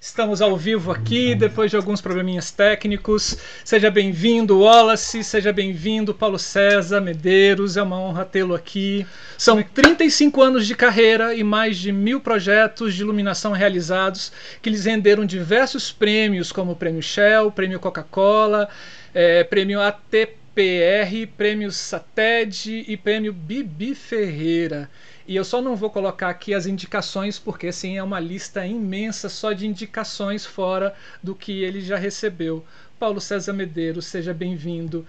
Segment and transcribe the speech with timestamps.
[0.00, 3.36] Estamos ao vivo aqui, depois de alguns probleminhas técnicos.
[3.64, 9.04] Seja bem-vindo, Wallace, seja bem-vindo, Paulo César Medeiros, é uma honra tê-lo aqui.
[9.36, 14.30] São 35 anos de carreira e mais de mil projetos de iluminação realizados
[14.62, 18.68] que lhes renderam diversos prêmios, como o Prêmio Shell, Prêmio Coca-Cola,
[19.12, 24.88] é, Prêmio ATPR, Prêmio SATED e Prêmio Bibi Ferreira.
[25.28, 29.28] E eu só não vou colocar aqui as indicações, porque assim é uma lista imensa
[29.28, 32.64] só de indicações fora do que ele já recebeu.
[32.98, 35.06] Paulo César Medeiros, seja bem-vindo.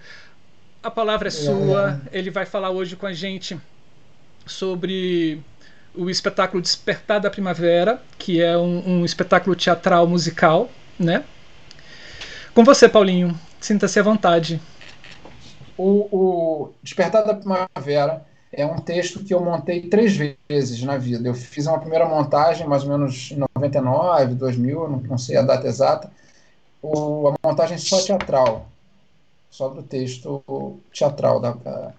[0.82, 2.02] A palavra é sua.
[2.12, 3.58] Ele vai falar hoje com a gente
[4.44, 5.40] sobre
[5.94, 11.24] o espetáculo Despertar da Primavera, que é um, um espetáculo teatral musical, né?
[12.52, 13.34] Com você, Paulinho.
[13.58, 14.60] Sinta-se à vontade.
[15.78, 20.16] O, o Despertar da Primavera é um texto que eu montei três
[20.48, 21.28] vezes na vida.
[21.28, 25.68] Eu fiz uma primeira montagem, mais ou menos em 99, 2000, não, sei a data
[25.68, 26.10] exata,
[26.82, 28.66] o, a montagem só teatral,
[29.50, 30.42] só do texto
[30.92, 31.92] teatral, da,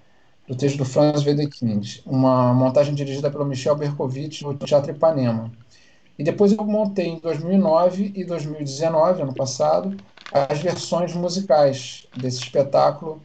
[0.48, 5.52] do texto do Franz Wedekind, uma montagem dirigida pelo Michel Berkovitch no Teatro Ipanema.
[6.20, 9.95] E depois eu montei em 2009 e 2019, ano passado,
[10.31, 13.22] as versões musicais desse espetáculo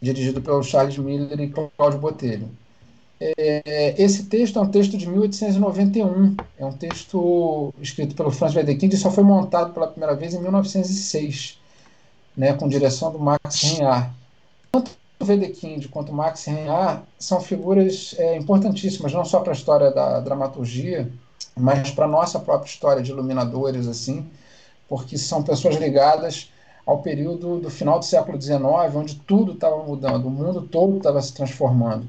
[0.00, 2.50] dirigido pelo Charles Miller e Cláudio Botelho.
[3.20, 8.92] É, esse texto é um texto de 1891, é um texto escrito pelo Franz Wedekind
[8.92, 11.58] e só foi montado pela primeira vez em 1906,
[12.36, 14.10] né, com direção do Max Reinhardt.
[14.70, 19.56] Tanto o Wedekind quanto o Max Reinhardt são figuras é, importantíssimas, não só para a
[19.56, 21.10] história da dramaturgia,
[21.56, 24.30] mas para a nossa própria história de iluminadores, assim,
[24.88, 26.52] porque são pessoas ligadas
[26.88, 28.62] ao período do final do século XIX,
[28.94, 32.06] onde tudo estava mudando, o mundo todo estava se transformando.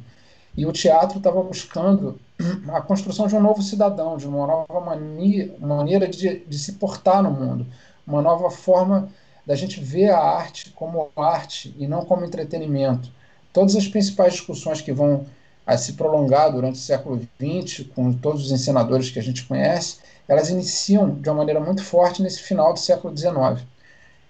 [0.55, 2.17] E o teatro estava buscando
[2.71, 7.21] a construção de um novo cidadão, de uma nova mania, maneira de, de se portar
[7.21, 7.67] no mundo,
[8.07, 9.09] uma nova forma
[9.45, 13.11] da gente ver a arte como arte e não como entretenimento.
[13.51, 15.25] Todas as principais discussões que vão
[15.67, 19.97] a se prolongar durante o século XX, com todos os ensinadores que a gente conhece,
[20.25, 23.67] elas iniciam de uma maneira muito forte nesse final do século XIX.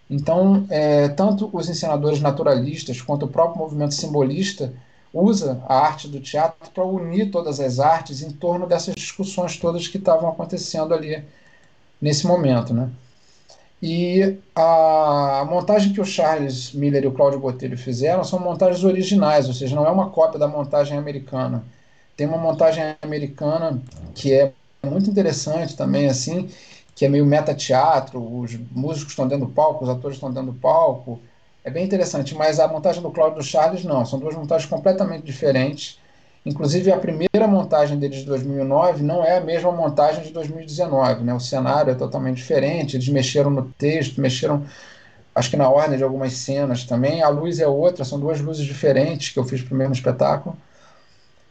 [0.10, 4.74] Então, é, tanto os ensinadores naturalistas quanto o próprio movimento simbolista
[5.14, 9.88] usa a arte do teatro para unir todas as artes em torno dessas discussões todas
[9.88, 11.24] que estavam acontecendo ali
[12.02, 12.90] nesse momento, né?
[13.82, 19.48] E a montagem que o Charles Miller e o Cláudio Botelho fizeram são montagens originais,
[19.48, 21.64] ou seja, não é uma cópia da montagem americana.
[22.18, 23.82] Tem uma montagem americana
[24.14, 24.52] que é
[24.84, 26.50] muito interessante também, assim,
[27.00, 30.60] que é meio meta-teatro, os músicos estão dentro do palco, os atores estão dentro do
[30.60, 31.18] palco.
[31.64, 35.98] É bem interessante, mas a montagem do Cláudio Charles não, são duas montagens completamente diferentes.
[36.46, 41.34] Inclusive, a primeira montagem deles de 2009 não é a mesma montagem de 2019, né?
[41.34, 44.66] O cenário é totalmente diferente, eles mexeram no texto, mexeram,
[45.34, 47.24] acho que na ordem de algumas cenas também.
[47.24, 50.58] A luz é outra, são duas luzes diferentes que eu fiz para o mesmo espetáculo.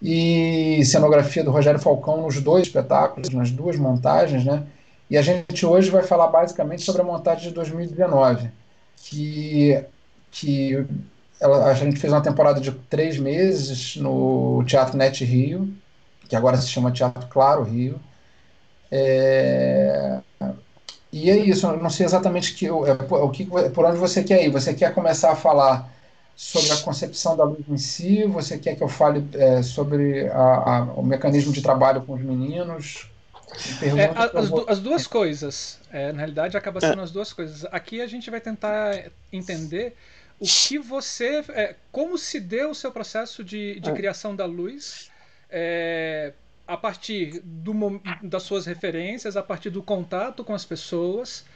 [0.03, 4.63] E cenografia do Rogério Falcão nos dois espetáculos, nas duas montagens, né?
[5.11, 8.51] E a gente hoje vai falar basicamente sobre a montagem de 2019,
[8.97, 9.83] que,
[10.31, 10.87] que
[11.41, 15.73] ela, a gente fez uma temporada de três meses no Teatro Net Rio,
[16.29, 17.99] que agora se chama Teatro Claro Rio.
[18.91, 20.21] É,
[21.13, 24.45] e é isso, eu não sei exatamente que, é, o que, por onde você quer
[24.45, 24.51] ir.
[24.51, 25.91] Você quer começar a falar
[26.37, 28.25] sobre a concepção da luz em si?
[28.27, 32.23] Você quer que eu fale é, sobre a, a, o mecanismo de trabalho com os
[32.23, 33.09] meninos?
[33.83, 35.81] É, as, as, duas coisas.
[35.91, 37.05] É, na realidade, acaba sendo é.
[37.05, 37.65] as duas coisas.
[37.67, 39.97] Aqui a gente vai tentar entender
[40.39, 41.45] o que você.
[41.51, 43.95] É, como se deu o seu processo de, de é.
[43.95, 45.11] criação da luz.
[45.51, 46.33] É,
[46.67, 47.73] a partir do,
[48.23, 51.47] das suas referências, a partir do contato com as pessoas,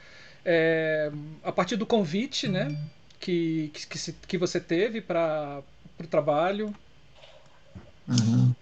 [1.43, 2.75] a partir do convite né,
[3.19, 5.61] que, que, que você teve para
[5.99, 6.73] o trabalho.
[8.07, 8.55] Uhum.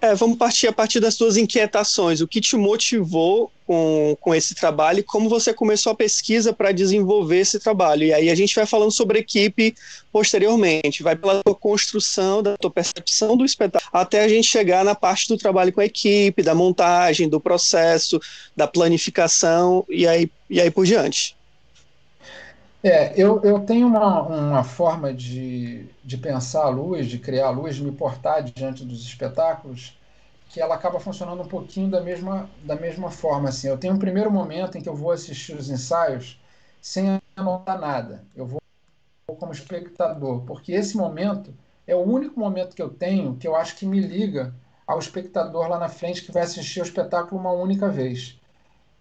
[0.00, 2.20] É, vamos partir a partir das suas inquietações.
[2.20, 6.72] O que te motivou com, com esse trabalho e como você começou a pesquisa para
[6.72, 8.04] desenvolver esse trabalho?
[8.04, 9.74] E aí a gente vai falando sobre equipe
[10.12, 14.94] posteriormente, vai pela tua construção, da tua percepção do espetáculo, até a gente chegar na
[14.94, 18.20] parte do trabalho com a equipe, da montagem, do processo,
[18.54, 21.36] da planificação e aí, e aí por diante.
[22.84, 27.50] É, eu, eu tenho uma, uma forma de, de pensar a luz, de criar a
[27.50, 29.98] luz, de me portar diante dos espetáculos,
[30.50, 33.48] que ela acaba funcionando um pouquinho da mesma, da mesma forma.
[33.48, 33.68] Assim.
[33.68, 36.38] Eu tenho um primeiro momento em que eu vou assistir os ensaios
[36.80, 38.22] sem anotar nada.
[38.36, 38.60] Eu vou
[39.38, 41.54] como espectador, porque esse momento
[41.86, 44.54] é o único momento que eu tenho que eu acho que me liga
[44.86, 48.38] ao espectador lá na frente que vai assistir o espetáculo uma única vez.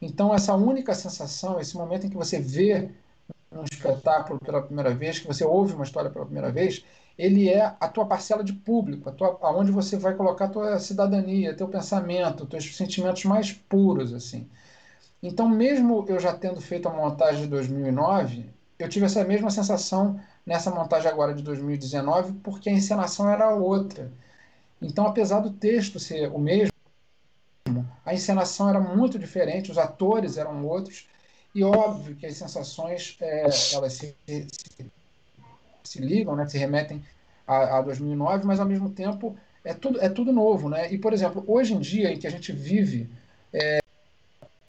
[0.02, 2.90] Então, essa única sensação, esse momento em que você vê
[3.60, 6.84] um espetáculo pela primeira vez, que você ouve uma história pela primeira vez,
[7.18, 10.80] ele é a tua parcela de público, a tua, aonde você vai colocar a tua
[10.80, 14.48] cidadania, teu pensamento, teus sentimentos mais puros, assim.
[15.22, 20.20] Então, mesmo eu já tendo feito a montagem de 2009, eu tive essa mesma sensação
[20.46, 24.12] nessa montagem agora de 2019, porque a encenação era outra.
[24.82, 26.74] Então, apesar do texto ser o mesmo,
[28.06, 31.08] a encenação era muito diferente, os atores eram outros,
[31.54, 33.42] e óbvio que as sensações é,
[33.74, 34.48] elas se, se,
[35.84, 37.04] se, ligam, né, se remetem
[37.46, 40.70] a, a 2009, mas ao mesmo tempo é tudo, é tudo novo.
[40.70, 40.92] Né?
[40.92, 43.10] E, por exemplo, hoje em dia, em que a gente vive
[43.54, 43.80] é,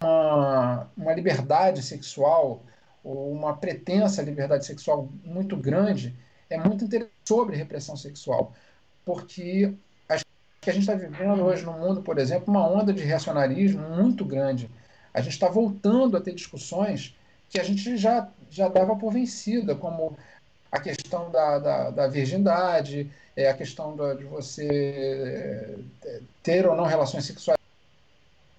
[0.00, 2.62] uma, uma liberdade sexual,
[3.02, 6.14] ou uma pretensa liberdade sexual muito grande,
[6.50, 8.52] é muito interessante sobre repressão sexual,
[9.04, 9.74] porque
[10.64, 14.24] que a gente está vivendo hoje no mundo, por exemplo, uma onda de reacionarismo muito
[14.24, 14.70] grande.
[15.14, 17.16] A gente está voltando a ter discussões
[17.48, 20.18] que a gente já, já dava por vencida, como
[20.72, 26.74] a questão da, da, da virgindade, é, a questão da, de você é, ter ou
[26.74, 27.58] não relações sexuais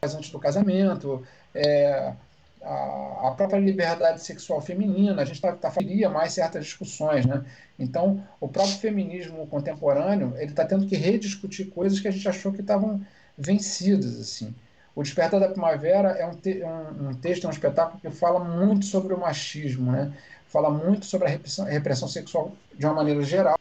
[0.01, 2.13] antes do casamento, é,
[2.61, 5.71] a, a, própria liberdade sexual feminina, a gente tá, tá
[6.11, 7.43] mais certas discussões, né?
[7.77, 12.53] Então, o próprio feminismo contemporâneo, ele está tendo que rediscutir coisas que a gente achou
[12.53, 13.05] que estavam
[13.37, 14.55] vencidas, assim.
[14.95, 18.39] O Despertar da Primavera é um, te um, um, texto, é um espetáculo que fala
[18.39, 20.13] muito sobre o machismo, né?
[20.47, 23.59] Fala muito sobre a repressão, repressão sexual de uma maneira geral,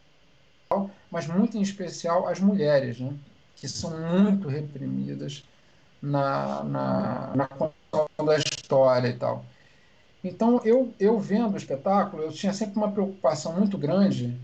[1.11, 3.13] mas muito em especial as mulheres, né?
[3.57, 5.45] Que são muito reprimidas
[6.01, 7.49] na, na, na
[8.25, 9.45] da história e tal.
[10.23, 14.39] Então, eu, eu vendo o espetáculo, eu tinha sempre uma preocupação muito grande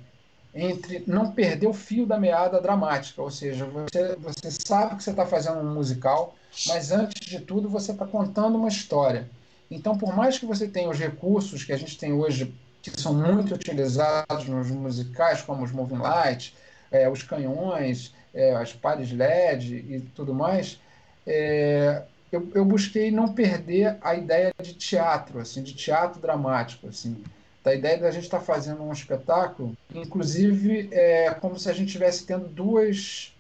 [0.55, 5.11] entre não perder o fio da meada dramática, ou seja, você, você sabe que você
[5.11, 6.35] está fazendo um musical,
[6.67, 9.29] mas antes de tudo você está contando uma história.
[9.71, 12.53] Então, por mais que você tenha os recursos que a gente tem hoje,
[12.83, 16.55] que são muito utilizados nos musicais, como os moving lights,
[16.91, 20.81] é, os canhões, é, as pares LED e tudo mais,
[21.25, 22.03] é,
[22.33, 27.23] eu, eu busquei não perder a ideia de teatro, assim, de teatro dramático, assim,
[27.71, 31.87] da ideia da gente estar tá fazendo um espetáculo, inclusive é como se a gente
[31.87, 33.33] estivesse tendo duas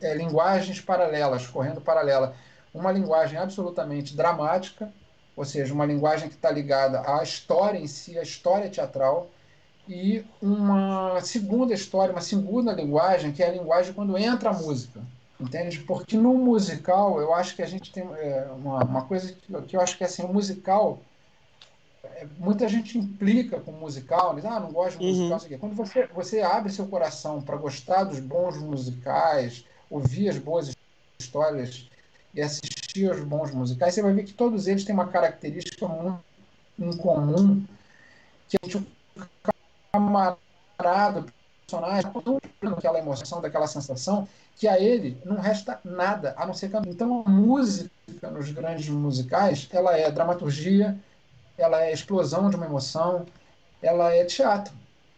[0.00, 2.34] é, linguagens paralelas, correndo paralela.
[2.72, 4.92] Uma linguagem absolutamente dramática,
[5.36, 9.28] ou seja, uma linguagem que está ligada à história em si, à história teatral,
[9.88, 15.00] e uma segunda história, uma segunda linguagem, que é a linguagem quando entra a música.
[15.40, 15.80] Entende?
[15.80, 19.76] Porque no musical, eu acho que a gente tem é, uma, uma coisa que, que,
[19.76, 21.00] eu acho que é assim, o musical.
[22.18, 25.58] É, muita gente implica com musical, diz, ah, não gosto de musical, uhum.
[25.58, 30.74] Quando você, você abre seu coração para gostar dos bons musicais, ouvir as boas
[31.20, 31.88] histórias
[32.34, 36.18] e assistir aos bons musicais, você vai ver que todos eles têm uma característica muito
[36.76, 37.64] em comum,
[38.48, 38.84] que a gente
[39.92, 41.24] camarada,
[41.66, 42.10] personagem,
[42.76, 44.26] aquela emoção, daquela sensação,
[44.56, 46.88] que a ele não resta nada a não ser cantar.
[46.88, 47.90] Então, a música
[48.32, 50.98] nos grandes musicais, ela é dramaturgia,
[51.58, 53.26] ela é explosão de uma emoção,
[53.82, 54.72] ela é teatro.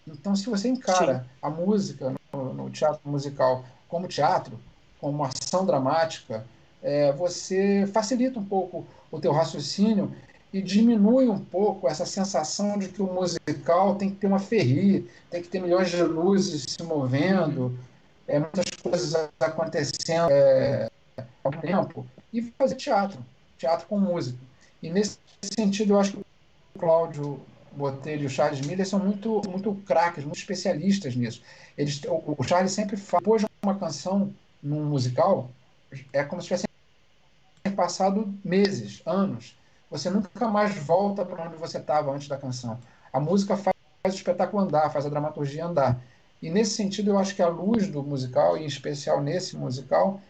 [0.07, 1.31] Então, se você encara Sim.
[1.43, 4.59] a música no, no, teatro musical como teatro,
[4.99, 6.45] como ação dramática,
[6.83, 10.15] é, você facilita um pouco o teu raciocínio
[10.53, 15.09] e diminui um pouco essa sensação de que o musical tem que ter uma ferri,
[15.31, 17.79] tem que ter milhões de luzes se movendo,
[18.27, 20.89] é, muitas coisas acontecendo é,
[21.44, 23.19] ao tempo, e fazer teatro,
[23.59, 24.39] teatro com música.
[24.82, 26.30] E nesse sentido, eu acho que
[26.79, 27.41] Cláudio
[27.72, 31.43] Botelho e o Charles Miller são muito, muito craques, muito especialistas nisso.
[31.77, 35.50] Eles, o, o Charles sempre fala, depois de uma canção num musical,
[36.12, 36.67] é como se tivesse
[37.77, 39.56] passado meses, anos.
[39.91, 42.79] Você nunca mais volta para onde você estava antes da canção.
[43.12, 46.00] A música faz, faz o espetáculo andar, faz a dramaturgia andar.
[46.43, 50.20] E nesse sentido, eu acho que a luz do musical, em especial nesse musical,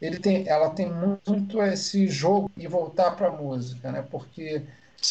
[0.00, 4.02] ele tem, ela tem muito esse jogo e voltar para a música, né?
[4.10, 4.62] Porque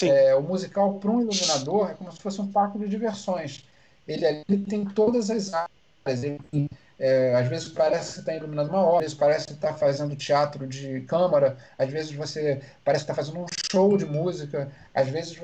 [0.04, 3.66] é, o musical para um iluminador é como se fosse um parque de diversões.
[4.08, 6.24] Ele ali tem todas as áreas.
[6.24, 6.70] Ele,
[7.00, 10.16] é, às vezes parece que está iluminando uma obra, às vezes parece que está fazendo
[10.16, 15.08] teatro de câmara, às vezes você parece que está fazendo um show de música, às
[15.10, 15.40] vezes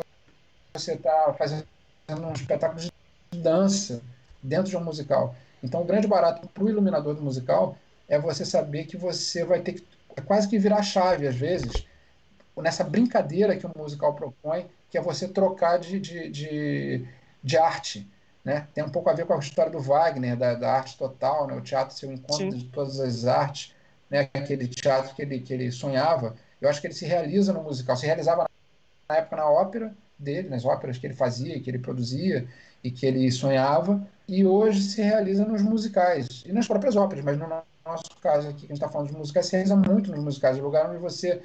[0.73, 1.65] você está fazendo
[2.09, 2.91] um espetáculo de
[3.39, 4.01] dança
[4.41, 5.35] dentro de um musical.
[5.63, 7.75] Então, o grande barato para o iluminador do musical
[8.07, 9.83] é você saber que você vai ter que
[10.17, 11.85] é quase que virar chave, às vezes,
[12.61, 17.07] nessa brincadeira que o musical propõe, que é você trocar de, de, de,
[17.43, 18.09] de arte.
[18.43, 18.67] Né?
[18.73, 21.55] Tem um pouco a ver com a história do Wagner, da, da arte total, né?
[21.55, 22.57] o teatro ser o encontro Sim.
[22.57, 23.73] de todas as artes,
[24.09, 24.29] né?
[24.33, 26.35] aquele teatro que ele, que ele sonhava.
[26.61, 27.97] Eu acho que ele se realiza no musical.
[27.97, 28.49] Se realizava
[29.09, 32.47] na época na ópera dele, nas óperas que ele fazia, que ele produzia
[32.83, 37.37] e que ele sonhava, e hoje se realiza nos musicais e nas próprias óperas, mas
[37.37, 40.23] no nosso caso aqui, que a gente está falando de musicais, se realiza muito nos
[40.23, 41.41] musicais, lugar onde você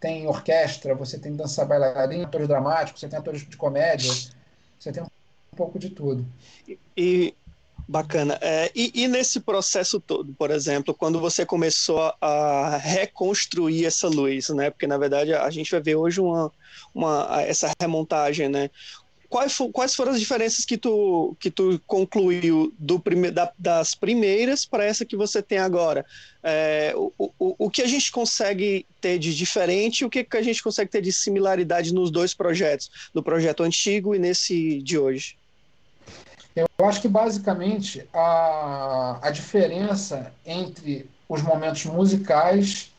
[0.00, 4.10] tem orquestra, você tem dança bailarina, atores dramáticos, você tem atores de comédia,
[4.78, 6.26] você tem um pouco de tudo.
[6.96, 7.34] E,
[7.90, 8.38] Bacana.
[8.40, 14.48] É, e, e, nesse processo todo, por exemplo, quando você começou a reconstruir essa luz,
[14.50, 14.70] né?
[14.70, 16.52] Porque na verdade a gente vai ver hoje uma,
[16.94, 18.70] uma essa remontagem, né?
[19.30, 24.66] Quais, quais foram as diferenças que tu, que tu concluiu do prime, da, das primeiras
[24.66, 26.04] para essa que você tem agora?
[26.42, 30.36] É, o, o, o que a gente consegue ter de diferente e o que, que
[30.36, 34.98] a gente consegue ter de similaridade nos dois projetos, no projeto antigo e nesse de
[34.98, 35.38] hoje?
[36.56, 42.89] Eu acho que basicamente a, a diferença entre os momentos musicais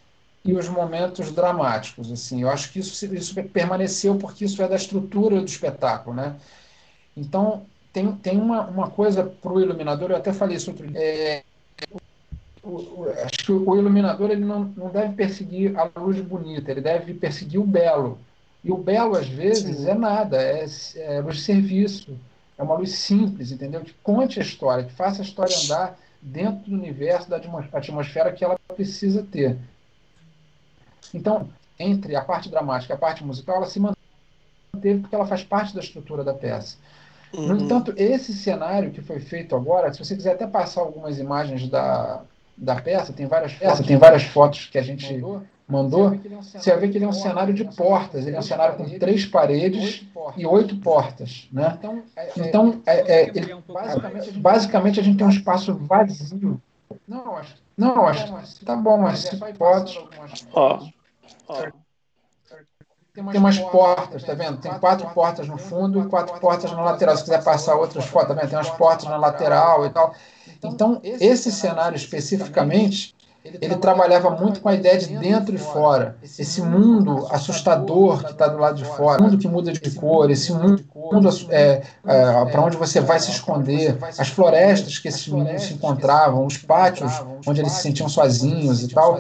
[0.43, 4.75] e os momentos dramáticos, assim, eu acho que isso, isso permaneceu porque isso é da
[4.75, 6.35] estrutura do espetáculo, né?
[7.15, 10.99] Então tem, tem uma, uma coisa para o iluminador, eu até falei isso outro dia.
[10.99, 11.43] É,
[12.63, 16.81] o, o, acho que o iluminador ele não, não deve perseguir a luz bonita, ele
[16.81, 18.17] deve perseguir o belo.
[18.63, 19.89] E o belo, às vezes, Sim.
[19.89, 22.17] é nada, é, é luz de serviço
[22.61, 23.81] é uma luz simples, entendeu?
[23.81, 27.41] Que conte a história, que faça a história andar dentro do universo, da
[27.73, 29.57] atmosfera que ela precisa ter.
[31.13, 35.43] Então, entre a parte dramática e a parte musical, ela se manteve porque ela faz
[35.43, 36.77] parte da estrutura da peça.
[37.33, 37.47] Uhum.
[37.47, 41.67] No entanto, esse cenário que foi feito agora, se você quiser até passar algumas imagens
[41.69, 42.21] da,
[42.57, 46.79] da peça, tem várias fotos, tem várias fotos que a gente mandou, mandou, você vai
[46.81, 50.05] ver que ele é um cenário de portas, ele é um cenário com três paredes
[50.35, 51.47] e oito portas.
[51.51, 51.77] Né?
[51.79, 53.55] Então, é, é, então é, é, ele,
[54.37, 56.61] basicamente, a gente tem um espaço vazio.
[57.07, 59.97] Não, acho, não, acho tá bom, mas se pode.
[61.47, 61.63] Ó,
[63.13, 64.57] Tem umas portas, tá vendo?
[64.57, 67.17] Tem quatro portas no fundo e quatro portas na lateral.
[67.17, 68.49] Se quiser passar outras fotos, tá vendo?
[68.49, 70.13] Tem umas portas na lateral e tal.
[70.63, 76.15] Então, esse cenário especificamente, ele trabalhava muito com a ideia de dentro e fora.
[76.21, 80.53] Esse mundo assustador que está do lado de fora, mundo que muda de cor, esse
[80.53, 85.63] mundo, mundo é, é, para onde você vai se esconder, as florestas que esses meninos
[85.63, 87.11] se encontravam, os pátios
[87.45, 89.19] onde eles se sentiam sozinhos e tal.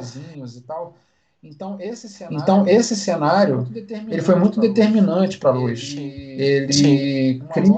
[1.43, 3.67] Então esse cenário, então, esse cenário
[4.09, 5.95] ele foi muito determinante para a luz.
[5.97, 7.73] Ele cria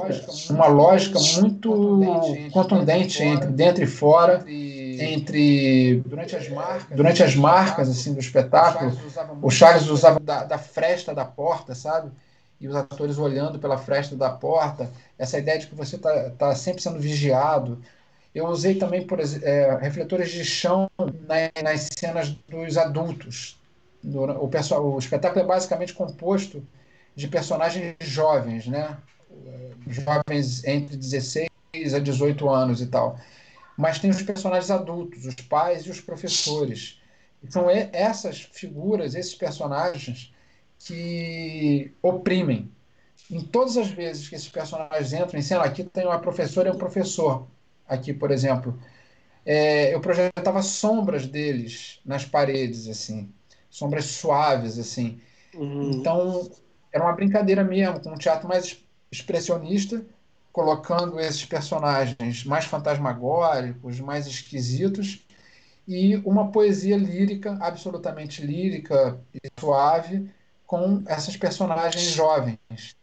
[0.49, 4.43] uma lógica muito contundente entre dentro e fora
[4.99, 8.91] entre durante as marcas, durante as marcas assim do espetáculo,
[9.41, 12.11] o Charles usava da, da fresta da porta, sabe?
[12.59, 16.55] E os atores olhando pela fresta da porta, essa ideia de que você está tá
[16.55, 17.79] sempre sendo vigiado.
[18.33, 23.59] Eu usei também, por é, refletores de chão na, nas cenas dos adultos.
[24.41, 26.65] O, pessoal, o espetáculo é basicamente composto
[27.15, 28.97] de personagens jovens, né?
[29.87, 31.49] Jovens entre 16
[31.93, 33.17] a 18 anos e tal
[33.77, 36.99] mas tem os personagens adultos, os pais e os professores.
[37.49, 40.33] São essas figuras, esses personagens
[40.79, 42.71] que oprimem.
[43.29, 46.71] Em todas as vezes que esses personagens entram em cena, aqui tem uma professora e
[46.71, 47.47] um professor.
[47.87, 48.79] Aqui, por exemplo,
[49.45, 53.31] é, eu projetava sombras deles nas paredes, assim,
[53.69, 55.19] sombras suaves, assim.
[55.53, 55.91] Uhum.
[55.91, 56.49] Então,
[56.91, 58.77] era uma brincadeira mesmo, com um teatro mais
[59.11, 60.05] expressionista,
[60.51, 65.25] colocando esses personagens mais fantasmagóricos, mais esquisitos,
[65.87, 70.29] e uma poesia lírica, absolutamente lírica e suave,
[70.65, 72.95] com essas personagens jovens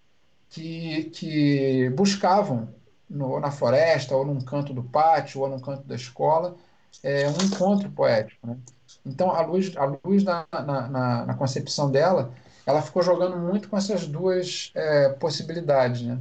[0.48, 2.74] que, que buscavam
[3.10, 6.56] no, na floresta, ou num canto do pátio, ou num canto da escola,
[7.02, 8.46] é, um encontro poético.
[8.46, 8.56] Né?
[9.04, 12.32] Então, a luz, a luz na, na, na, na, concepção dela,
[12.64, 16.02] ela ficou jogando muito com essas duas é, possibilidades.
[16.02, 16.18] Né?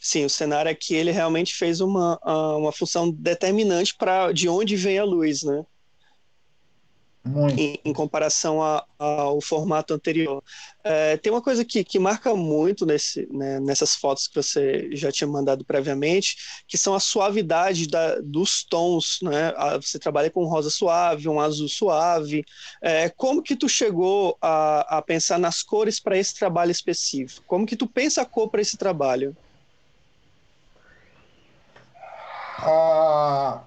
[0.00, 2.18] Sim, o cenário aqui ele realmente fez uma,
[2.56, 5.64] uma função determinante para de onde vem a luz, né?
[7.56, 10.42] Em, em, comparação a, ao formato anterior.
[10.82, 15.12] É, tem uma coisa que, que marca muito nesse, né, nessas fotos que você já
[15.12, 16.36] tinha mandado previamente,
[16.66, 19.20] que são a suavidade da, dos tons.
[19.22, 19.54] Né?
[19.80, 22.44] Você trabalha com um rosa suave, um azul suave.
[22.82, 27.44] É, como que tu chegou a, a pensar nas cores para esse trabalho específico?
[27.46, 29.36] Como que tu pensa a cor para esse trabalho?
[32.58, 33.62] Ah,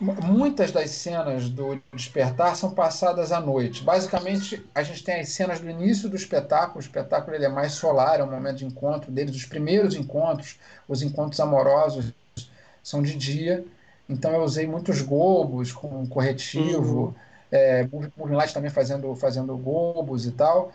[0.00, 3.82] muitas das cenas do Despertar são passadas à noite.
[3.84, 6.78] Basicamente, a gente tem as cenas do início do espetáculo.
[6.78, 9.36] O espetáculo ele é mais solar, é um momento de encontro deles.
[9.36, 12.12] Os primeiros encontros, os encontros amorosos,
[12.82, 13.64] são de dia.
[14.08, 17.08] Então, eu usei muitos globos com corretivo.
[17.08, 17.14] Uhum.
[17.52, 17.88] é,
[18.52, 20.72] também fazendo, fazendo globos e tal,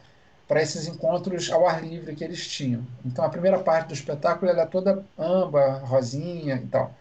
[0.47, 2.87] para esses encontros ao ar livre que eles tinham.
[3.03, 6.93] Então a primeira parte do espetáculo ela é toda âmbar, rosinha e tal.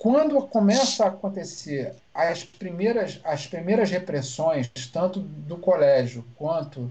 [0.00, 6.90] Quando começa a acontecer as primeiras, as primeiras repressões, tanto do colégio quanto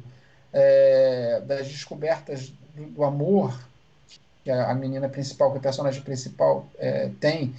[0.53, 3.59] é, das descobertas do, do, amor
[4.43, 7.55] que a, menina principal, que a personagem principal é, tem,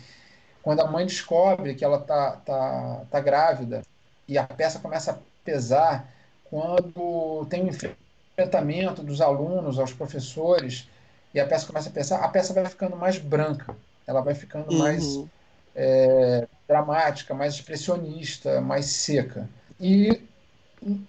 [0.62, 3.82] quando a mãe descobre que ela tá, tá, tá grávida
[4.28, 6.08] e a peça começa a pesar,
[6.44, 7.70] quando tem um
[8.36, 10.88] enfrentamento dos alunos aos professores
[11.34, 13.76] e a peça começa a pesar, a peça vai ficando mais branca,
[14.06, 14.78] ela vai ficando uhum.
[14.78, 15.18] mais
[15.74, 19.48] é, dramática, mais expressionista, mais seca.
[19.78, 20.20] E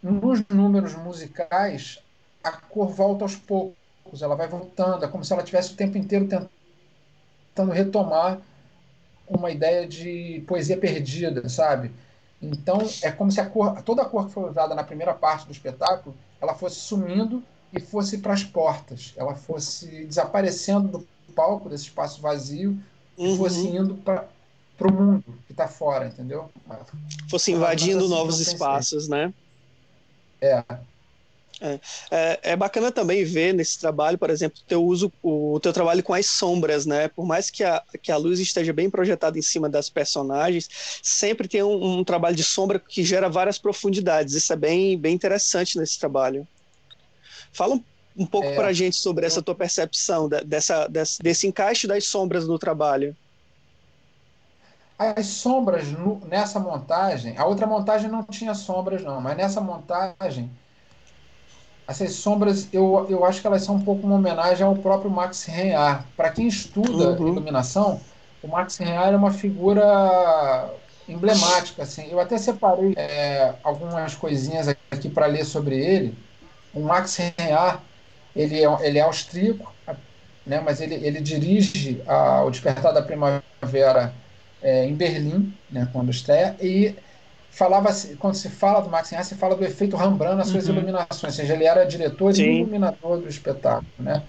[0.02, 2.00] nos números musicais,
[2.44, 5.98] a cor volta aos poucos, ela vai voltando, é como se ela tivesse o tempo
[5.98, 8.40] inteiro tentando retomar
[9.28, 11.92] uma ideia de poesia perdida, sabe?
[12.42, 15.46] Então, é como se a cor, toda a cor que foi usada na primeira parte
[15.46, 21.70] do espetáculo, ela fosse sumindo e fosse para as portas, ela fosse desaparecendo do palco,
[21.70, 22.78] desse espaço vazio,
[23.18, 23.34] uhum.
[23.34, 24.28] e fosse indo para
[24.82, 26.50] para o mundo que está fora, entendeu?
[27.30, 29.32] Fosse invadindo assim, novos espaços, né?
[30.42, 30.64] É.
[31.64, 36.02] É, é, é, bacana também ver nesse trabalho, por exemplo, teu uso, o teu trabalho
[36.02, 37.08] com as sombras, né?
[37.08, 40.68] Por mais que a, que a luz esteja bem projetada em cima das personagens,
[41.04, 44.34] sempre tem um, um trabalho de sombra que gera várias profundidades.
[44.34, 46.48] Isso é bem, bem interessante nesse trabalho.
[47.54, 47.84] Fala um,
[48.18, 52.06] um pouco é, para a gente sobre essa tua percepção dessa, desse, desse encaixe das
[52.06, 53.16] sombras no trabalho.
[55.02, 60.52] As sombras no, nessa montagem, a outra montagem não tinha sombras, não, mas nessa montagem,
[61.88, 65.46] essas sombras eu, eu acho que elas são um pouco uma homenagem ao próprio Max
[65.46, 66.06] Reinhardt.
[66.16, 67.28] Para quem estuda uhum.
[67.30, 68.00] iluminação,
[68.44, 70.70] o Max Reinhardt é uma figura
[71.10, 71.84] emblemática.
[71.84, 72.08] Assim.
[72.10, 76.18] Eu até separei é, algumas coisinhas aqui para ler sobre ele.
[76.74, 77.82] O Max Reinhardt
[78.36, 79.74] ele é, ele é austríaco,
[80.46, 84.14] né, mas ele, ele dirige a, o Despertar da Primavera
[84.62, 86.96] é, em Berlim, né, quando estreia, e
[87.50, 90.76] falava quando se fala do Max Reinhardt, se fala do efeito Rembrandt nas suas uhum.
[90.76, 92.44] iluminações, ou seja, ele era diretor Sim.
[92.44, 94.24] e iluminador do espetáculo, né?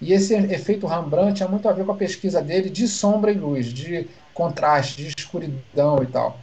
[0.00, 3.34] E esse efeito Rembrandt tinha muito a ver com a pesquisa dele de sombra e
[3.34, 6.38] luz, de contraste, de escuridão e tal.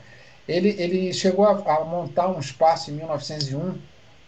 [0.48, 3.76] Ele, ele chegou a, a montar um espaço em 1901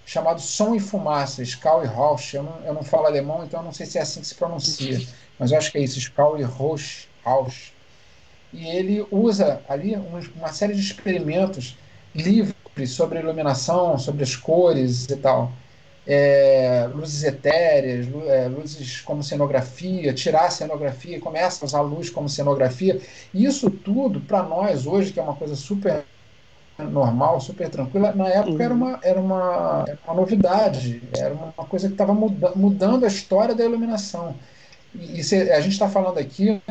[0.06, 2.34] chamado Som e Fumaça, Skau e Rausch.
[2.34, 4.36] Eu não, eu não falo alemão, então eu não sei se é assim que se
[4.36, 5.00] pronuncia,
[5.38, 7.08] mas eu acho que é isso, Skau e Rausch.
[7.24, 7.72] Rausch
[8.54, 9.96] e ele usa ali
[10.36, 11.78] uma série de experimentos
[12.16, 12.56] livres
[12.88, 15.52] sobre iluminação, sobre as cores e tal.
[16.08, 21.84] É, luzes etéreas, é, luzes como cenografia, tirar a cenografia e começa a usar a
[21.84, 23.00] luz como cenografia.
[23.32, 26.04] Isso tudo, para nós hoje, que é uma coisa super
[26.80, 28.62] normal, super tranquila, na época uhum.
[28.62, 33.08] era, uma, era, uma, era uma novidade, era uma coisa que estava muda, mudando a
[33.08, 34.36] história da iluminação.
[34.96, 36.62] E, e a gente está falando aqui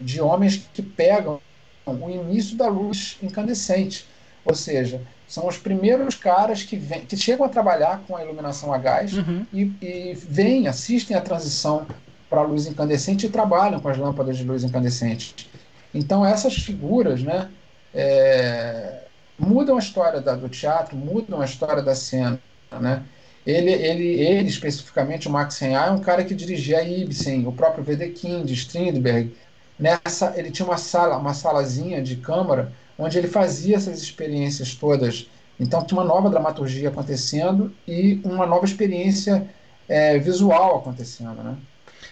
[0.00, 1.40] de homens que pegam
[1.84, 4.06] o início da luz incandescente,
[4.44, 8.72] ou seja, são os primeiros caras que, vem, que chegam a trabalhar com a iluminação
[8.72, 9.44] a gás uhum.
[9.52, 11.86] e, e vêm, assistem a transição
[12.28, 15.48] para a luz incandescente e trabalham com as lâmpadas de luz incandescente.
[15.92, 17.48] Então essas figuras, né,
[17.94, 19.02] é,
[19.38, 22.40] mudam a história da, do teatro, mudam a história da cena,
[22.80, 23.02] né?
[23.46, 27.52] Ele, ele, ele especificamente, o Max Reinhardt, é um cara que dirigia a Ibsen, o
[27.52, 29.32] próprio Wedekind, Strindberg,
[29.78, 35.28] Nessa, ele tinha uma sala, uma salazinha de câmara, onde ele fazia essas experiências todas.
[35.58, 39.48] Então tinha uma nova dramaturgia acontecendo e uma nova experiência
[39.88, 41.56] é, visual acontecendo, né?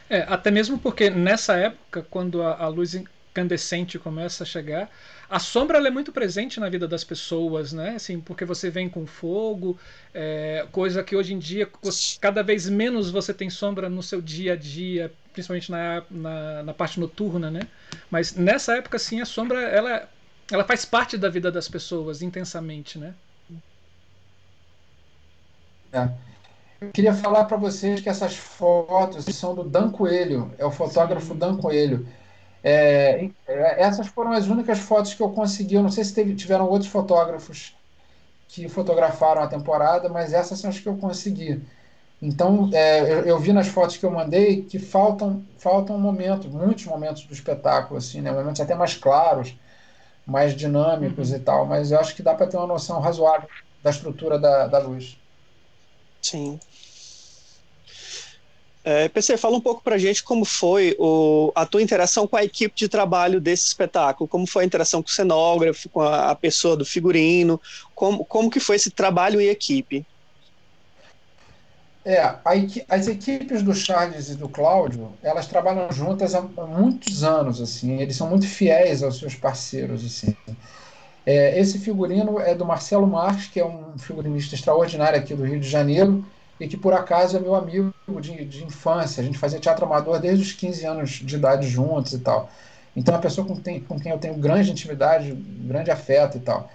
[0.09, 4.91] É, até mesmo porque nessa época, quando a, a luz incandescente começa a chegar,
[5.29, 7.97] a sombra é muito presente na vida das pessoas, né?
[7.97, 9.79] Assim, porque você vem com fogo,
[10.13, 11.69] é, coisa que hoje em dia
[12.21, 16.75] cada vez menos você tem sombra no seu dia a dia, principalmente na, na, na
[16.75, 17.63] parte noturna, né?
[18.11, 20.09] Mas nessa época, sim, a sombra ela,
[20.51, 23.15] ela faz parte da vida das pessoas intensamente, né?
[25.93, 26.09] É.
[26.81, 31.35] Eu queria falar para vocês que essas fotos são do Dan Coelho, é o fotógrafo.
[31.35, 32.07] Dan Coelho.
[32.67, 35.75] É, essas foram as únicas fotos que eu consegui.
[35.75, 37.77] Eu não sei se teve, tiveram outros fotógrafos
[38.49, 41.63] que fotografaram a temporada, mas essas são as que eu consegui.
[42.23, 46.87] Então, é, eu, eu, vi nas fotos que eu mandei que faltam, faltam momentos, muitos
[46.87, 48.33] momentos do espetáculo, assim, né?
[48.33, 49.55] momentos até mais claros,
[50.25, 51.37] mais dinâmicos uhum.
[51.37, 53.49] e tal, mas eu acho que dá para ter uma noção razoável
[53.83, 55.19] da estrutura da, da luz.
[56.23, 56.59] Sim.
[58.87, 62.37] É, PC, fala um pouco para a gente como foi o, a tua interação com
[62.37, 66.31] a equipe de trabalho desse espetáculo, como foi a interação com o cenógrafo, com a,
[66.31, 67.59] a pessoa do figurino,
[67.95, 70.05] como, como que foi esse trabalho em equipe?
[72.05, 72.43] É, a,
[72.91, 78.03] as equipes do Charles e do Cláudio, elas trabalham juntas há, há muitos anos, assim,
[78.03, 80.37] eles são muito fiéis aos seus parceiros, assim.
[81.25, 85.59] É, esse figurino é do Marcelo Marques, que é um figurinista extraordinário aqui do Rio
[85.59, 86.23] de Janeiro,
[86.65, 89.23] e que por acaso é meu amigo de, de infância.
[89.23, 92.51] A gente fazia teatro amador desde os 15 anos de idade juntos e tal.
[92.97, 96.41] Então é uma pessoa com, tem, com quem eu tenho grande intimidade, grande afeto e
[96.41, 96.71] tal.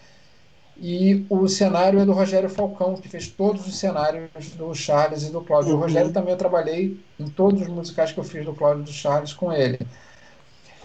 [0.77, 5.31] E o cenário é do Rogério Falcão, que fez todos os cenários do Charles e
[5.31, 5.71] do Cláudio.
[5.71, 5.77] Uhum.
[5.77, 8.85] O Rogério também eu trabalhei em todos os musicais que eu fiz do Cláudio e
[8.85, 9.79] do Charles com ele.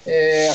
[0.07, 0.51] É,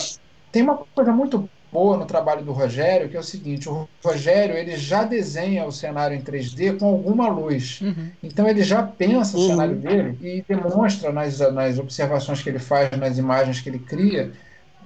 [0.52, 4.56] tem uma coisa muito boa no trabalho do Rogério, que é o seguinte, o Rogério
[4.56, 7.80] ele já desenha o cenário em 3D com alguma luz.
[7.82, 8.10] Uhum.
[8.24, 9.48] Então ele já pensa o uhum.
[9.48, 14.32] cenário dele e demonstra nas, nas observações que ele faz, nas imagens que ele cria,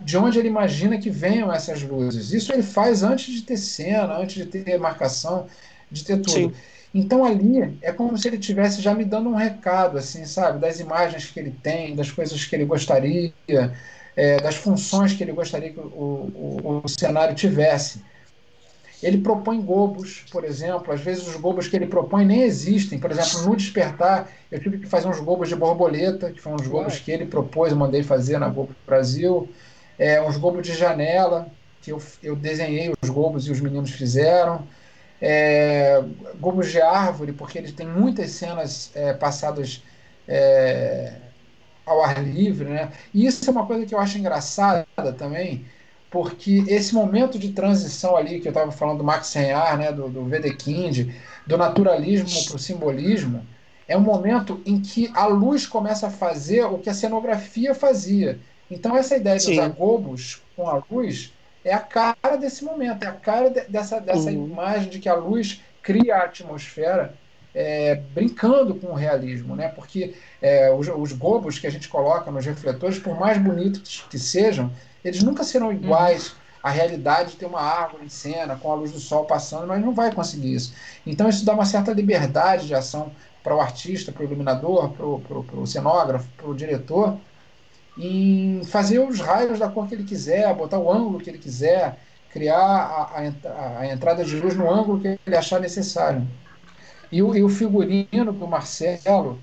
[0.02, 2.32] de onde ele imagina que venham essas luzes.
[2.32, 5.48] Isso ele faz antes de ter cena, antes de ter marcação,
[5.89, 6.32] de ter tudo.
[6.32, 6.54] Sim.
[6.93, 10.80] Então ali é como se ele tivesse já me dando um recado, assim, sabe, das
[10.80, 13.34] imagens que ele tem, das coisas que ele gostaria,
[14.15, 18.02] é, das funções que ele gostaria que o, o, o, cenário tivesse.
[19.02, 22.97] Ele propõe gobos, por exemplo, às vezes os gobos que ele propõe nem existem.
[22.97, 26.67] Por exemplo, no Despertar, eu tive que fazer uns gobos de borboleta, que foram os
[26.67, 29.49] gobos que ele propôs, eu mandei fazer na Globo Brasil.
[29.99, 31.47] É, uns gobos de janela,
[31.82, 34.65] que eu, eu desenhei os gobos e os meninos fizeram.
[35.21, 36.02] É,
[36.39, 39.84] gobos de árvore, porque ele tem muitas cenas é, passadas
[40.28, 41.13] é,
[41.86, 42.91] ao ar livre, né?
[43.13, 44.86] E isso é uma coisa que eu acho engraçada
[45.17, 45.65] também,
[46.10, 50.08] porque esse momento de transição ali, que eu estava falando do Max Reinhardt, né, do,
[50.10, 51.10] do Wedekind,
[51.46, 53.46] do naturalismo para o simbolismo,
[53.88, 58.39] é um momento em que a luz começa a fazer o que a cenografia fazia.
[58.72, 59.54] Então, essa ideia de Sim.
[59.54, 61.34] usar gobos com a luz
[61.65, 64.48] é a cara desse momento, é a cara de, dessa, dessa uhum.
[64.48, 67.13] imagem de que a luz cria a atmosfera
[67.53, 69.67] é, brincando com o realismo, né?
[69.69, 74.17] porque é, os, os gobos que a gente coloca nos refletores, por mais bonitos que
[74.17, 74.71] sejam,
[75.03, 75.73] eles nunca serão uhum.
[75.73, 79.67] iguais à realidade de ter uma árvore em cena, com a luz do sol passando,
[79.67, 80.73] mas não vai conseguir isso.
[81.05, 83.11] Então isso dá uma certa liberdade de ação
[83.43, 87.17] para o artista, para o iluminador, para o cenógrafo, para o diretor,
[87.97, 91.99] em fazer os raios da cor que ele quiser, botar o ângulo que ele quiser,
[92.31, 96.25] criar a, a, a entrada de luz no ângulo que ele achar necessário.
[97.13, 99.38] E o, e o figurino do Marcelo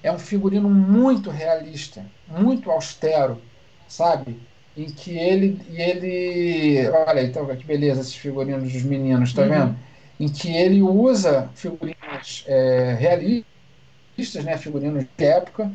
[0.00, 3.42] é um figurino muito realista, muito austero,
[3.88, 4.40] sabe?
[4.76, 5.60] Em que ele.
[5.68, 9.48] E ele olha, então, que beleza esses figurinos dos meninos, tá uhum.
[9.48, 9.76] vendo?
[10.20, 14.56] Em que ele usa figurinos é, realistas, né?
[14.56, 15.72] Figurinos de época,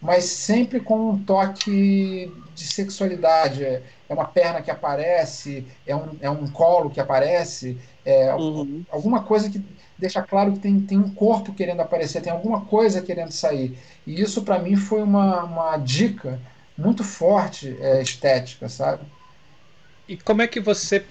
[0.00, 3.62] mas sempre com um toque de sexualidade.
[3.62, 8.84] É, é uma perna que aparece, é um, é um colo que aparece, é uhum.
[8.90, 9.62] alguma coisa que
[9.98, 13.78] deixa claro que tem, tem um corpo querendo aparecer, tem alguma coisa querendo sair.
[14.06, 16.40] E isso, para mim, foi uma, uma dica
[16.76, 19.04] muito forte é, estética, sabe?
[20.08, 21.04] E como é que você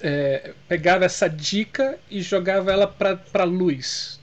[0.00, 4.18] é, pegava essa dica e jogava ela para a luz?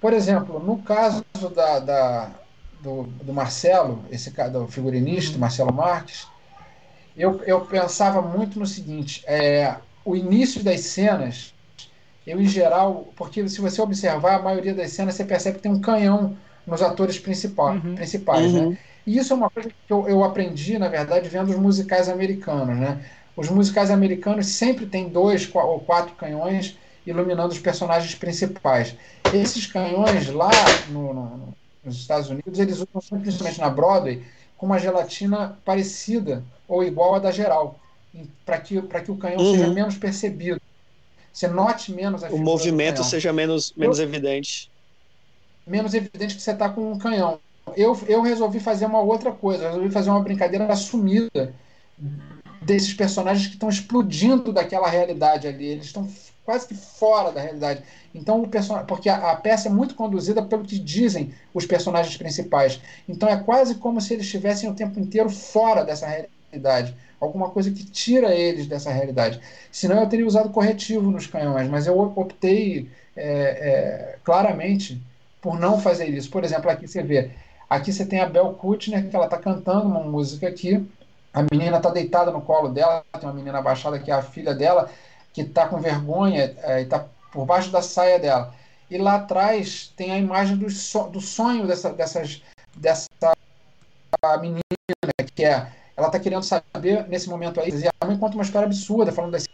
[0.00, 2.30] Por exemplo, no caso da, da
[2.80, 5.40] do, do, Marcelo, esse do figurinista, uhum.
[5.40, 6.26] Marcelo Marques,
[7.16, 11.54] eu, eu pensava muito no seguinte: é, o início das cenas
[12.28, 15.72] eu, em geral, porque se você observar, a maioria das cenas você percebe que tem
[15.72, 16.36] um canhão
[16.66, 17.94] nos atores principal, uhum.
[17.94, 18.60] principais, né?
[18.60, 18.70] uhum.
[18.70, 18.78] né?
[19.06, 22.76] E isso é uma coisa que eu, eu aprendi, na verdade, vendo os musicais americanos,
[22.76, 23.02] né?
[23.34, 28.94] Os musicais americanos sempre têm dois ou quatro canhões iluminando os personagens principais.
[29.32, 30.50] Esses canhões lá
[30.90, 34.22] no, no, nos Estados Unidos, eles usam principalmente na Broadway
[34.58, 37.78] com uma gelatina parecida ou igual à da geral,
[38.44, 39.52] para que, que o canhão uhum.
[39.52, 40.60] seja menos percebido
[41.38, 44.68] você note menos a O movimento seja menos, menos eu, evidente.
[45.64, 47.38] Menos evidente que você está com um canhão.
[47.76, 51.54] Eu, eu resolvi fazer uma outra coisa, resolvi fazer uma brincadeira assumida
[52.60, 55.66] desses personagens que estão explodindo daquela realidade ali.
[55.66, 56.10] Eles estão
[56.44, 57.84] quase que fora da realidade.
[58.12, 58.84] Então, o person...
[58.84, 62.80] porque a, a, peça é muito conduzida pelo que dizem os personagens principais.
[63.08, 67.70] Então, é quase como se eles estivessem o tempo inteiro fora dessa realidade alguma coisa
[67.70, 69.40] que tira eles dessa realidade.
[69.70, 75.00] Senão eu teria usado corretivo nos canhões, mas eu optei é, é, claramente
[75.40, 76.30] por não fazer isso.
[76.30, 77.30] Por exemplo, aqui você vê,
[77.68, 80.86] aqui você tem a Bel Kutner, que ela está cantando uma música aqui,
[81.32, 84.54] a menina está deitada no colo dela, tem uma menina abaixada que é a filha
[84.54, 84.90] dela,
[85.32, 88.54] que está com vergonha é, e está por baixo da saia dela.
[88.90, 92.42] e lá atrás tem a imagem do, so, do sonho dessa, dessas,
[92.76, 93.08] dessa
[94.40, 94.62] menina,
[95.34, 99.10] que é ela está querendo saber nesse momento aí, a mãe conta uma história absurda,
[99.10, 99.48] falando das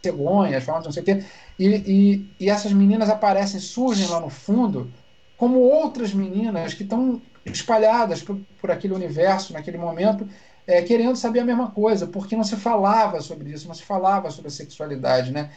[0.00, 1.24] cegonhas, falando não sei o quê,
[1.58, 4.88] e, e, e essas meninas aparecem, surgem lá no fundo,
[5.36, 10.28] como outras meninas que estão espalhadas por, por, aquele universo, naquele momento,
[10.68, 14.30] é, querendo saber a mesma coisa, porque não se falava sobre isso, não se falava
[14.30, 15.50] sobre a sexualidade, né?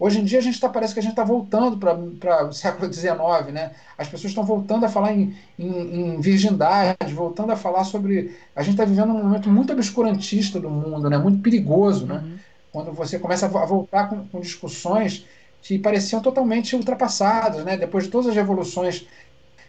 [0.00, 2.90] Hoje em dia a gente tá, parece que a gente está voltando para o século
[2.90, 3.72] XIX, né?
[3.98, 8.34] As pessoas estão voltando a falar em, em, em, virgindade, voltando a falar sobre.
[8.56, 11.18] A gente está vivendo um momento muito obscurantista do mundo, né?
[11.18, 12.14] Muito perigoso, né?
[12.14, 12.38] Uhum.
[12.72, 15.26] Quando você começa a voltar com, com, discussões
[15.60, 17.76] que pareciam totalmente ultrapassadas, né?
[17.76, 19.06] Depois de todas as revoluções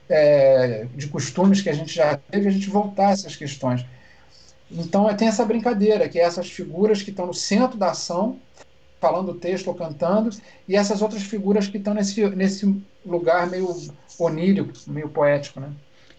[0.08, 3.86] é, de costumes que a gente já teve, a gente voltar a essas questões.
[4.72, 8.40] Então tem essa brincadeira, que é essas figuras que estão no centro da ação
[9.02, 10.30] falando o texto ou cantando,
[10.68, 13.76] e essas outras figuras que estão nesse, nesse lugar meio
[14.18, 15.74] onírico, meio poético, né?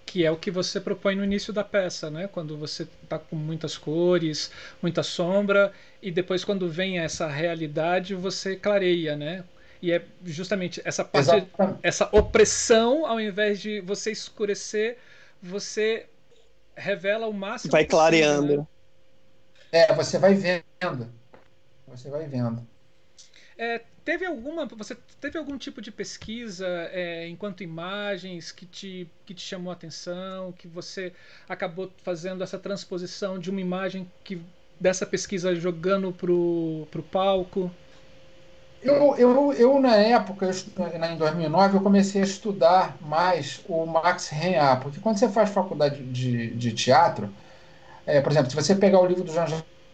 [0.04, 2.28] que é o que você propõe no início da peça, né?
[2.30, 4.50] Quando você está com muitas cores,
[4.82, 9.42] muita sombra, e depois quando vem essa realidade você clareia, né?
[9.80, 11.48] E é justamente essa parte,
[11.82, 14.98] essa opressão, ao invés de você escurecer,
[15.42, 16.06] você
[16.76, 17.72] revela o máximo.
[17.72, 18.58] Vai clareando.
[18.58, 18.66] Né?
[19.72, 21.10] É, você vai vendo.
[21.88, 22.66] Você vai vendo.
[23.62, 29.32] É, teve alguma você teve algum tipo de pesquisa é, enquanto imagens que te que
[29.32, 31.12] te chamou a atenção que você
[31.48, 34.42] acabou fazendo essa transposição de uma imagem que
[34.80, 37.70] dessa pesquisa jogando pro pro palco?
[38.82, 44.28] Eu, eu, eu na época eu, em 2009 eu comecei a estudar mais o Max
[44.28, 47.32] Reinhardt porque quando você faz faculdade de, de teatro
[48.04, 49.46] é, por exemplo se você pegar o livro do Jean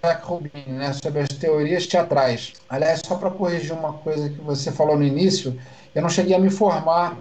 [0.03, 2.53] Jack Rubin, né, sobre as teorias teatrais.
[2.69, 5.59] Aliás, só para corrigir uma coisa que você falou no início,
[5.95, 7.17] eu não cheguei a me formar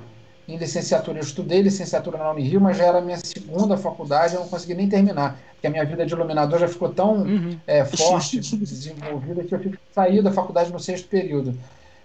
[0.47, 1.17] em licenciatura.
[1.17, 4.75] Eu estudei licenciatura na Unirio, mas já era a minha segunda faculdade, eu não consegui
[4.75, 7.59] nem terminar, porque a minha vida de iluminador já ficou tão uhum.
[7.65, 11.57] é, forte, desenvolvida, que eu que sair da faculdade no sexto período.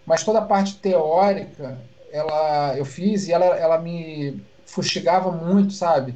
[0.04, 1.78] Mas toda a parte teórica,
[2.10, 6.14] ela, eu fiz e ela, ela me fustigava muito, sabe?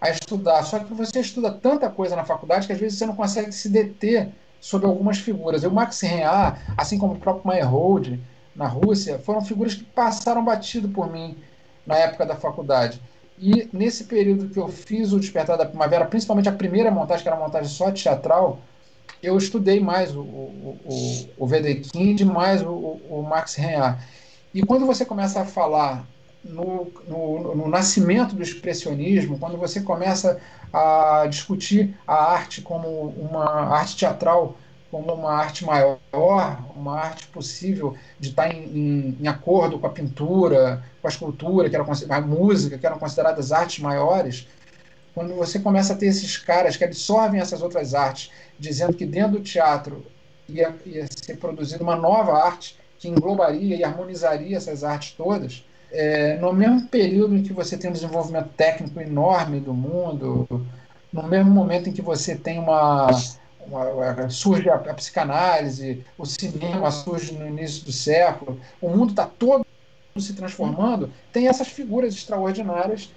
[0.00, 0.62] A estudar.
[0.64, 3.68] Só que você estuda tanta coisa na faculdade que às vezes você não consegue se
[3.68, 4.28] deter
[4.60, 5.64] sobre algumas figuras.
[5.64, 8.20] O Max Reinhardt, assim como o próprio Meyerhold
[8.54, 11.36] na Rússia, foram figuras que passaram batido por mim
[11.86, 13.00] na época da faculdade.
[13.38, 17.28] E nesse período que eu fiz o Despertar da Primavera, principalmente a primeira montagem, que
[17.28, 18.60] era uma montagem só teatral,
[19.22, 24.02] eu estudei mais o, o, o, o Wedekind, mais o, o Max Reinhardt.
[24.54, 26.06] E quando você começa a falar
[26.48, 30.40] no, no, no, nascimento do expressionismo, quando você começa
[30.72, 33.44] a discutir a arte como uma
[33.76, 34.56] arte teatral,
[34.90, 35.98] como uma arte maior,
[36.74, 41.68] uma arte possível de estar em, em, em acordo com a pintura, com a escultura,
[41.68, 44.46] que era a música, que eram consideradas artes maiores,
[45.14, 49.38] quando você começa a ter esses caras que absorvem essas outras artes, dizendo que dentro
[49.38, 50.04] do teatro
[50.48, 55.64] ia, ia ser produzida uma nova arte que englobaria e harmonizaria essas artes todas,
[55.96, 60.46] é, no mesmo período em que você tem um desenvolvimento técnico enorme do mundo,
[61.10, 63.08] no mesmo momento em que você tem uma,
[63.66, 69.24] uma surge a, a, psicanálise, o cinema surge no início do século, o mundo está
[69.24, 69.64] todo
[70.18, 73.10] se transformando, tem essas figuras extraordinárias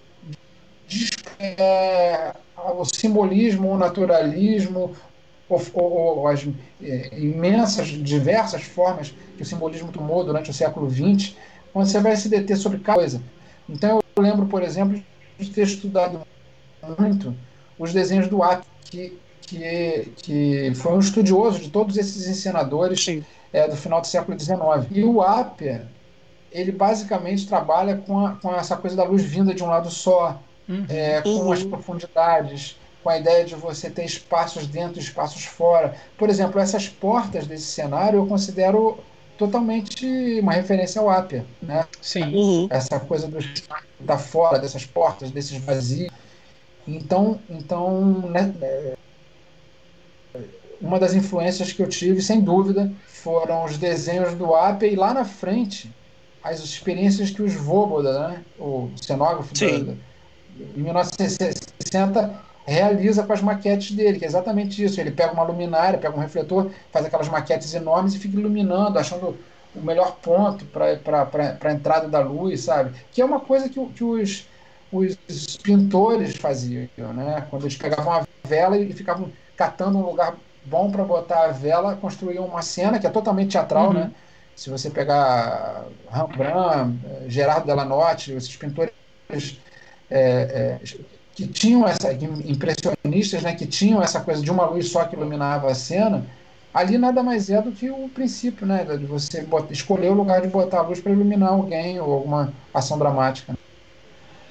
[0.88, 4.96] de, é, o simbolismo, o naturalismo,
[5.50, 6.48] ou, ou, ou as
[6.82, 11.36] é, imensas, diversas formas que o simbolismo tomou durante o século XX
[11.74, 13.22] onde você vai se deter sobre cada coisa.
[13.68, 15.02] Então eu lembro, por exemplo,
[15.38, 16.22] de ter estudado
[16.98, 17.36] muito
[17.78, 23.06] os desenhos do Appian, que, que, que foi um estudioso de todos esses encenadores
[23.54, 24.60] é, do final do século XIX.
[24.92, 25.84] E o Appian,
[26.52, 30.42] ele basicamente trabalha com, a, com essa coisa da luz vinda de um lado só,
[30.68, 30.86] uhum.
[30.90, 31.52] é, com uhum.
[31.52, 35.96] as profundidades, com a ideia de você ter espaços dentro e espaços fora.
[36.18, 39.00] Por exemplo, essas portas desse cenário eu considero
[39.39, 40.06] totalmente
[40.41, 41.88] uma referência ao Apia, né?
[42.02, 42.36] Sim.
[42.36, 42.67] Uhum.
[42.69, 43.39] Essa coisa do
[43.99, 46.12] da fora dessas portas, desses vazios.
[46.86, 48.97] Então, então, né, é,
[50.82, 55.13] uma das influências que eu tive, sem dúvida, foram os desenhos do Apia e lá
[55.13, 55.89] na frente
[56.43, 63.96] as experiências que o Svoboda, né, o cenógrafo da, em 1960 realiza com as maquetes
[63.96, 65.00] dele, que é exatamente isso.
[65.00, 69.38] Ele pega uma luminária, pega um refletor, faz aquelas maquetes enormes e fica iluminando, achando
[69.76, 71.28] o melhor ponto para
[71.62, 72.92] a entrada da luz, sabe?
[73.12, 74.48] Que é uma coisa que, que os,
[74.92, 77.46] os pintores faziam, né?
[77.50, 81.96] Quando eles pegavam a vela e ficavam catando um lugar bom para botar a vela,
[81.96, 83.94] construíam uma cena que é totalmente teatral, uhum.
[83.94, 84.12] né?
[84.56, 88.94] Se você pegar Rembrandt, Gerardo Delanotte, esses pintores
[89.30, 89.40] é,
[90.10, 90.80] é,
[91.39, 95.71] que tinham essa impressionistas, né, que tinham essa coisa de uma luz só que iluminava
[95.71, 96.25] a cena,
[96.73, 100.41] ali nada mais é do que o princípio, né, de você botar, escolher o lugar
[100.41, 103.58] de botar a luz para iluminar alguém ou alguma ação dramática.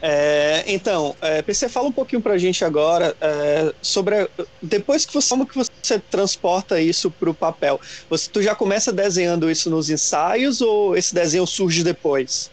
[0.00, 4.28] É, então, é, PC, fala um pouquinho para a gente agora é, sobre a,
[4.62, 7.78] depois que você como que você transporta isso para o papel.
[8.08, 12.50] Você, tu já começa desenhando isso nos ensaios ou esse desenho surge depois?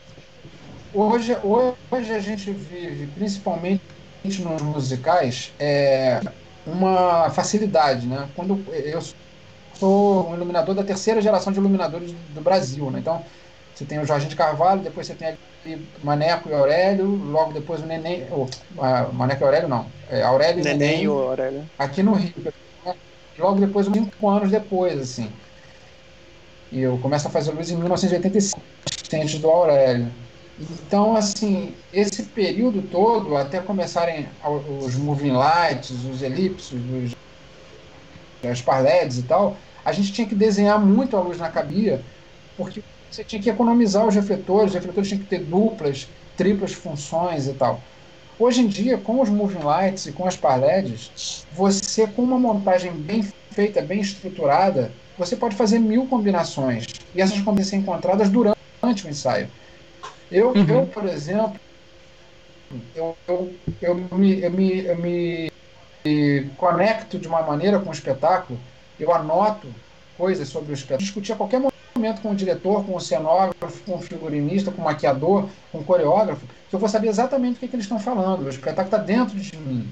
[0.94, 3.95] Hoje, hoje a gente vive, principalmente
[4.40, 6.22] nos musicais, é,
[6.66, 8.28] uma facilidade, né?
[8.36, 9.02] Quando eu
[9.74, 13.00] sou um iluminador da terceira geração de iluminadores do Brasil, né?
[13.00, 13.24] Então,
[13.74, 15.38] você tem o Jorge de Carvalho, depois você tem
[16.04, 18.48] Maneco e Aurélio, logo depois o Neném, oh,
[19.12, 21.70] Maneco e Aurélio não, é Aurélio e Neném, Neném Aurélio.
[21.78, 22.34] aqui no Rio,
[22.86, 22.96] né?
[23.38, 25.30] logo depois, cinco anos depois, assim.
[26.72, 30.12] E eu começo a fazer luz em 1985, assistente do Aurélio.
[30.60, 34.28] Então, assim, esse período todo, até começarem
[34.82, 37.16] os moving lights, os elipsos, os,
[38.50, 42.02] as parledes e tal, a gente tinha que desenhar muito a luz na cabia,
[42.56, 47.48] porque você tinha que economizar os refletores, os refletores tinham que ter duplas, triplas funções
[47.48, 47.82] e tal.
[48.40, 52.92] Hoje em dia, com os moving lights e com as parledes, você, com uma montagem
[52.92, 56.86] bem feita, bem estruturada, você pode fazer mil combinações.
[57.14, 59.50] E essas podem ser encontradas durante o ensaio.
[60.32, 60.68] Eu, uhum.
[60.68, 61.60] eu por exemplo,
[62.96, 65.52] eu, eu, eu, me, eu, me, eu me
[66.58, 68.60] conecto de uma maneira com o espetáculo,
[69.00, 69.68] eu anoto
[70.18, 71.62] coisas sobre o espetáculo, discutir a qualquer
[71.96, 75.84] momento com o diretor, com o cenógrafo, com o figurinista, com o maquiador, com o
[75.84, 78.46] coreógrafo, que eu vou saber exatamente o que, é que eles estão falando.
[78.46, 79.90] O espetáculo está dentro de mim.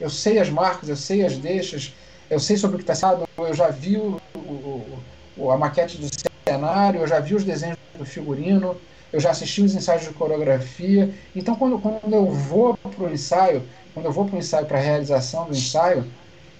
[0.00, 1.94] Eu sei as marcas, eu sei as deixas,
[2.28, 5.00] eu sei sobre o que está sendo, eu já vi o, o,
[5.36, 6.08] o, a maquete do
[6.46, 8.76] cenário, eu já vi os desenhos do figurino,
[9.14, 11.08] eu já assisti os ensaios de coreografia.
[11.36, 13.62] Então, quando, quando eu vou para o ensaio,
[13.94, 16.04] quando eu vou para o ensaio, para a realização do ensaio,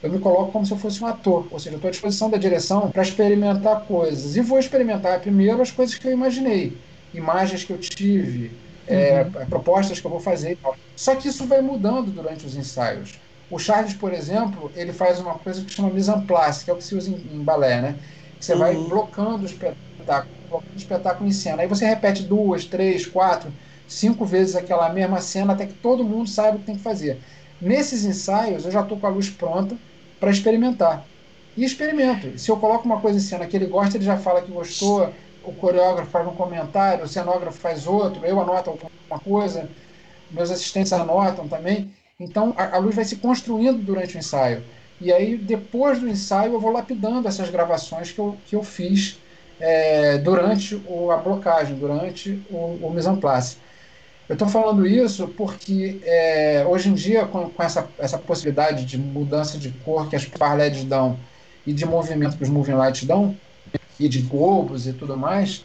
[0.01, 2.31] eu me coloco como se eu fosse um ator, ou seja, eu estou à disposição
[2.31, 4.37] da direção para experimentar coisas.
[4.37, 6.79] E vou experimentar primeiro as coisas que eu imaginei,
[7.13, 8.53] imagens que eu tive,
[8.87, 9.43] é, uhum.
[9.43, 10.77] é, propostas que eu vou fazer e tal.
[10.95, 13.19] Só que isso vai mudando durante os ensaios.
[13.51, 16.73] O Charles, por exemplo, ele faz uma coisa que chama mise en place, que é
[16.73, 17.97] o que se usa em, em balé, né?
[18.39, 18.59] Você uhum.
[18.61, 21.63] vai blocando o espetáculo espetáculo em cena.
[21.63, 26.29] Aí você repete duas, três, quatro, cinco vezes aquela mesma cena até que todo mundo
[26.29, 27.25] saiba o que tem que fazer.
[27.61, 29.79] Nesses ensaios, eu já estou com a luz pronta
[30.19, 31.11] para experimentar.
[31.57, 32.37] E experimento.
[32.39, 35.15] Se eu coloco uma coisa em cena que ele gosta, ele já fala que gostou,
[35.43, 39.73] o coreógrafo faz um comentário, o cenógrafo faz outro, eu anoto alguma coisa,
[40.31, 41.95] meus assistentes anotam também.
[42.19, 44.67] Então a, a luz vai se construindo durante o ensaio.
[45.01, 49.24] E aí, depois do ensaio, eu vou lapidando essas gravações que eu, que eu fiz
[49.61, 53.57] é, durante o, a blocagem, durante o, o mise en place.
[54.29, 58.97] Eu estou falando isso porque é, hoje em dia, com, com, essa, essa possibilidade de
[58.97, 61.19] mudança de cor que as parledes dão
[61.67, 63.37] e de movimento que os moving lights dão,
[63.99, 65.65] e de globos e tudo mais,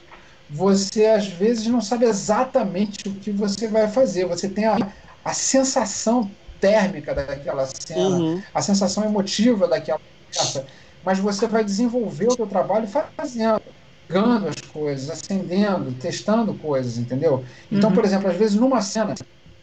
[0.50, 4.26] você às vezes não sabe exatamente o que você vai fazer.
[4.26, 4.78] Você tem a,
[5.24, 8.42] a sensação térmica daquela cena, uhum.
[8.54, 10.00] a sensação emotiva daquela
[10.32, 10.66] peça,
[11.04, 13.62] mas você vai desenvolver o seu trabalho fazendo
[14.10, 17.44] ligando as coisas, acendendo, testando coisas, entendeu?
[17.72, 17.96] Então, uhum.
[17.96, 19.14] por exemplo, às vezes numa cena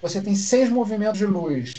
[0.00, 1.74] você tem seis movimentos de luz.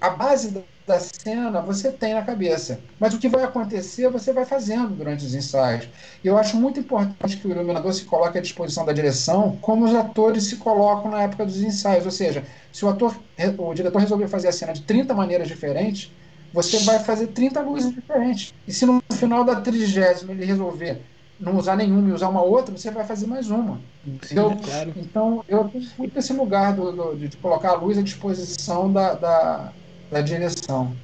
[0.00, 4.32] A base da, da cena você tem na cabeça, mas o que vai acontecer você
[4.32, 5.88] vai fazendo durante os ensaios.
[6.24, 9.84] E eu acho muito importante que o iluminador se coloque à disposição da direção, como
[9.84, 12.06] os atores se colocam na época dos ensaios.
[12.06, 13.14] Ou seja, se o ator,
[13.58, 16.10] o diretor resolver fazer a cena de 30 maneiras diferentes,
[16.52, 18.54] você vai fazer 30 luzes diferentes.
[18.66, 21.02] E se no final da trigésima ele resolver
[21.38, 23.80] não usar nenhuma e usar uma outra, você vai fazer mais uma.
[24.06, 24.50] Entendeu?
[24.50, 24.92] Sim, claro.
[24.96, 29.14] Então, eu tenho muito esse lugar do, do, de colocar a luz à disposição da,
[29.14, 29.72] da,
[30.10, 30.96] da direção.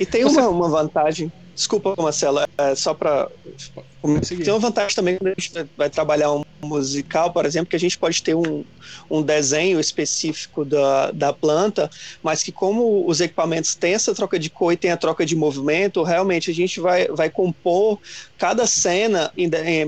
[0.00, 3.28] E tem uma, uma vantagem Desculpa, Marcelo, é só para.
[4.26, 7.80] Tem uma vantagem também quando a gente vai trabalhar um musical, por exemplo, que a
[7.80, 8.64] gente pode ter um,
[9.10, 11.90] um desenho específico da, da planta,
[12.22, 15.36] mas que, como os equipamentos têm essa troca de cor e tem a troca de
[15.36, 18.00] movimento, realmente a gente vai, vai compor
[18.38, 19.30] cada cena,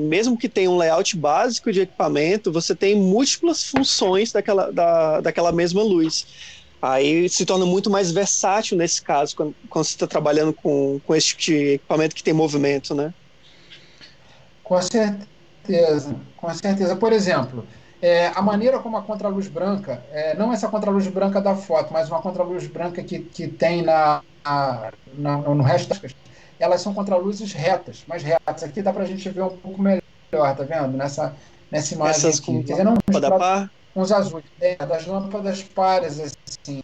[0.01, 5.51] mesmo que tenha um layout básico de equipamento, você tem múltiplas funções daquela, da, daquela
[5.51, 6.27] mesma luz.
[6.85, 11.15] Aí se torna muito mais versátil nesse caso, quando, quando você está trabalhando com, com
[11.15, 13.15] esse tipo de equipamento que tem movimento, né?
[14.63, 16.95] Com certeza, com certeza.
[16.95, 17.67] Por exemplo,
[18.03, 22.11] é, a maneira como a contraluz branca, é, não essa contraluz branca da foto, mas
[22.11, 24.21] uma contraluz branca que, que tem na,
[25.15, 26.13] na, no resto das
[26.61, 28.63] elas são contraluzes retas, mais retas.
[28.63, 30.97] Aqui dá para a gente ver um pouco melhor, tá vendo?
[30.99, 31.35] Nessa,
[31.71, 32.63] nessa imagem Essas aqui.
[32.63, 32.95] Quer dizer, não,
[33.95, 36.83] uns azuis, é, das lâmpadas pares, assim.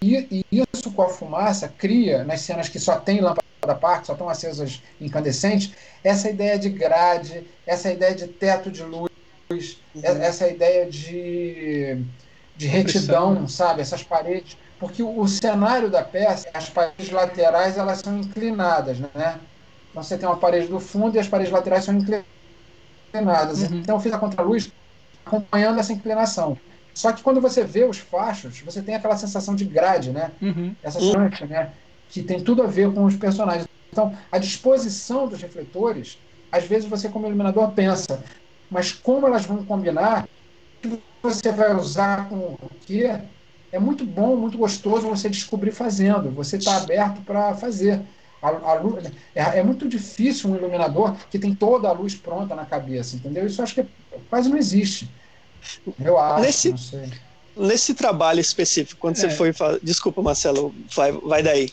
[0.00, 4.06] E, e, isso com a fumaça cria, nas cenas que só tem lâmpada par, que
[4.06, 5.72] só estão acesas incandescentes,
[6.02, 9.10] essa ideia de grade, essa ideia de teto de luz,
[9.50, 10.02] uhum.
[10.02, 12.04] essa ideia de,
[12.56, 13.82] de retidão, sabe?
[13.82, 14.56] Essas paredes.
[14.78, 19.38] Porque o, o cenário da peça, as paredes laterais, elas são inclinadas, né?
[19.90, 23.62] Então você tem uma parede do fundo e as paredes laterais são inclinadas.
[23.62, 23.78] Uhum.
[23.78, 24.72] Então eu fiz a contraluz
[25.24, 26.58] acompanhando essa inclinação.
[26.94, 30.30] Só que quando você vê os fachos, você tem aquela sensação de grade, né?
[30.40, 30.74] Uhum.
[30.82, 31.72] Essa chance, né?
[32.08, 33.66] Que tem tudo a ver com os personagens.
[33.90, 36.18] Então, a disposição dos refletores,
[36.50, 38.22] às vezes você como iluminador pensa,
[38.70, 40.28] mas como elas vão combinar,
[40.84, 43.18] o que você vai usar com o quê?
[43.70, 46.30] É muito bom, muito gostoso você descobrir fazendo.
[46.32, 48.02] Você está aberto para fazer.
[48.42, 49.04] A, a luz,
[49.34, 53.46] é, é, muito difícil um iluminador que tem toda a luz pronta na cabeça, entendeu?
[53.46, 53.86] Isso acho que
[54.28, 55.08] quase não existe.
[56.02, 57.10] Eu acho, nesse, não sei.
[57.56, 59.20] Nesse trabalho específico, quando é.
[59.20, 59.52] você foi.
[59.82, 61.70] Desculpa, Marcelo, vai, vai daí.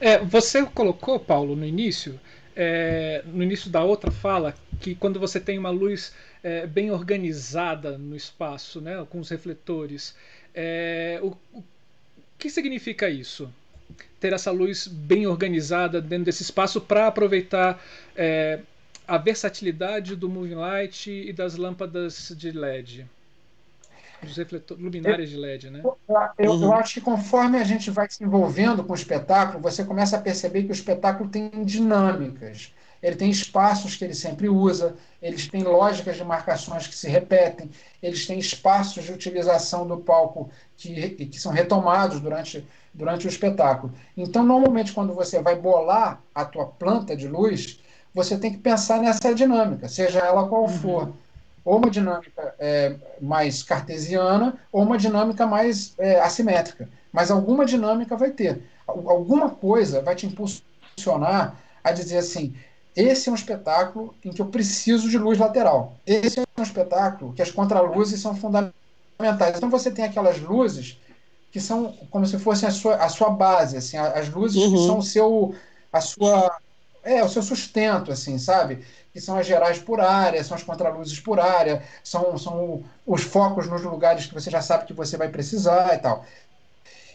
[0.00, 2.20] É, você colocou, Paulo, no início,
[2.54, 6.12] é, no início da outra fala, que quando você tem uma luz
[6.42, 10.14] é, bem organizada no espaço, né, com os refletores,
[10.54, 11.64] é, o, o
[12.38, 13.50] que significa isso?
[14.18, 17.82] ter essa luz bem organizada dentro desse espaço para aproveitar
[18.16, 18.60] é,
[19.06, 23.06] a versatilidade do moving light e das lâmpadas de LED.
[24.22, 25.80] Dos refletores, luminárias de LED, né?
[25.84, 25.96] Eu,
[26.38, 26.62] eu, uhum.
[26.64, 30.20] eu, acho que conforme a gente vai se envolvendo com o espetáculo, você começa a
[30.20, 32.72] perceber que o espetáculo tem dinâmicas.
[33.02, 37.70] Ele tem espaços que ele sempre usa, eles têm lógicas de marcações que se repetem,
[38.02, 43.92] eles têm espaços de utilização do palco que, que são retomados durante durante o espetáculo.
[44.16, 47.78] Então, normalmente, quando você vai bolar a tua planta de luz,
[48.16, 50.68] você tem que pensar nessa dinâmica, seja ela qual uhum.
[50.68, 51.12] for.
[51.62, 56.88] Ou uma dinâmica é, mais cartesiana, ou uma dinâmica mais é, assimétrica.
[57.12, 58.62] Mas alguma dinâmica vai ter.
[58.86, 62.54] Alguma coisa vai te impulsionar a dizer assim:
[62.96, 65.94] esse é um espetáculo em que eu preciso de luz lateral.
[66.06, 69.56] Esse é um espetáculo que as contraluzes são fundamentais.
[69.56, 70.98] Então você tem aquelas luzes
[71.52, 74.72] que são como se fossem a sua, a sua base, assim, as luzes uhum.
[74.72, 75.54] que são o seu,
[75.92, 76.56] a sua,
[77.06, 78.84] é, o seu sustento, assim, sabe?
[79.12, 83.68] Que são as gerais por área, são as contraluzes por área, são, são os focos
[83.68, 86.26] nos lugares que você já sabe que você vai precisar e tal.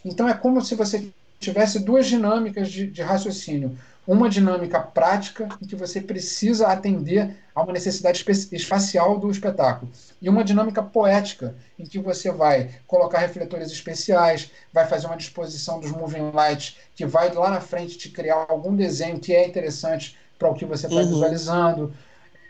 [0.04, 5.66] Então é como se você tivesse duas dinâmicas de, de raciocínio uma dinâmica prática em
[5.66, 9.92] que você precisa atender a uma necessidade espacial do espetáculo.
[10.22, 15.80] E uma dinâmica poética em que você vai colocar refletores especiais, vai fazer uma disposição
[15.80, 20.18] dos moving lights que vai lá na frente te criar algum desenho que é interessante
[20.40, 21.08] para o que você está uhum.
[21.08, 21.94] visualizando,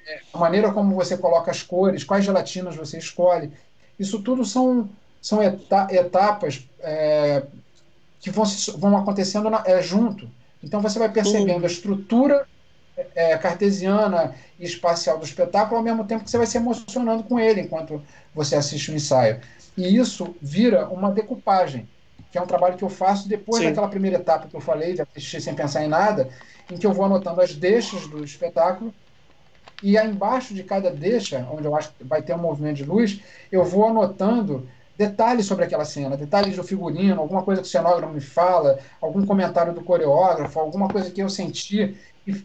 [0.08, 3.52] é, a maneira como você coloca as cores, quais gelatinas você escolhe,
[4.00, 4.90] isso tudo são,
[5.22, 7.44] são etapas é,
[8.22, 8.46] que vão,
[8.78, 10.30] vão acontecendo na, é, junto
[10.62, 12.48] então você vai percebendo a estrutura
[13.16, 17.40] é, cartesiana e espacial do espetáculo ao mesmo tempo que você vai se emocionando com
[17.40, 18.04] ele enquanto
[18.34, 19.42] você assiste o ensaio.
[19.76, 21.90] E isso vira uma decupagem,
[22.30, 23.70] que é um trabalho que eu faço depois Sim.
[23.70, 26.30] daquela primeira etapa que eu falei, de assistir sem pensar em nada,
[26.70, 28.94] em que eu vou anotando as deixas do espetáculo
[29.82, 32.86] e aí embaixo de cada deixa, onde eu acho que vai ter um movimento de
[32.86, 37.72] luz, eu vou anotando detalhes sobre aquela cena, detalhes do figurino, alguma coisa que o
[37.72, 41.96] cenógrafo me fala, algum comentário do coreógrafo, alguma coisa que eu senti.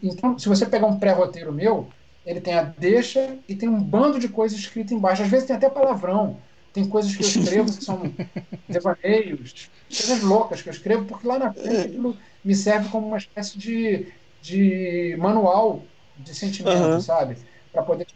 [0.01, 1.87] Então, se você pegar um pré-roteiro meu,
[2.25, 5.23] ele tem a deixa e tem um bando de coisas escritas embaixo.
[5.23, 6.37] Às vezes tem até palavrão.
[6.73, 8.13] Tem coisas que eu escrevo que são
[8.67, 13.17] devaneios, coisas loucas que eu escrevo, porque lá na frente aquilo me serve como uma
[13.17, 14.07] espécie de,
[14.41, 15.81] de manual
[16.17, 17.01] de sentimento, uhum.
[17.01, 17.37] sabe?
[17.71, 18.07] Para poder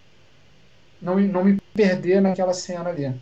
[1.02, 3.14] não, não me perder naquela cena ali.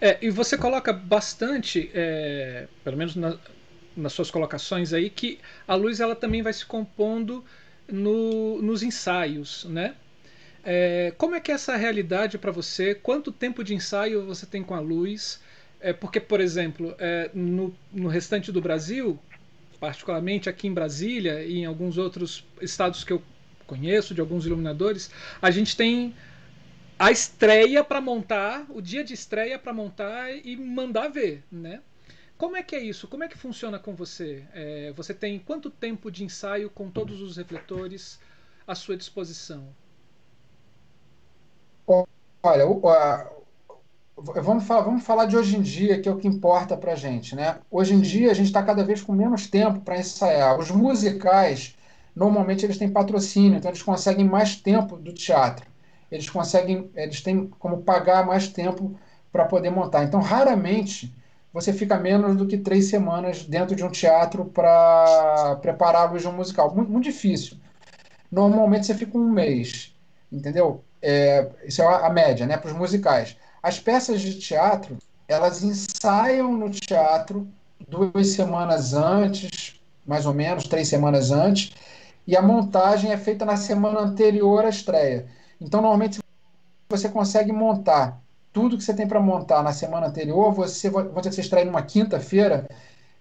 [0.00, 3.36] É, e você coloca bastante, é, pelo menos na,
[3.96, 7.44] nas suas colocações aí, que a luz ela também vai se compondo
[7.88, 9.94] no, nos ensaios, né?
[10.64, 12.94] É, como é que é essa realidade para você?
[12.94, 15.40] Quanto tempo de ensaio você tem com a luz?
[15.80, 19.18] É, porque, por exemplo, é, no, no restante do Brasil,
[19.78, 23.22] particularmente aqui em Brasília e em alguns outros estados que eu
[23.66, 26.14] conheço, de alguns iluminadores, a gente tem
[26.98, 31.80] a estreia para montar, o dia de estreia para montar e mandar ver, né?
[32.38, 33.08] Como é que é isso?
[33.08, 34.44] Como é que funciona com você?
[34.52, 38.18] É, você tem quanto tempo de ensaio com todos os refletores
[38.66, 39.68] à sua disposição?
[42.42, 42.64] Olha,
[44.16, 47.34] vamos falar, vamos falar de hoje em dia, que é o que importa para gente,
[47.34, 47.58] né?
[47.70, 50.58] Hoje em dia a gente está cada vez com menos tempo para ensaiar.
[50.58, 51.76] Os musicais
[52.14, 55.66] normalmente eles têm patrocínio, então eles conseguem mais tempo do teatro.
[56.10, 58.98] Eles conseguem, eles têm como pagar mais tempo
[59.32, 60.04] para poder montar.
[60.04, 61.14] Então, raramente
[61.52, 66.74] você fica menos do que três semanas dentro de um teatro para preparar um musical.
[66.74, 67.56] Muito, muito, difícil.
[68.30, 69.94] Normalmente você fica um mês,
[70.30, 70.84] entendeu?
[71.00, 72.56] É, isso é a, a média, né?
[72.56, 73.36] Para os musicais.
[73.62, 77.48] As peças de teatro, elas ensaiam no teatro
[77.88, 81.72] duas semanas antes, mais ou menos, três semanas antes,
[82.26, 85.26] e a montagem é feita na semana anterior à estreia.
[85.60, 86.20] Então, normalmente,
[86.88, 88.20] você consegue montar
[88.52, 92.66] tudo que você tem para montar na semana anterior, você, você, você estreia numa quinta-feira,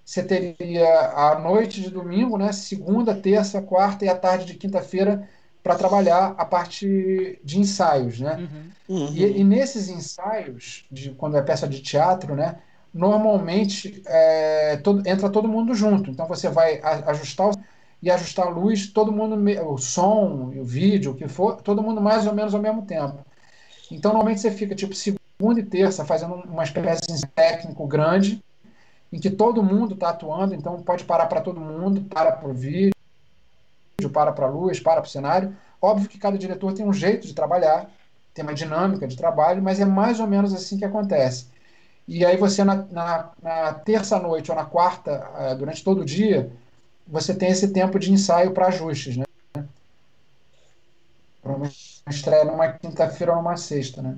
[0.04, 5.28] você teria a noite de domingo, né, segunda, terça, quarta e a tarde de quinta-feira
[5.64, 8.48] para trabalhar a parte de ensaios, né?
[8.88, 8.98] Uhum.
[8.98, 9.14] Uhum.
[9.14, 12.60] E, e, nesses ensaios, de, quando é peça de teatro, né,
[12.94, 16.10] normalmente é, todo, entra todo mundo junto.
[16.12, 17.52] Então você vai ajustar o,
[18.06, 19.36] e ajustar a luz, todo mundo,
[19.68, 23.26] o som, o vídeo, o que for, todo mundo mais ou menos ao mesmo tempo.
[23.90, 28.44] Então normalmente você fica tipo segunda e terça fazendo uma espécie de técnico grande,
[29.12, 32.54] em que todo mundo está atuando, então pode parar para todo mundo, para para o
[32.54, 32.94] vídeo,
[34.14, 35.58] para para a luz, para para o cenário.
[35.82, 37.90] Óbvio que cada diretor tem um jeito de trabalhar,
[38.36, 41.48] tem uma dinâmica de trabalho, mas é mais ou menos assim que acontece.
[42.08, 46.52] E aí você, na, na, na terça-noite ou na quarta, uh, durante todo o dia,
[47.08, 49.26] você tem esse tempo de ensaio para ajustes, né?
[51.42, 51.72] Para uma
[52.10, 54.16] estreia numa quinta-feira ou numa sexta, né?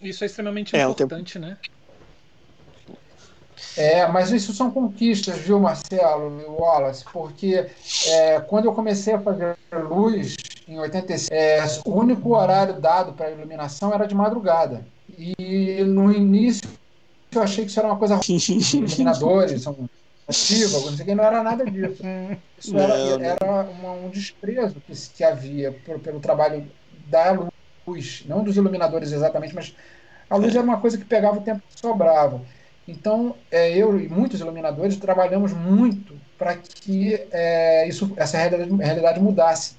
[0.00, 1.46] Isso é extremamente é, importante, tempo...
[1.46, 1.56] né?
[3.76, 7.04] É, mas isso são conquistas, viu, Marcelo e Wallace?
[7.10, 7.66] Porque
[8.06, 10.36] é, quando eu comecei a fazer luz,
[10.68, 14.84] em 86, é, o único horário dado para iluminação era de madrugada.
[15.18, 16.68] E no início
[17.32, 18.38] eu achei que isso era uma coisa ruim.
[18.74, 19.88] Iluminadores são
[20.32, 22.02] ativos, não sei o que, não era nada disso.
[22.58, 26.70] Isso era, era uma, um desprezo que, que havia por, pelo trabalho
[27.06, 27.50] da
[27.86, 29.74] luz, não dos iluminadores exatamente, mas
[30.30, 32.40] a luz era uma coisa que pegava o tempo que sobrava.
[32.86, 39.20] Então, é, eu e muitos iluminadores trabalhamos muito para que é, isso, essa realidade, realidade
[39.20, 39.76] mudasse.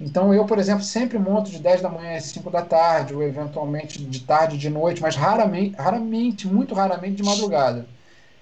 [0.00, 3.22] Então, eu, por exemplo, sempre monto de 10 da manhã às 5 da tarde, ou
[3.22, 7.86] eventualmente de tarde, de noite, mas raramente, raramente muito raramente de madrugada.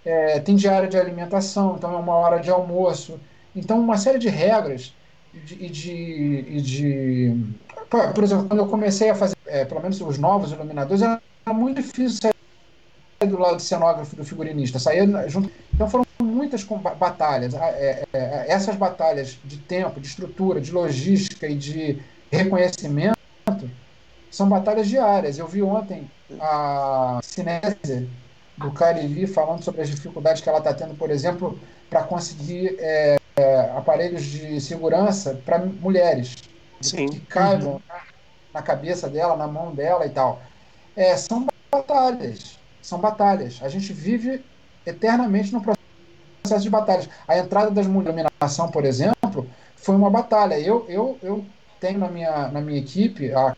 [0.08, 3.20] É, tem diária de alimentação, então é uma hora de almoço.
[3.54, 4.94] Então, uma série de regras
[5.34, 7.36] e de, de, de,
[8.14, 11.20] Por exemplo, quando eu comecei a fazer, é, pelo menos os novos iluminadores, era
[11.52, 15.50] muito difícil sair do lado do cenógrafo do figurinista, saía junto.
[15.74, 16.64] Então foram muitas
[16.98, 17.52] batalhas.
[17.52, 22.02] É, é, essas batalhas de tempo, de estrutura, de logística e de
[22.32, 23.18] reconhecimento
[24.30, 25.38] são batalhas diárias.
[25.38, 28.08] Eu vi ontem a Cinésia
[28.58, 33.16] do Cariri falando sobre as dificuldades que ela está tendo, por exemplo, para conseguir é,
[33.76, 36.36] aparelhos de segurança para mulheres
[36.80, 37.08] Sim.
[37.08, 37.80] que caibam uhum.
[38.52, 40.42] na cabeça dela, na mão dela e tal.
[40.96, 42.58] É, são batalhas.
[42.82, 43.60] São batalhas.
[43.62, 44.44] A gente vive
[44.86, 45.78] eternamente no processo
[46.48, 47.08] processo de batalhas.
[47.26, 49.46] A entrada das mulheres na iluminação, por exemplo,
[49.76, 50.58] foi uma batalha.
[50.58, 51.44] Eu, eu, eu
[51.78, 53.54] tenho na minha, na minha equipe a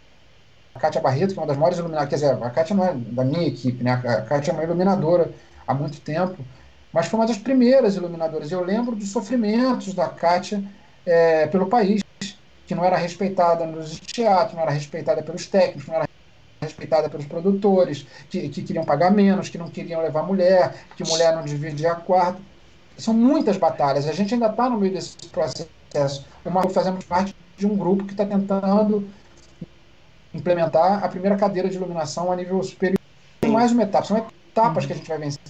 [0.79, 2.09] Kátia Barreto, que é uma das maiores iluminadoras.
[2.11, 3.93] Quer dizer, a Kátia não é da minha equipe, né?
[3.93, 5.33] A Kátia é uma iluminadora
[5.67, 6.37] há muito tempo,
[6.93, 8.51] mas foi uma das primeiras iluminadoras.
[8.53, 10.63] Eu lembro dos sofrimentos da Kátia
[11.05, 12.03] é, pelo país,
[12.67, 16.09] que não era respeitada nos teatros, não era respeitada pelos técnicos, não era
[16.61, 21.35] respeitada pelos produtores, que, que queriam pagar menos, que não queriam levar mulher, que mulher
[21.35, 22.41] não dividia quarto
[23.01, 24.07] são muitas batalhas.
[24.07, 26.25] A gente ainda está no meio desse processo.
[26.45, 29.09] Uma, fazemos parte de um grupo que está tentando
[30.33, 32.99] implementar a primeira cadeira de iluminação a nível superior.
[33.41, 34.17] Tem mais uma etapa, são
[34.51, 35.41] etapas que a gente vai vencer.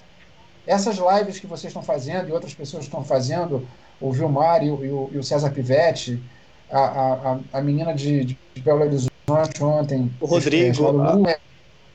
[0.67, 3.67] Essas lives que vocês estão fazendo e outras pessoas estão fazendo,
[4.01, 6.23] o Vilmar e o, e o César Pivetti,
[6.71, 10.11] a, a, a menina de, de Belo Horizonte ontem.
[10.21, 10.87] O Rodrigo.
[10.87, 11.37] É, Lua,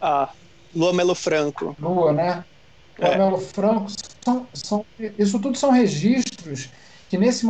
[0.02, 0.30] a,
[0.76, 1.76] Lua Melo Franco.
[1.80, 2.44] Lua, né?
[3.00, 3.18] Lua é.
[3.18, 3.88] Melo Franco
[4.24, 4.86] são, são,
[5.18, 6.70] isso tudo são registros
[7.10, 7.46] que nesse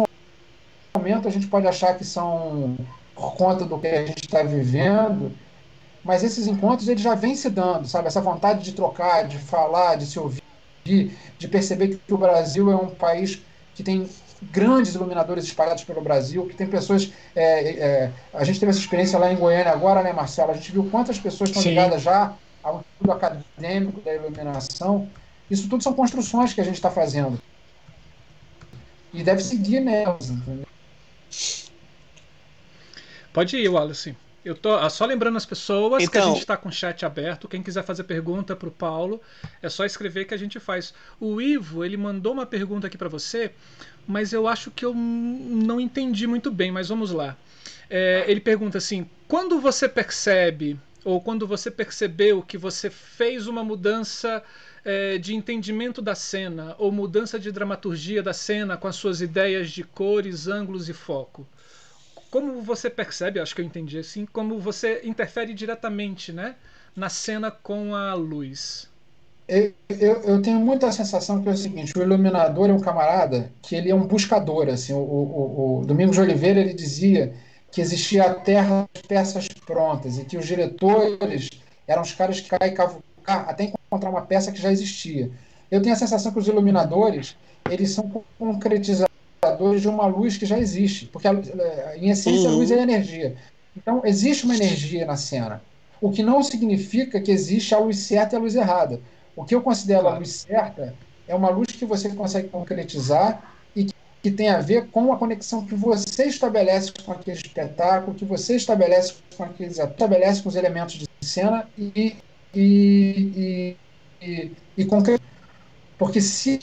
[0.96, 2.78] momento a gente pode achar que são
[3.16, 5.32] por conta do que a gente está vivendo,
[6.04, 8.08] mas esses encontros eles já vêm se dando, sabe?
[8.08, 10.44] Essa vontade de trocar, de falar, de se ouvir,
[10.84, 13.42] de perceber que o Brasil é um país
[13.74, 14.08] que tem
[14.52, 17.12] grandes iluminadores espalhados pelo Brasil, que tem pessoas.
[17.36, 20.52] É, é, a gente teve essa experiência lá em Goiânia agora, né, Marcelo?
[20.52, 25.10] A gente viu quantas pessoas estão ligadas já ao estudo acadêmico da iluminação
[25.50, 27.40] isso tudo são construções que a gente está fazendo.
[29.14, 30.30] E deve seguir nelas.
[30.30, 30.66] Entendeu?
[33.36, 34.16] Pode ir, Wallace.
[34.46, 36.72] Eu tô ah, só lembrando as pessoas então, que a então- gente está com o
[36.72, 37.50] chat aberto.
[37.50, 39.20] Quem quiser fazer pergunta para o Paulo,
[39.62, 40.94] é só escrever que a gente faz.
[41.20, 43.52] O Ivo, ele mandou uma pergunta aqui para você,
[44.08, 47.36] mas eu acho que eu não entendi muito bem, mas vamos lá.
[47.90, 53.66] É, ele pergunta assim: quando você percebe ou quando você percebeu que você fez uma
[53.66, 54.42] mudança
[54.86, 59.72] é, de entendimento da cena ou mudança de dramaturgia da cena com as suas ideias
[59.72, 61.46] de cores, ângulos e foco?
[62.30, 66.56] Como você percebe, acho que eu entendi assim, como você interfere diretamente né,
[66.96, 68.90] na cena com a luz?
[69.48, 73.52] Eu, eu, eu, tenho muita sensação que é o seguinte, o iluminador é um camarada
[73.62, 77.32] que ele é um buscador, assim, o, o, o Domingos de Oliveira ele dizia
[77.72, 81.50] que existia a terra de peças prontas e que os diretores
[81.88, 85.30] eram os caras que caem cavucar até encontrar uma peça que já existia.
[85.70, 87.38] Eu tenho a sensação que os iluminadores
[87.70, 88.24] eles são
[89.80, 92.56] de uma luz que já existe, porque a, eh, em essência uhum.
[92.56, 93.36] a luz é energia.
[93.76, 95.62] Então existe uma energia na cena,
[96.02, 99.02] o que não significa que existe a luz certa e a luz errada.
[99.36, 100.16] O que eu considero claro.
[100.16, 100.96] a luz certa
[101.28, 103.88] é uma luz que você consegue concretizar e
[104.24, 108.56] que tem a ver com a conexão que você estabelece com aquele espetáculo, que você
[108.56, 112.16] estabelece com aqueles estabelece com os elementos de cena e
[112.56, 113.76] e,
[114.22, 114.88] e, e, e
[115.98, 116.60] porque se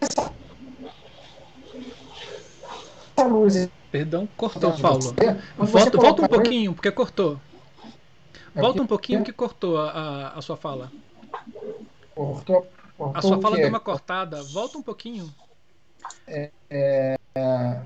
[0.00, 0.32] essa
[3.22, 5.00] luz Perdão, cortou, Paulo.
[5.00, 5.14] Você,
[5.56, 7.38] volta, volta um pouquinho, porque cortou.
[8.56, 10.90] É Volta um pouquinho que cortou a, a, sua fala.
[12.12, 12.66] Cortou,
[12.98, 14.42] cortou a sua fala deu uma cortada.
[14.42, 15.32] Volta um pouquinho.
[16.26, 17.16] É, é,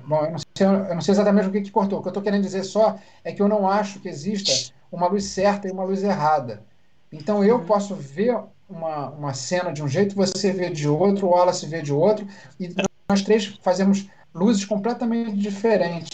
[0.03, 1.99] bom, eu não, sei, eu não, sei, exatamente o que, que cortou.
[1.99, 5.07] O que eu estou querendo dizer só é que eu não acho que exista uma
[5.07, 6.63] luz certa e uma luz errada.
[7.11, 7.65] Então eu uhum.
[7.65, 8.35] posso ver
[8.67, 12.27] uma, uma cena de um jeito, você vê de outro, o Wallace vê de outro,
[12.59, 12.73] e
[13.09, 16.09] nós três fazemos luzes completamente diferentes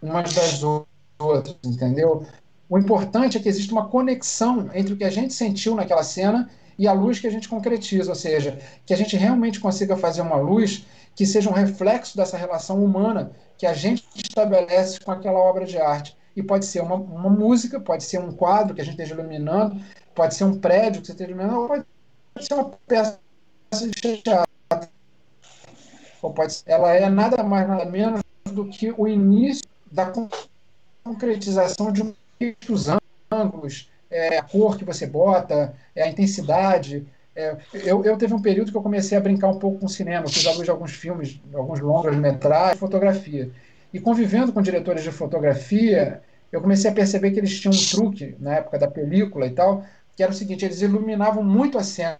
[0.00, 0.62] umas das
[1.18, 2.26] outras, entendeu?
[2.68, 6.50] O importante é que existe uma conexão entre o que a gente sentiu naquela cena
[6.78, 10.20] e a luz que a gente concretiza, ou seja, que a gente realmente consiga fazer
[10.20, 15.38] uma luz que seja um reflexo dessa relação humana que a gente estabelece com aquela
[15.38, 16.16] obra de arte.
[16.36, 19.82] E pode ser uma, uma música, pode ser um quadro que a gente esteja iluminando,
[20.14, 21.86] pode ser um prédio que você esteja iluminando, ou pode
[22.46, 23.18] ser uma peça
[23.72, 24.48] de teatro.
[26.66, 30.12] Ela é nada mais, nada menos do que o início da
[31.04, 32.14] concretização de um
[32.68, 32.86] os
[33.30, 37.06] ângulos, é, a cor que você bota, é, a intensidade.
[37.34, 40.28] É, eu, eu teve um período que eu comecei a brincar um pouco com cinema,
[40.28, 43.50] fiz alguns de alguns filmes, alguns longas metragens, fotografia.
[43.92, 48.36] E convivendo com diretores de fotografia, eu comecei a perceber que eles tinham um truque
[48.38, 52.18] na época da película e tal, que era o seguinte: eles iluminavam muito a cena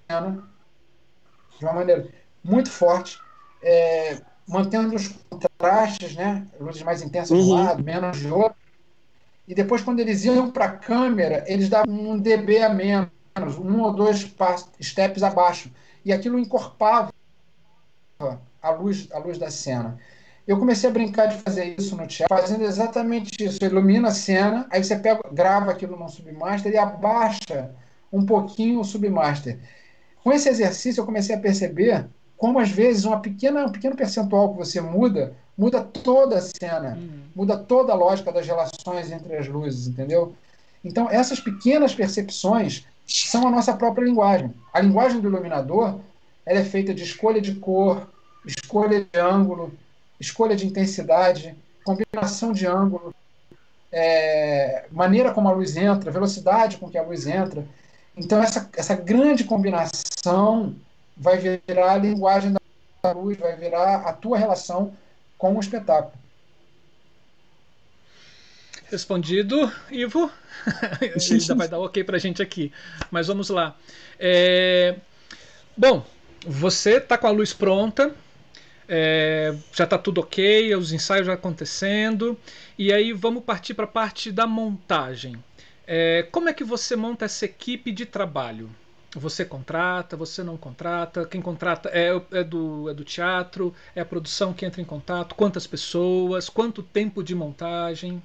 [1.59, 2.07] de uma maneira
[2.43, 3.19] muito forte,
[3.63, 7.39] é, mantendo os contrastes, né, luzes mais intensas uhum.
[7.39, 7.65] de um uhum.
[7.65, 8.57] lado, menos de outro,
[9.49, 13.09] e depois, quando eles iam para a câmera, eles davam um dB a menos,
[13.59, 14.31] um ou dois
[14.83, 15.73] steps abaixo.
[16.05, 17.11] E aquilo encorpava
[18.61, 19.99] a luz, a luz da cena.
[20.47, 23.59] Eu comecei a brincar de fazer isso no teatro, fazendo exatamente isso.
[23.59, 27.75] Você ilumina a cena, aí você pega, grava aquilo no submaster e abaixa
[28.13, 29.59] um pouquinho o submaster.
[30.23, 32.07] Com esse exercício, eu comecei a perceber
[32.39, 36.97] como, às vezes, uma pequena, um pequeno percentual que você muda muda toda a cena,
[36.97, 37.23] uhum.
[37.35, 40.33] muda toda a lógica das relações entre as luzes, entendeu?
[40.85, 44.55] Então, essas pequenas percepções são a nossa própria linguagem.
[44.73, 45.99] A linguagem do iluminador
[46.47, 48.09] ela é feita de escolha de cor,
[48.47, 49.73] escolha de ângulo,
[50.21, 53.13] escolha de intensidade, combinação de ângulo,
[53.91, 57.67] é, maneira como a luz entra, velocidade com que a luz entra.
[58.17, 60.77] Então, essa, essa grande combinação
[61.19, 64.97] vai virar a linguagem da luz, vai virar a tua relação
[65.37, 66.13] com o espetáculo.
[68.91, 70.31] Respondido, Ivo.
[71.01, 72.73] Ele ainda vai dar ok pra gente aqui.
[73.11, 73.77] Mas vamos lá.
[74.19, 74.97] É...
[75.77, 76.05] Bom,
[76.47, 78.15] você está com a luz pronta,
[78.89, 79.55] é...
[79.73, 82.39] já está tudo ok, os ensaios já acontecendo.
[82.79, 85.37] E aí vamos partir para a parte da montagem.
[85.87, 86.27] É...
[86.33, 88.71] Como é que você monta essa equipe de trabalho?
[89.17, 94.05] Você contrata, você não contrata, quem contrata é, é, do, é do teatro, é a
[94.05, 98.23] produção que entra em contato, quantas pessoas, quanto tempo de montagem?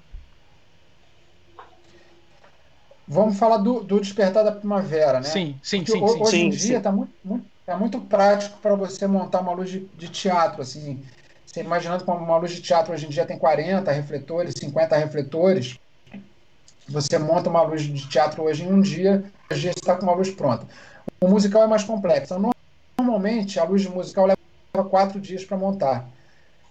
[3.08, 5.24] Vamos falar do, do Despertar da Primavera, né?
[5.24, 6.02] Sim, sim, sim.
[6.02, 9.70] Hoje sim, em dia está muito, muito, é muito prático para você montar uma luz
[9.70, 11.04] de, de, teatro, assim.
[11.46, 15.78] Você imaginando como uma luz de teatro hoje em dia tem 40 refletores, 50 refletores,
[16.88, 20.14] você monta uma luz de teatro hoje em um dia, hoje você está com uma
[20.14, 20.68] luz pronta.
[21.22, 22.36] O musical é mais complexo.
[23.00, 26.08] Normalmente, a luz de musical leva quatro dias para montar.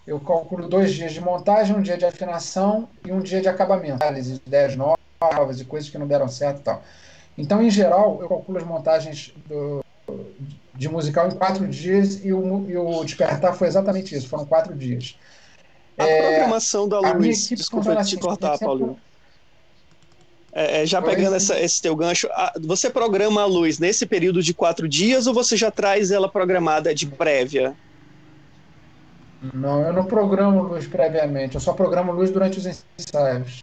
[0.06, 4.02] Eu calculo dois dias de montagem, um dia de afinação e um dia de acabamento.
[4.02, 6.82] Análise de ideias novas e coisas que não deram certo e tal.
[7.38, 9.82] Então, em geral, eu calculo as montagens do,
[10.74, 14.74] de musical em quatro dias e o, e o Despertar foi exatamente isso, foram quatro
[14.74, 15.16] dias.
[15.96, 18.98] A é, programação da luz, desculpa te assim, cortar, Paulinho.
[20.54, 22.28] É, é, já pegando essa, esse teu gancho,
[22.60, 26.94] você programa a luz nesse período de quatro dias ou você já traz ela programada
[26.94, 27.74] de prévia?
[29.54, 33.62] Não, eu não programo luz previamente, eu só programo luz durante os ensaios.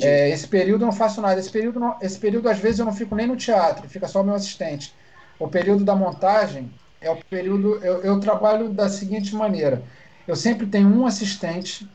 [0.00, 1.38] É, esse período eu não faço nada.
[1.38, 4.22] Esse período, não, esse período, às vezes, eu não fico nem no teatro, fica só
[4.22, 4.94] o meu assistente.
[5.38, 6.70] O período da montagem
[7.00, 7.84] é o período.
[7.84, 9.82] Eu, eu trabalho da seguinte maneira:
[10.26, 11.88] eu sempre tenho um assistente,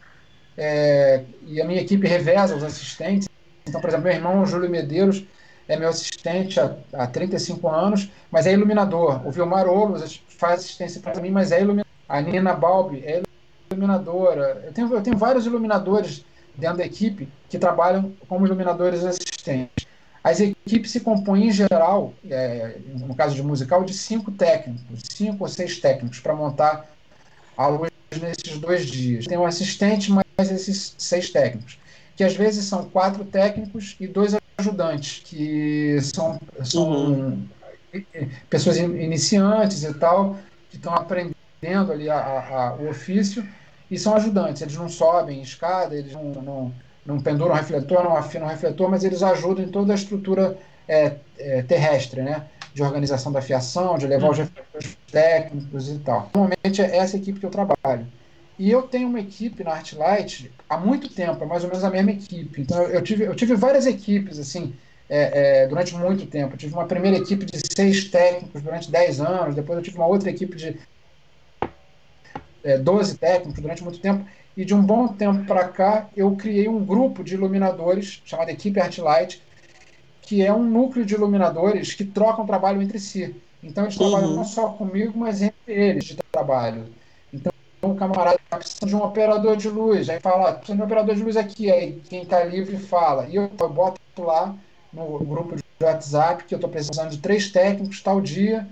[0.57, 3.27] é, e a minha equipe reveza os assistentes.
[3.67, 5.25] Então, por exemplo, meu irmão Júlio Medeiros
[5.67, 9.25] é meu assistente há, há 35 anos, mas é iluminador.
[9.27, 11.91] O Vilmar Olos faz assistência para mim, mas é iluminador.
[12.07, 13.21] A Nina Balbi é
[13.69, 14.63] iluminadora.
[14.65, 19.85] Eu tenho, eu tenho vários iluminadores dentro da equipe que trabalham como iluminadores assistentes.
[20.23, 25.43] As equipes se compõem, em geral, é, no caso de musical, de cinco técnicos, cinco
[25.43, 26.85] ou seis técnicos, para montar
[27.55, 29.25] a luz nesses dois dias.
[29.25, 31.79] Tem um assistente mais esses seis técnicos,
[32.17, 37.47] que às vezes são quatro técnicos e dois ajudantes, que são, são uhum.
[38.49, 40.35] pessoas iniciantes e tal,
[40.67, 43.47] que estão aprendendo ali a, a, a, o ofício
[43.89, 44.63] e são ajudantes.
[44.63, 46.73] Eles não sobem escada, eles não, não,
[47.05, 50.57] não penduram refletor, não afinam refletor, mas eles ajudam em toda a estrutura
[50.87, 52.47] é, é, terrestre, né?
[52.73, 56.31] De organização da fiação, de levar os refletores técnicos e tal.
[56.33, 58.07] Normalmente é essa equipe que eu trabalho.
[58.59, 61.89] E eu tenho uma equipe na Artlight há muito tempo, é mais ou menos a
[61.89, 62.61] mesma equipe.
[62.61, 64.75] Então eu tive, eu tive várias equipes, assim,
[65.07, 66.53] é, é, durante muito tempo.
[66.53, 70.07] Eu tive uma primeira equipe de seis técnicos durante dez anos, depois eu tive uma
[70.07, 70.75] outra equipe de
[72.63, 76.67] é, 12 técnicos durante muito tempo, e de um bom tempo para cá eu criei
[76.67, 79.41] um grupo de iluminadores chamado Equipe Artlight,
[80.23, 83.35] que é um núcleo de iluminadores que trocam trabalho entre si.
[83.63, 84.09] Então eles uhum.
[84.09, 86.85] trabalham não só comigo, mas entre eles de trabalho.
[87.77, 90.85] Então o camarada está precisando de um operador de luz, aí fala, precisa de um
[90.85, 93.27] operador de luz aqui, aí quem está livre fala.
[93.27, 94.55] E eu, eu boto lá
[94.91, 98.67] no grupo de WhatsApp que eu estou precisando de três técnicos tal dia.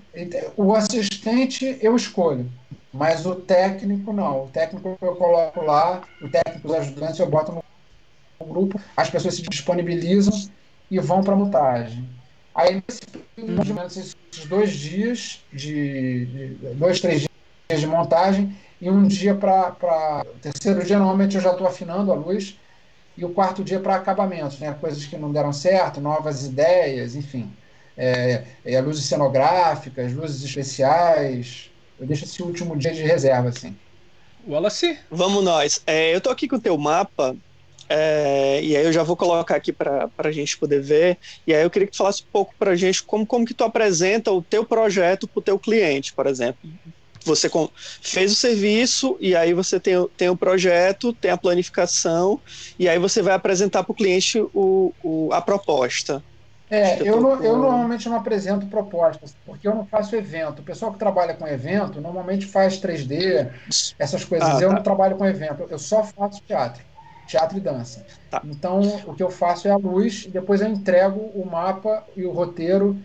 [0.58, 2.50] O assistente eu escolho.
[2.92, 4.46] Mas o técnico não.
[4.46, 9.36] O técnico eu coloco lá, o técnico, os ajudantes eu boto no grupo, as pessoas
[9.36, 10.34] se disponibilizam
[10.90, 12.08] e vão para a montagem.
[12.54, 14.16] Aí, esses
[14.48, 17.28] dois dias, de, de, dois, três
[17.68, 20.24] dias de montagem e um dia para.
[20.26, 22.58] O terceiro dia, normalmente eu já estou afinando a luz,
[23.18, 24.76] e o quarto dia para acabamentos, né?
[24.80, 27.50] coisas que não deram certo, novas ideias, enfim.
[27.98, 33.76] É, é, luzes cenográficas, luzes especiais, eu deixo esse último dia de reserva, assim.
[34.46, 35.00] Wallace?
[35.10, 35.82] Vamos nós.
[35.88, 37.36] É, eu tô aqui com o teu mapa,
[37.88, 41.18] é, e aí eu já vou colocar aqui para a gente poder ver.
[41.48, 43.54] E aí eu queria que tu falasse um pouco para a gente como, como que
[43.54, 46.60] tu apresenta o teu projeto para o teu cliente, por exemplo.
[47.26, 47.50] Você
[48.02, 52.40] fez o serviço e aí você tem, tem o projeto, tem a planificação
[52.78, 56.24] e aí você vai apresentar para o cliente o, o, a proposta.
[56.70, 60.60] É, eu, eu normalmente não apresento propostas, porque eu não faço evento.
[60.60, 63.52] O pessoal que trabalha com evento normalmente faz 3D,
[64.00, 64.50] essas coisas.
[64.50, 64.76] Ah, eu tá.
[64.76, 66.84] não trabalho com evento, eu só faço teatro,
[67.28, 68.06] teatro e dança.
[68.32, 68.42] Tá.
[68.44, 72.26] Então, o que eu faço é a luz, e depois eu entrego o mapa e
[72.26, 73.00] o roteiro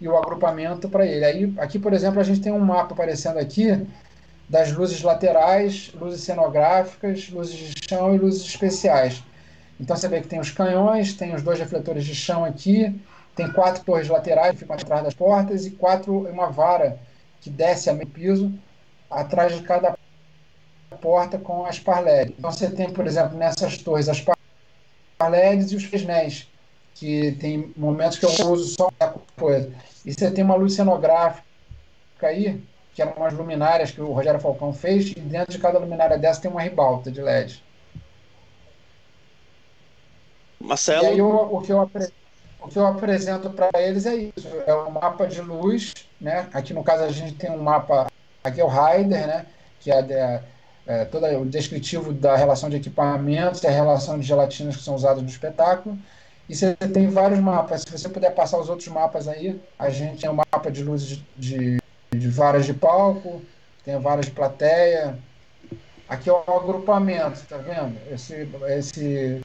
[0.00, 1.24] e o agrupamento para ele.
[1.24, 3.86] Aí, aqui, por exemplo, a gente tem um mapa aparecendo aqui
[4.48, 9.22] das luzes laterais, luzes cenográficas, luzes de chão e luzes especiais.
[9.80, 12.94] Então você vê que tem os canhões, tem os dois refletores de chão aqui,
[13.34, 16.98] tem quatro torres laterais que ficam atrás das portas e quatro uma vara
[17.40, 18.52] que desce a meio piso
[19.10, 19.96] atrás de cada
[21.00, 22.04] porta com as par.
[22.06, 24.36] Então você tem, por exemplo, nessas torres as par
[25.20, 26.48] LEDs e os fresnéis,
[26.96, 28.90] que tem momentos que eu uso só
[29.36, 29.70] coisa.
[30.04, 31.44] E você tem uma luz cenográfica
[32.22, 32.62] aí,
[32.94, 36.40] que eram umas luminárias que o Rogério Falcão fez, e dentro de cada luminária dessa
[36.40, 37.62] tem uma ribalta de LED.
[40.58, 41.04] Marcelo?
[41.04, 41.90] E aí eu, o, que eu
[42.60, 46.48] o que eu apresento para eles é isso, é um mapa de luz, né?
[46.54, 48.06] Aqui no caso a gente tem um mapa,
[48.42, 49.46] aqui é o Rider, né?
[49.80, 50.42] Que é, é,
[50.86, 55.22] é todo o descritivo da relação de equipamentos, a relação de gelatinas que são usadas
[55.22, 55.98] no espetáculo.
[56.48, 57.82] E você tem vários mapas.
[57.82, 61.20] Se você puder passar os outros mapas aí, a gente tem um mapa de luzes
[61.36, 61.78] de,
[62.12, 63.42] de varas de palco,
[63.84, 65.18] tem varas de plateia.
[66.08, 67.98] Aqui é o agrupamento, tá vendo?
[68.12, 69.42] Esse, esse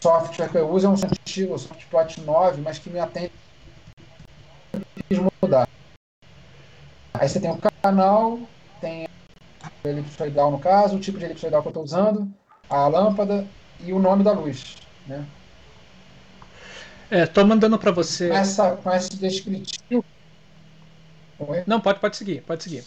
[0.00, 3.32] software que eu uso é um antigo, o Softplot 9, mas que me atende
[5.42, 5.68] mudar.
[7.14, 8.38] Aí você tem o canal,
[8.80, 9.08] tem
[9.84, 12.30] o elipsoidal no caso, o tipo de elipsoidal que eu estou usando,
[12.68, 13.44] a lâmpada
[13.80, 14.85] e o nome da luz.
[15.06, 15.24] Né?
[17.10, 18.28] É, tô mandando para você.
[18.28, 20.04] Com, essa, com esse descritivo.
[21.66, 22.84] Não, pode, pode seguir, pode seguir.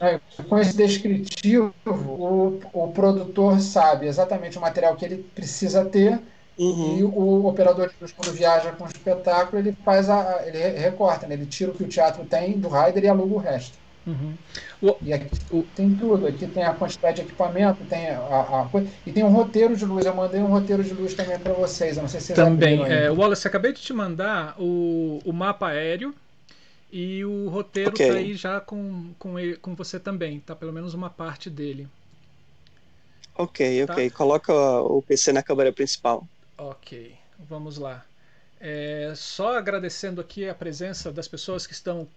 [0.00, 6.20] É, com esse descritivo, o, o produtor sabe exatamente o material que ele precisa ter
[6.58, 6.98] Uhum.
[6.98, 10.42] E o operador de luz, quando viaja com o espetáculo, ele faz a.
[10.44, 11.34] ele recorta, né?
[11.34, 13.78] ele tira o que o teatro tem do rider e aluga o resto.
[14.08, 14.34] Uhum.
[14.80, 18.68] O, e aqui o, tem tudo, aqui tem a quantidade de equipamento, tem a, a,
[19.06, 20.06] e tem um roteiro de luz.
[20.06, 21.96] Eu mandei um roteiro de luz também para vocês.
[21.96, 22.82] Eu não sei se vocês Também.
[22.90, 26.14] É, Wallace, acabei de te mandar o, o mapa aéreo
[26.90, 28.08] e o roteiro okay.
[28.08, 30.56] tá aí já com, com, ele, com você também, tá?
[30.56, 31.86] Pelo menos uma parte dele.
[33.34, 33.92] Ok, tá?
[33.92, 34.10] ok.
[34.10, 36.26] Coloca o PC na câmera principal.
[36.56, 38.06] Ok, vamos lá.
[38.58, 42.08] É, só agradecendo aqui a presença das pessoas que estão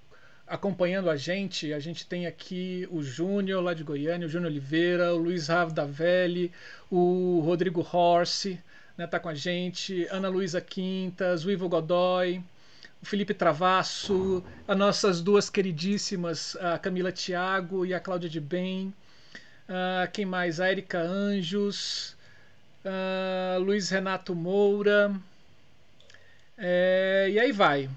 [0.52, 1.74] acompanhando a gente.
[1.74, 6.52] A gente tem aqui o Júnior lá de Goiânia, o Júnior Oliveira, o Luiz Davelli,
[6.92, 8.60] o Rodrigo Horse,
[8.98, 12.44] né, tá com a gente, Ana Luísa Quintas, o Ivo Godoy,
[13.02, 18.94] o Felipe Travasso, as nossas duas queridíssimas, a Camila Thiago e a Cláudia de Bem.
[19.70, 20.60] Uh, quem mais?
[20.60, 22.18] A Erika Anjos,
[22.84, 25.16] uh, Luiz Renato Moura.
[26.58, 27.90] É, e aí vai.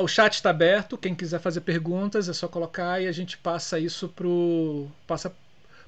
[0.00, 3.78] O chat está aberto, quem quiser fazer perguntas é só colocar e a gente passa
[3.78, 5.32] isso pro passa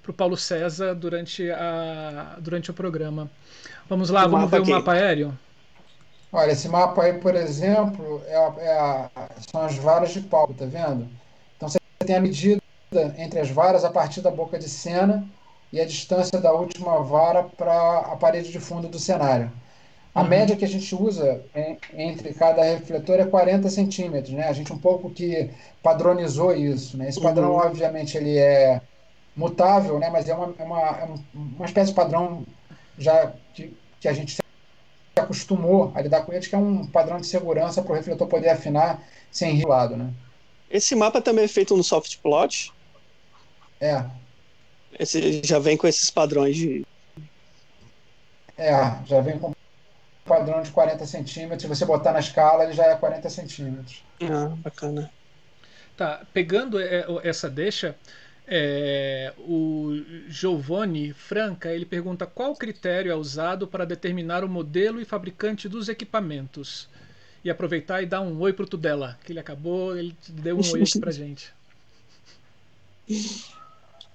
[0.03, 3.31] pro Paulo César durante, a, durante o programa.
[3.89, 4.71] Vamos lá, o vamos ver aqui.
[4.71, 5.39] o mapa aéreo?
[6.33, 9.11] Olha, esse mapa aí, por exemplo, é, é
[9.51, 11.09] são as varas de palco, tá vendo?
[11.57, 12.61] Então você tem a medida
[13.19, 15.27] entre as varas a partir da boca de cena
[15.73, 19.51] e a distância da última vara para a parede de fundo do cenário.
[20.15, 20.29] A uhum.
[20.29, 24.49] média que a gente usa em, entre cada refletor é 40 centímetros, né?
[24.49, 25.51] A gente um pouco que
[25.83, 27.09] padronizou isso, né?
[27.09, 27.59] Esse padrão, uhum.
[27.59, 28.81] obviamente, ele é
[29.37, 30.11] mutável, né?
[30.11, 32.45] Mas é uma, é uma, é uma espécie de padrão
[32.99, 34.43] já que, que a gente se
[35.17, 38.51] acostumou a lidar com ele, que é um padrão de segurança para o refletor poder
[38.51, 40.13] afinar sem rir lado, né?
[40.69, 42.73] Esse mapa também é feito no soft plot?
[43.81, 44.05] É,
[44.99, 46.85] esse já vem com esses padrões de.
[48.57, 48.73] É,
[49.07, 49.53] já vem com
[50.31, 51.63] padrão de 40 centímetros.
[51.63, 54.05] Se você botar na escala, ele já é 40 centímetros.
[54.23, 55.11] Ah, bacana.
[55.97, 57.97] Tá, pegando é, essa deixa,
[58.47, 59.91] é, o
[60.29, 65.89] Giovanni Franca ele pergunta qual critério é usado para determinar o modelo e fabricante dos
[65.89, 66.89] equipamentos.
[67.43, 70.83] E aproveitar e dar um oi pro Tudela, que ele acabou, ele deu um oi
[70.83, 71.53] aqui pra gente.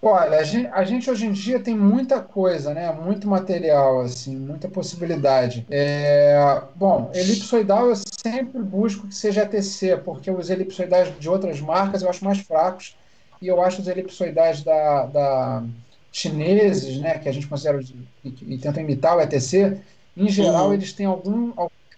[0.07, 2.91] Olha, a gente, a gente, hoje em dia tem muita coisa, né?
[2.91, 5.65] Muito material, assim, muita possibilidade.
[5.67, 12.03] É, bom, elipsoidal eu sempre busco que seja ATC, porque os elipsoidais de outras marcas
[12.03, 12.95] eu acho mais fracos
[13.41, 15.63] e eu acho os elipsoidais da, da
[16.11, 17.81] chineses, né, que a gente considera
[18.23, 19.75] e, tenta imitar o ETC,
[20.15, 20.73] em geral uhum.
[20.75, 21.51] eles têm algum,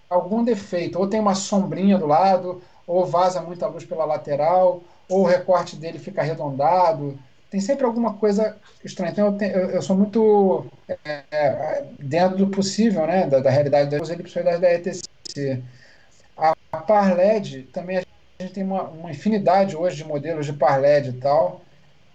[0.09, 5.23] algum defeito, ou tem uma sombrinha do lado, ou vaza muita luz pela lateral, ou
[5.23, 7.19] o recorte dele fica arredondado
[7.49, 9.11] tem sempre alguma coisa estranha.
[9.11, 13.89] Então, eu, eu, eu sou muito é, é, dentro do possível, né, da, da realidade
[13.89, 15.63] das elipsoidais da ETC.
[16.37, 20.53] A, a par LED também a gente tem uma, uma, infinidade hoje de modelos de
[20.53, 21.61] par LED e tal.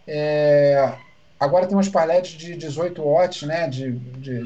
[0.06, 0.92] É,
[1.40, 4.44] agora tem umas par LED de 18 watts, né, de, de,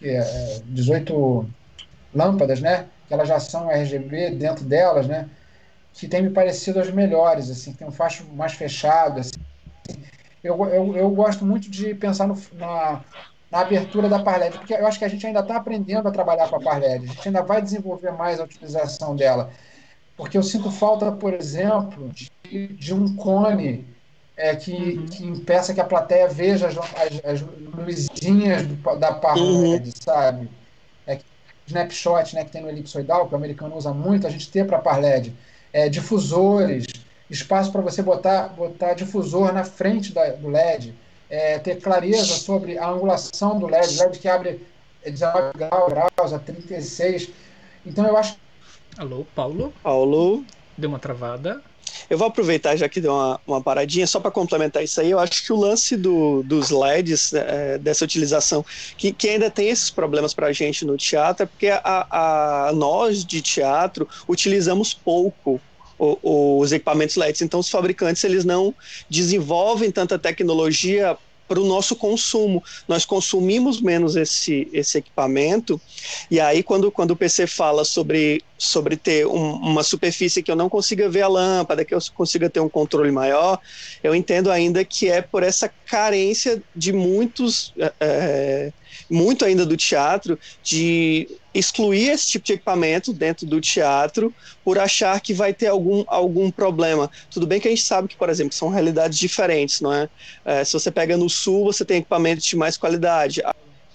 [0.00, 1.48] de é, 18
[2.14, 5.28] lâmpadas, né, que elas já são RGB dentro delas, né,
[5.94, 9.32] que tem me parecido as melhores, assim, tem um facho mais fechado, assim,
[10.48, 13.02] eu, eu, eu gosto muito de pensar no, na,
[13.50, 16.48] na abertura da Parled, porque eu acho que a gente ainda está aprendendo a trabalhar
[16.48, 19.50] com a Parled, a gente ainda vai desenvolver mais a utilização dela.
[20.16, 23.86] Porque eu sinto falta, por exemplo, de, de um cone
[24.36, 25.06] é, que, uhum.
[25.06, 27.40] que impeça que a plateia veja as, as, as
[27.76, 29.92] luzinhas do, da Parled, uhum.
[29.94, 30.50] sabe?
[31.06, 31.20] É,
[31.66, 34.78] snapshot né, que tem no elipsoidal, que o americano usa muito, a gente ter para
[34.78, 35.32] a Parled.
[35.72, 36.86] É, difusores,
[37.30, 40.94] espaço para você botar, botar difusor na frente da, do LED,
[41.28, 44.66] é, ter clareza sobre a angulação do LED, LED que abre
[45.04, 47.30] 19 graus a 36.
[47.84, 48.36] Então eu acho.
[48.96, 49.72] Alô, Paulo?
[49.82, 50.44] Paulo.
[50.76, 51.62] Deu uma travada.
[52.08, 55.18] Eu vou aproveitar já que deu uma, uma paradinha, só para complementar isso aí, eu
[55.18, 58.64] acho que o lance do, dos LEDs, é, dessa utilização,
[58.96, 62.72] que, que ainda tem esses problemas para a gente no teatro, é porque a, a,
[62.72, 65.60] nós de teatro utilizamos pouco
[65.98, 67.42] os equipamentos LEDs.
[67.42, 68.74] Então, os fabricantes eles não
[69.08, 71.16] desenvolvem tanta tecnologia
[71.48, 72.62] para o nosso consumo.
[72.86, 75.80] Nós consumimos menos esse, esse equipamento,
[76.30, 80.56] e aí, quando, quando o PC fala sobre sobre ter um, uma superfície que eu
[80.56, 83.60] não consiga ver a lâmpada, que eu consiga ter um controle maior,
[84.02, 88.72] eu entendo ainda que é por essa carência de muitos, é,
[89.10, 94.32] muito ainda do teatro, de excluir esse tipo de equipamento dentro do teatro
[94.64, 97.10] por achar que vai ter algum, algum problema.
[97.30, 100.08] Tudo bem que a gente sabe que, por exemplo, são realidades diferentes, não é?
[100.44, 103.42] é se você pega no sul, você tem equipamentos de mais qualidade.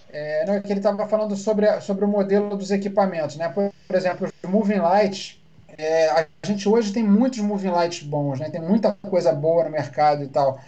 [0.09, 3.49] É, não, é que ele estava falando sobre, sobre o modelo dos equipamentos, né?
[3.49, 5.41] Por, por exemplo, os moving lights,
[5.75, 8.49] é, a gente hoje tem muitos moving lights bons, né?
[8.49, 10.59] Tem muita coisa boa no mercado e tal.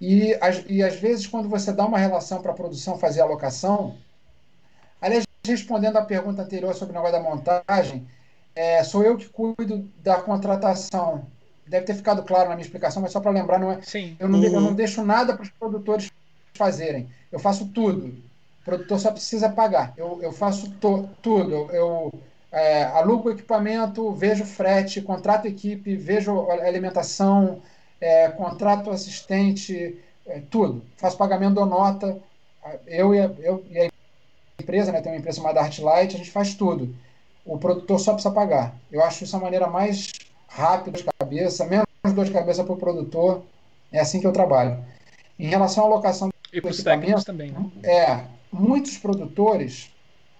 [0.00, 3.96] E, as, e às vezes, quando você dá uma relação para a produção fazer alocação,
[5.00, 8.06] aliás, respondendo à pergunta anterior sobre o negócio da montagem,
[8.54, 11.26] é, sou eu que cuido da contratação.
[11.66, 14.16] Deve ter ficado claro na minha explicação, mas só para lembrar, não é, Sim.
[14.18, 14.44] Eu, não, uhum.
[14.44, 16.10] eu não deixo nada para os produtores
[16.54, 17.08] fazerem.
[17.30, 18.28] Eu faço tudo
[18.68, 19.94] produtor só precisa pagar.
[19.96, 21.50] Eu, eu faço to, tudo.
[21.50, 22.12] Eu, eu
[22.52, 27.62] é, alugo o equipamento, vejo frete, contrato equipe, vejo alimentação,
[28.00, 30.82] é, contrato assistente, é, tudo.
[30.96, 32.18] Faço pagamento da nota.
[32.86, 33.88] Eu e a, eu e a
[34.60, 36.94] empresa, né, tem uma empresa chamada Artlight, a gente faz tudo.
[37.44, 38.74] O produtor só precisa pagar.
[38.92, 40.12] Eu acho isso a maneira mais
[40.46, 43.42] rápida de cabeça, menos dor de cabeça para o produtor.
[43.90, 44.78] É assim que eu trabalho.
[45.38, 47.70] Em relação à alocação e os técnicos também, né?
[47.82, 49.90] É, muitos produtores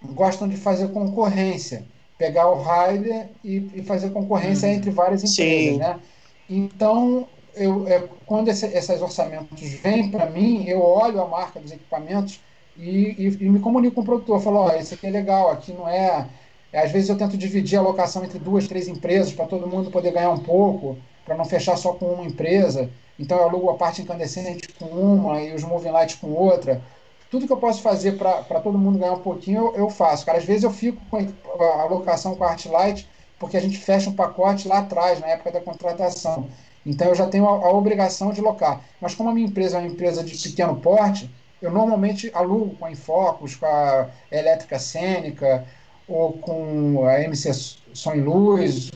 [0.02, 1.84] gostam de fazer concorrência,
[2.16, 5.78] pegar o rider e, e fazer concorrência hum, entre várias empresas, sim.
[5.78, 6.00] né?
[6.48, 7.28] Então,
[7.58, 12.40] eu, é, quando esse, esses orçamentos vêm para mim, eu olho a marca dos equipamentos
[12.76, 15.72] e, e, e me comunico com o produtor, falo, ó, esse aqui é legal, aqui
[15.72, 16.26] não é...
[16.72, 20.12] Às vezes eu tento dividir a alocação entre duas, três empresas para todo mundo poder
[20.12, 22.90] ganhar um pouco, para não fechar só com uma empresa.
[23.18, 26.82] Então eu alugo a parte incandescente com uma e os moving lights com outra
[27.30, 30.24] tudo que eu posso fazer para todo mundo ganhar um pouquinho, eu, eu, faço.
[30.24, 34.08] Cara, às vezes eu fico com a alocação com a Artlight, porque a gente fecha
[34.08, 36.48] um pacote lá atrás, na época da contratação.
[36.88, 38.82] Então eu já tenho a, a, obrigação de locar.
[38.98, 41.30] Mas como a minha empresa é uma empresa de pequeno porte,
[41.60, 45.66] eu normalmente alugo com a Infocus, com a Elétrica Cênica,
[46.08, 47.52] ou com a MC
[47.92, 48.90] Som e Luz,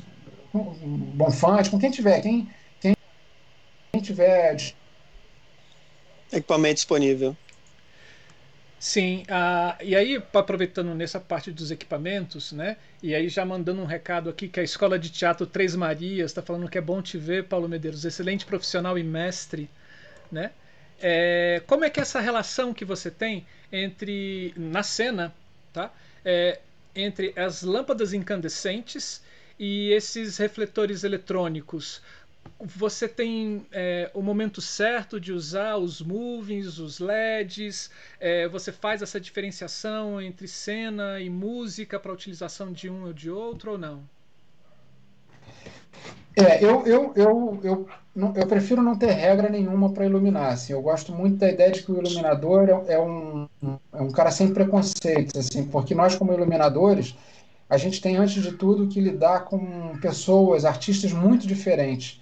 [0.50, 0.64] com
[1.14, 2.22] Bonfante, com quem tiver.
[2.22, 2.48] Quem,
[2.80, 2.96] quem,
[3.92, 4.56] quem tiver
[6.32, 7.36] equipamento disponível.
[8.84, 12.76] Sim, uh, e aí aproveitando nessa parte dos equipamentos, né?
[13.00, 16.42] E aí já mandando um recado aqui que a Escola de Teatro Três Marias está
[16.42, 19.70] falando que é bom te ver, Paulo Medeiros, excelente profissional e mestre,
[20.32, 20.50] né?
[21.00, 25.32] É, como é que é essa relação que você tem entre na cena,
[25.72, 25.92] tá?
[26.24, 26.60] É,
[26.94, 29.22] entre as lâmpadas incandescentes
[29.58, 32.02] e esses refletores eletrônicos?
[32.64, 37.90] Você tem é, o momento certo de usar os movings, os LEDs,
[38.20, 43.28] é, você faz essa diferenciação entre cena e música para utilização de um ou de
[43.28, 44.02] outro ou não?
[46.36, 50.52] É, eu, eu, eu, eu, não, eu prefiro não ter regra nenhuma para iluminar.
[50.52, 53.48] Assim, eu gosto muito da ideia de que o iluminador é, é, um,
[53.92, 57.14] é um cara sem preconceitos, assim, porque nós, como iluminadores,
[57.68, 62.21] a gente tem, antes de tudo, que lidar com pessoas, artistas muito diferentes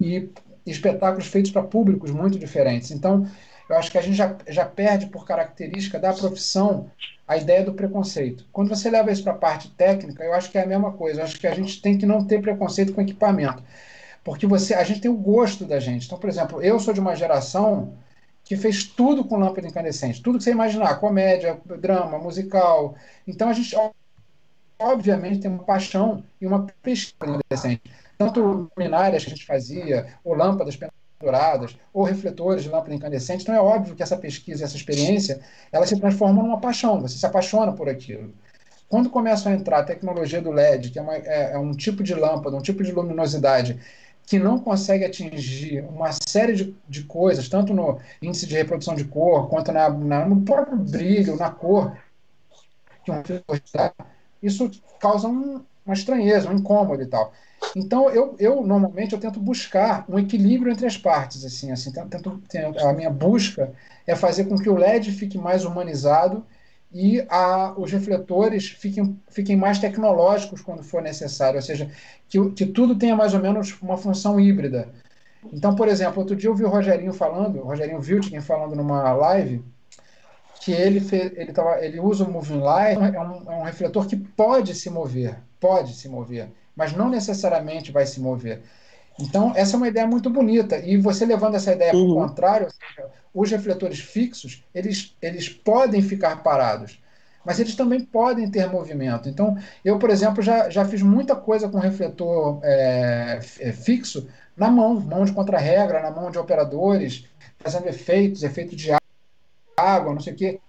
[0.00, 0.30] e
[0.66, 2.90] espetáculos feitos para públicos muito diferentes.
[2.90, 3.26] Então,
[3.68, 6.90] eu acho que a gente já, já perde, por característica da profissão,
[7.26, 8.46] a ideia do preconceito.
[8.50, 11.20] Quando você leva isso para a parte técnica, eu acho que é a mesma coisa.
[11.20, 13.62] Eu acho que a gente tem que não ter preconceito com equipamento.
[14.24, 16.06] Porque você, a gente tem o gosto da gente.
[16.06, 17.94] Então, por exemplo, eu sou de uma geração
[18.42, 20.22] que fez tudo com lâmpada incandescente.
[20.22, 22.94] Tudo que você imaginar, comédia, drama, musical.
[23.26, 23.76] Então, a gente,
[24.78, 27.82] obviamente, tem uma paixão e uma pesquisa incandescente
[28.18, 33.42] tanto luminárias que a gente fazia, ou lâmpadas penduradas, ou refletores de lâmpada incandescente.
[33.42, 35.40] Então é óbvio que essa pesquisa, essa experiência,
[35.70, 38.34] ela se transforma numa paixão, você se apaixona por aquilo.
[38.88, 42.02] Quando começa a entrar a tecnologia do LED, que é, uma, é, é um tipo
[42.02, 43.78] de lâmpada, um tipo de luminosidade
[44.26, 49.04] que não consegue atingir uma série de, de coisas, tanto no índice de reprodução de
[49.04, 51.96] cor, quanto na, na no próprio brilho, na cor,
[53.04, 53.22] que um
[54.42, 57.32] isso causa um, uma estranheza, um incômodo e tal.
[57.74, 62.40] Então, eu, eu normalmente eu tento buscar um equilíbrio entre as partes, assim, assim, tento,
[62.80, 63.72] a minha busca
[64.06, 66.44] é fazer com que o LED fique mais humanizado
[66.92, 71.90] e a, os refletores fiquem, fiquem mais tecnológicos quando for necessário, ou seja,
[72.28, 74.88] que, que tudo tenha mais ou menos uma função híbrida.
[75.52, 79.12] Então, por exemplo, outro dia eu vi o Rogerinho falando, o Rogerinho Wiltgen falando numa
[79.12, 79.64] live,
[80.60, 84.06] que ele, fez, ele, tava, ele usa o Moving Light, é um, é um refletor
[84.06, 88.62] que pode se mover, pode se mover mas não necessariamente vai se mover.
[89.18, 90.78] Então, essa é uma ideia muito bonita.
[90.78, 92.04] E você levando essa ideia uhum.
[92.04, 92.68] para o contrário,
[93.34, 97.02] os refletores fixos, eles, eles podem ficar parados.
[97.44, 99.28] mas eles também podem ter movimento.
[99.28, 104.70] Então, eu, por exemplo, já, já fiz muita coisa com refletor é, é fixo na
[104.70, 107.26] mão, mão de contra-regra, na mão de operadores,
[107.58, 108.92] fazendo efeitos, efeito de
[109.78, 110.60] água, não sei o quê.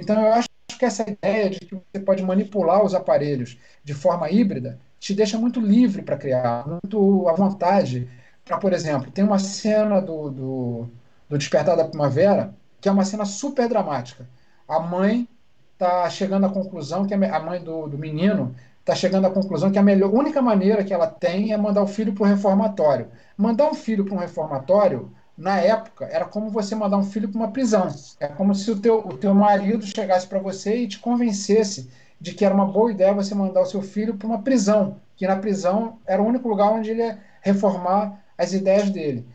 [0.00, 0.48] Então, eu acho
[0.78, 5.38] que essa ideia de que você pode manipular os aparelhos de forma híbrida te deixa
[5.38, 8.08] muito livre para criar, muito à vontade.
[8.44, 10.88] Para, por exemplo, tem uma cena do, do,
[11.28, 14.28] do Despertar da Primavera que é uma cena super dramática.
[14.68, 15.26] A mãe
[15.72, 19.78] está chegando à conclusão que a mãe do, do menino está chegando à conclusão que
[19.78, 23.08] a melhor, única maneira que ela tem é mandar o filho para o reformatório.
[23.38, 27.38] Mandar um filho para um reformatório, na época, era como você mandar um filho para
[27.38, 27.88] uma prisão.
[28.20, 32.32] É como se o teu, o teu marido chegasse para você e te convencesse de
[32.32, 35.36] que era uma boa ideia você mandar o seu filho para uma prisão, que na
[35.36, 39.26] prisão era o único lugar onde ele ia reformar as ideias dele.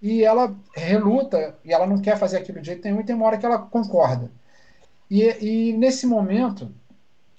[0.00, 3.26] E ela reluta, e ela não quer fazer aquilo de jeito nenhum, e tem uma
[3.26, 4.30] hora que ela concorda.
[5.10, 6.72] E, e nesse momento,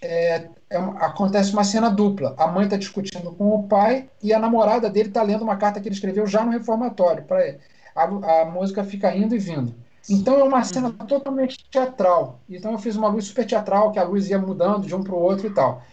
[0.02, 2.36] é, é, acontece uma cena dupla.
[2.38, 5.80] A mãe está discutindo com o pai e a namorada dele está lendo uma carta
[5.80, 7.60] que ele escreveu já no reformatório para ele.
[8.04, 9.74] A, a, música fica indo e vindo.
[10.10, 11.06] Então é uma cena uhum.
[11.06, 12.40] totalmente teatral.
[12.50, 15.14] Então eu fiz uma luz super teatral, que a luz ia mudando de um para
[15.14, 15.84] o outro e tal.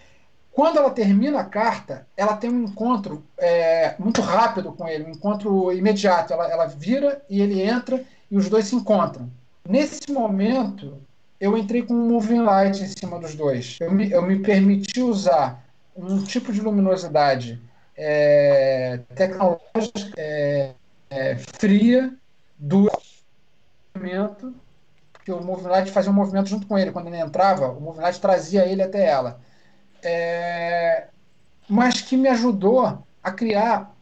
[0.52, 5.10] Quando ela termina a carta, ela tem um encontro é, muito rápido com ele, um
[5.10, 6.32] encontro imediato.
[6.32, 9.30] Ela, ela vira e ele entra e os dois se encontram.
[9.68, 10.96] Nesse momento,
[11.38, 13.76] eu entrei com um moving light em cima dos dois.
[13.80, 15.62] Eu me, eu me permiti usar
[15.94, 17.60] um tipo de luminosidade
[17.96, 20.72] é, tecnológica é,
[21.10, 22.14] é, fria
[22.58, 22.90] do
[23.94, 24.54] movimento,
[25.24, 26.92] que o light fazia um movimento junto com ele.
[26.92, 29.40] Quando ele entrava, o moving light trazia ele até ela.
[30.02, 31.08] É,
[31.68, 33.92] mas que me ajudou a criar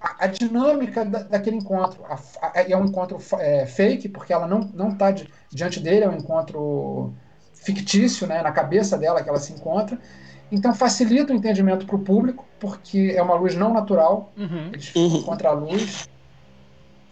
[0.00, 2.04] a, a dinâmica da, daquele encontro.
[2.06, 6.08] A, a, é um encontro é, fake, porque ela não está di, diante dele, é
[6.08, 7.14] um encontro
[7.52, 9.98] fictício, né, na cabeça dela que ela se encontra.
[10.52, 14.68] Então facilita o entendimento para o público, porque é uma luz não natural, uhum.
[14.72, 15.22] eles ficam uhum.
[15.22, 16.08] contra a luz,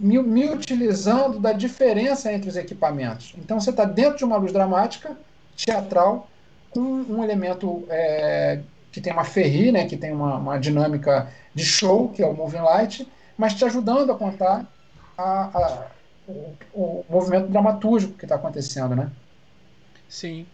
[0.02, 3.34] me, me, utilizando da diferença entre os equipamentos.
[3.38, 5.16] Então você está dentro de uma luz dramática,
[5.56, 6.28] teatral,
[6.70, 11.64] com um elemento é, que tem uma ferri, né, que tem uma, uma, dinâmica de
[11.64, 14.66] show, que é o Moving Light, mas te ajudando a contar
[15.16, 15.86] a, a,
[16.26, 19.08] o, o, movimento dramatúrgico que está acontecendo, né?
[20.08, 20.46] Sim.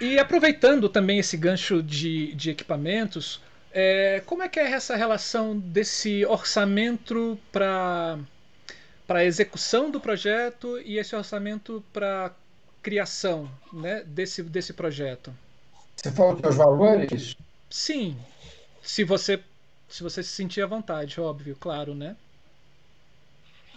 [0.00, 3.40] E aproveitando também esse gancho de, de equipamentos,
[3.72, 8.18] é, como é que é essa relação desse orçamento para
[9.06, 12.32] para execução do projeto e esse orçamento para
[12.82, 15.34] criação né, desse, desse projeto?
[15.96, 17.36] Você falou que os valores?
[17.68, 18.16] Sim.
[18.82, 19.40] Se você
[19.88, 22.16] se você se sentir à vontade, óbvio, claro, né?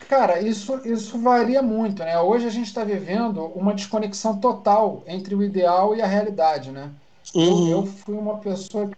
[0.08, 2.18] Cara, isso, isso varia muito, né?
[2.20, 6.91] Hoje a gente está vivendo uma desconexão total entre o ideal e a realidade, né?
[7.34, 7.70] Uhum.
[7.70, 8.96] Eu, eu, fui uma pessoa que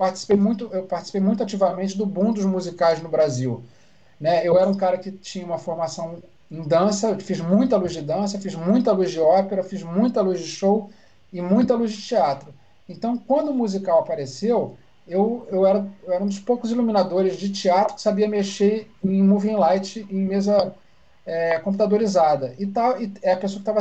[0.00, 3.62] participei muito, eu participei muito ativamente do boom dos musicais no Brasil,
[4.18, 4.40] né?
[4.48, 8.40] Eu era um cara que tinha uma formação em dança, fiz muita luz de dança,
[8.40, 10.88] fiz muita luz de ópera, fiz muita luz de show
[11.30, 12.54] e muita luz de teatro.
[12.88, 14.74] Então, quando o musical apareceu,
[15.06, 19.22] eu, eu, era, eu era um dos poucos iluminadores de teatro que sabia mexer em
[19.22, 20.74] moving light em mesa
[21.26, 22.54] é, computadorizada.
[22.58, 23.80] E, tá, e é a pessoa que estava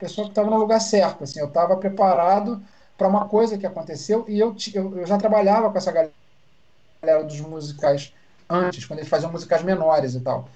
[0.00, 1.22] pessoa que estava no lugar certo.
[1.22, 2.60] Assim, eu estava preparado
[2.96, 7.40] para uma coisa que aconteceu e eu, eu, eu já trabalhava com essa galera dos
[7.40, 8.12] musicais
[8.48, 10.48] antes, quando eles faziam musicais menores e tal.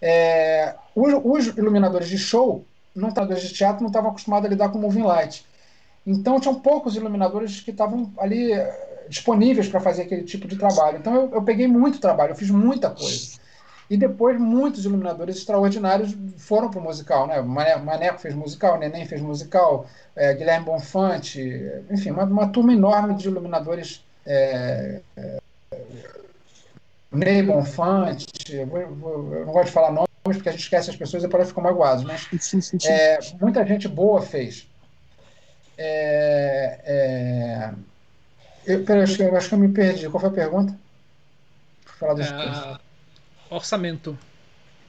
[0.00, 2.64] É, os, os, iluminadores de show,
[2.94, 5.44] não iluminadores de teatro, não estavam acostumados a lidar com moving light.
[6.06, 10.98] Então, tinham poucos iluminadores que estavam ali eh, disponíveis para fazer aquele tipo de trabalho.
[10.98, 13.38] Então, eu, eu, peguei muito trabalho, eu fiz muita coisa.
[13.90, 17.26] E depois, muitos iluminadores extraordinários foram para o musical.
[17.26, 17.42] Né?
[17.42, 19.84] Mané, Maneco fez musical, Neném fez musical,
[20.14, 21.40] é, Guilherme Bonfante,
[21.90, 24.04] enfim, uma, uma, turma enorme de iluminadores.
[24.24, 25.40] É, é,
[27.10, 30.96] Ney Bonfante, eu, eu, eu não gosto de falar nomes porque a gente esquece as
[30.96, 32.28] pessoas e depois ficam magoados, mas
[32.84, 34.68] é, muita gente boa fez.
[35.76, 37.70] É, é...
[38.64, 40.08] Eu, peraí, acho, que, eu acho que eu me perdi.
[40.08, 40.78] Qual foi a pergunta?
[41.98, 42.78] falar dos é,
[43.50, 44.16] orçamento.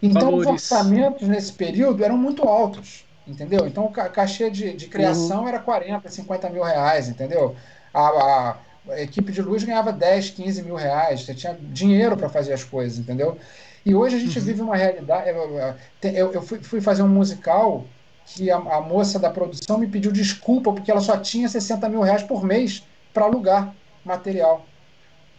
[0.02, 0.48] Então, Valores.
[0.48, 3.68] os orçamentos nesse período eram muito altos, entendeu?
[3.68, 5.48] Então, o cachê de, de criação uhum.
[5.48, 7.56] era 40, 50 mil reais, entendeu?
[7.94, 8.58] A, a,
[8.90, 12.64] a, equipe de luz ganhava 10, 15 mil reais, você tinha dinheiro para fazer as
[12.64, 13.38] coisas, entendeu?
[13.86, 14.46] E hoje a gente uhum.
[14.46, 15.30] vive uma realidade.
[15.30, 15.60] Eu,
[16.04, 17.86] eu, eu fui, fui fazer um musical
[18.26, 22.02] que a, a, moça da produção me pediu desculpa porque ela só tinha 60 mil
[22.02, 22.84] reais por mês
[23.14, 23.74] para alugar
[24.06, 24.66] material.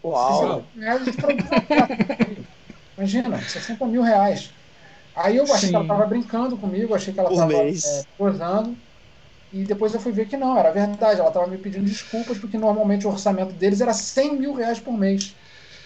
[0.03, 0.63] Uau!
[2.97, 4.51] Imagina, 60 mil reais.
[5.15, 5.69] Aí eu achei Sim.
[5.69, 8.75] que ela estava brincando comigo, achei que ela estava é, posando.
[9.51, 11.19] E depois eu fui ver que não, era verdade.
[11.19, 14.93] Ela estava me pedindo desculpas porque normalmente o orçamento deles era 100 mil reais por
[14.93, 15.35] mês.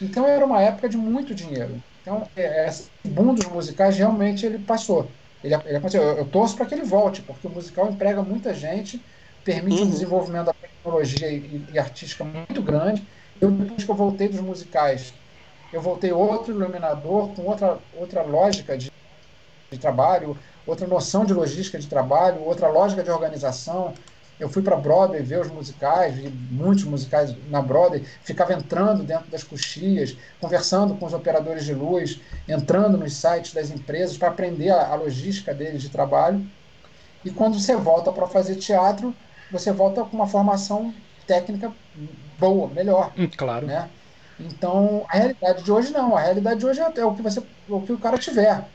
[0.02, 1.82] Então era uma época de muito dinheiro.
[2.02, 5.12] Então é, esse boom dos musicais realmente ele passou.
[5.44, 6.02] Ele, ele aconteceu.
[6.02, 9.04] Eu, eu torço para que ele volte, porque o musical emprega muita gente,
[9.44, 9.88] permite uhum.
[9.88, 13.06] um desenvolvimento da tecnologia e, e artística muito grande.
[13.42, 15.14] Eu, depois que eu voltei dos musicais,
[15.72, 18.92] eu voltei outro iluminador com outra, outra lógica de,
[19.72, 23.94] de trabalho, outra noção de logística de trabalho, outra lógica de organização.
[24.40, 29.28] Eu fui para Broadway ver os musicais, vi muitos musicais na Broadway, ficava entrando dentro
[29.30, 34.70] das coxias, conversando com os operadores de luz, entrando nos sites das empresas para aprender
[34.70, 36.46] a, a logística deles de trabalho.
[37.26, 39.14] E quando você volta para fazer teatro,
[39.52, 40.94] você volta com uma formação
[41.26, 41.72] técnica
[42.38, 43.12] boa, melhor.
[43.18, 43.66] Hum, claro.
[43.66, 43.90] Né?
[44.40, 46.16] Então, a realidade de hoje não.
[46.16, 48.72] A realidade de hoje é o que você, o que o cara tiver.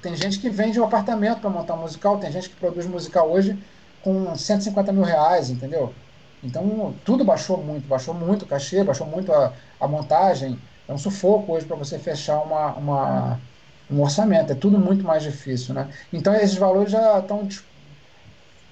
[0.00, 3.30] Tem gente que vende um apartamento para montar um musical, tem gente que produz musical
[3.30, 3.62] hoje
[4.00, 6.02] com 150 mil reais, entendeu?
[6.42, 10.62] Então, tudo baixou muito, baixou muito o cachê, baixou muito a, a montagem.
[10.86, 13.48] É um sufoco hoje para você fechar uma, uma,
[13.88, 15.90] um orçamento, é tudo muito mais difícil, né?
[16.12, 17.46] Então, esses valores já estão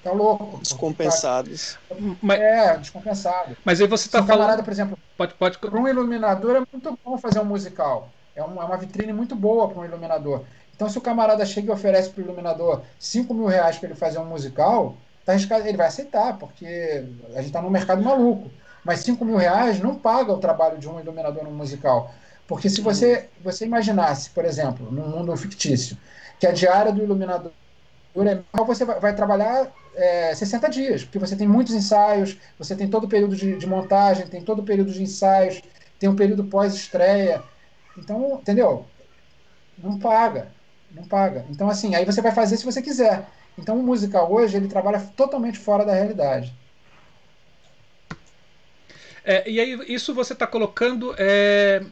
[0.03, 0.59] tá louco.
[0.59, 1.77] Descompensados.
[2.21, 3.55] Mas, é, descompensado.
[3.63, 4.39] Mas aí você está falando...
[4.39, 5.57] camarada, por exemplo, pode, pode...
[5.57, 8.09] para um iluminador é muito bom fazer um musical.
[8.35, 10.43] É, um, é uma vitrine muito boa para um iluminador.
[10.75, 13.97] Então, se o camarada chega e oferece para o iluminador 5 mil reais para ele
[13.97, 18.49] fazer um musical, tá arriscado, ele vai aceitar, porque a gente está num mercado maluco.
[18.83, 22.13] Mas 5 mil reais não paga o trabalho de um iluminador no musical.
[22.47, 25.97] Porque se você, você imaginasse, por exemplo, num mundo fictício,
[26.39, 27.51] que a diária do iluminador
[28.15, 32.87] é você vai, vai trabalhar é, 60 dias, porque você tem muitos ensaios, você tem
[32.87, 35.61] todo o período de, de montagem, tem todo o período de ensaios,
[35.99, 37.41] tem um período pós-estreia.
[37.97, 38.85] Então, entendeu?
[39.77, 40.47] Não paga
[40.93, 41.45] não paga.
[41.49, 43.27] Então, assim, aí você vai fazer se você quiser.
[43.57, 46.53] Então, o musical hoje, ele trabalha totalmente fora da realidade.
[49.25, 51.15] É, e aí, isso você está colocando.
[51.17, 51.83] É...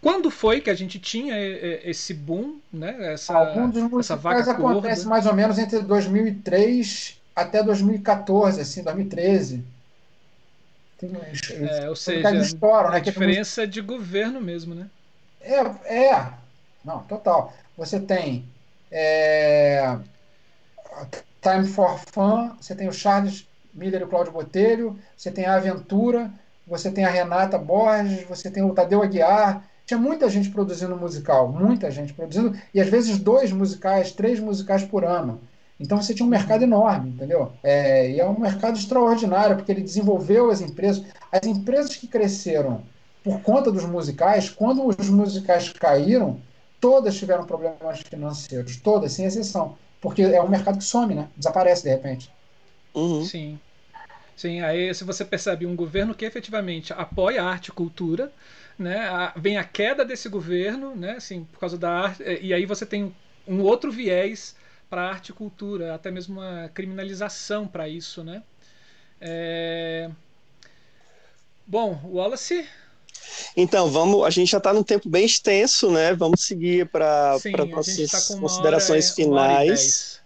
[0.00, 3.12] Quando foi que a gente tinha é, é, esse boom, né?
[3.12, 9.64] Essa, Algum dos musicais acontece mais ou menos entre 2003 até 2014, assim, 2013.
[10.98, 11.12] Tem,
[11.68, 12.96] é, ou seja, estouram, né?
[12.96, 14.88] a diferença de governo mesmo, né?
[15.40, 15.60] É,
[16.10, 16.32] é,
[16.84, 17.52] não, total.
[17.76, 18.44] Você tem
[18.90, 19.96] é,
[21.40, 25.54] Time for Fun, você tem o Charles Miller e o Cláudio Botelho, você tem a
[25.54, 26.32] Aventura,
[26.66, 29.64] você tem a Renata Borges, você tem o Tadeu Aguiar.
[29.88, 34.84] Tinha muita gente produzindo musical, muita gente produzindo, e às vezes dois musicais, três musicais
[34.84, 35.40] por ano.
[35.80, 37.52] Então você tinha um mercado enorme, entendeu?
[37.62, 41.06] É, e é um mercado extraordinário, porque ele desenvolveu as empresas.
[41.32, 42.82] As empresas que cresceram
[43.24, 46.38] por conta dos musicais, quando os musicais caíram,
[46.78, 49.78] todas tiveram problemas financeiros, todas, sem exceção.
[50.02, 51.28] Porque é um mercado que some, né?
[51.34, 52.30] Desaparece de repente.
[52.94, 53.24] Uhum.
[53.24, 53.58] Sim.
[54.36, 58.30] Sim, aí se você percebe um governo que efetivamente apoia a arte e cultura,
[58.78, 62.64] né, a, vem a queda desse governo, né, assim, por causa da arte, e aí
[62.64, 63.14] você tem
[63.46, 64.54] um outro viés
[64.88, 68.42] para arte e cultura, até mesmo uma criminalização para isso, né?
[69.20, 70.10] É...
[71.66, 72.66] Bom, Wallace,
[73.56, 76.14] então, vamos, a gente já está num tempo bem extenso, né?
[76.14, 77.36] Vamos seguir para
[77.70, 80.20] nossas tá considerações hora, finais.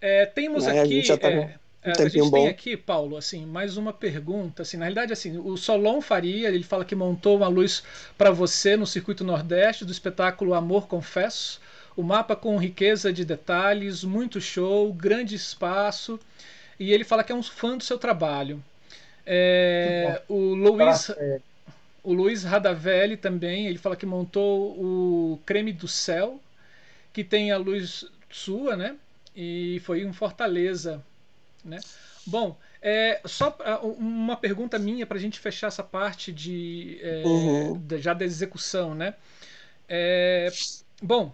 [0.00, 0.80] É, temos né?
[0.80, 1.02] aqui.
[1.18, 2.30] Tá é, a gente bom.
[2.32, 4.62] tem aqui, Paulo, assim, mais uma pergunta.
[4.62, 7.82] Assim, na realidade, assim, o Solon Faria, ele fala que montou uma luz
[8.18, 11.60] para você no circuito Nordeste do espetáculo Amor Confesso.
[11.96, 16.20] O mapa com riqueza de detalhes, muito show, grande espaço.
[16.78, 18.62] E ele fala que é um fã do seu trabalho.
[19.26, 21.10] É, o Luiz,
[22.02, 26.40] o Luiz Radavelli também, ele fala que montou o Creme do Céu,
[27.12, 28.96] que tem a luz sua, né?
[29.34, 31.02] E foi em Fortaleza,
[31.64, 31.78] né?
[32.26, 33.56] Bom, é, só
[33.98, 37.82] uma pergunta minha para a gente fechar essa parte de, é, uhum.
[37.98, 39.14] já da execução, né?
[39.88, 40.50] É,
[41.02, 41.32] bom,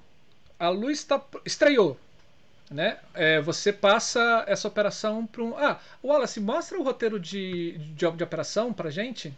[0.58, 1.98] a luz tá, estreou,
[2.70, 2.98] né?
[3.14, 5.56] É, você passa essa operação para um.
[5.56, 9.32] Ah, Wallace, mostra o roteiro de, de, de operação para gente.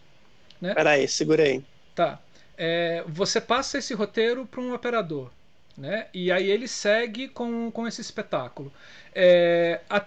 [0.60, 0.74] Né?
[0.74, 1.64] Peraí, segurei.
[1.94, 2.18] Tá.
[2.56, 5.30] É, você passa esse roteiro para um operador.
[5.76, 6.08] Né?
[6.12, 8.72] E aí ele segue com, com esse espetáculo.
[9.14, 10.04] É, a,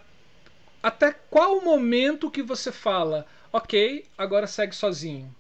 [0.82, 5.34] até qual momento que você fala, ok, agora segue sozinho?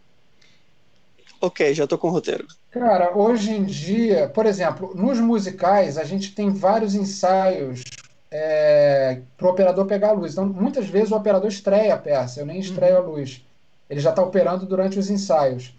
[1.40, 2.46] Ok, já estou com o roteiro.
[2.70, 7.84] Cara, hoje em dia, por exemplo, nos musicais a gente tem vários ensaios
[8.30, 10.34] é, para o operador pegar a luz.
[10.34, 13.02] Então, muitas vezes o operador estreia a peça, eu nem estreio uhum.
[13.02, 13.44] a luz.
[13.90, 15.76] Ele já está operando durante os ensaios.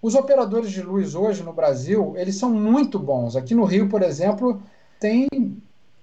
[0.00, 3.34] Os operadores de luz hoje no Brasil, eles são muito bons.
[3.34, 4.62] Aqui no Rio, por exemplo,
[5.00, 5.26] tem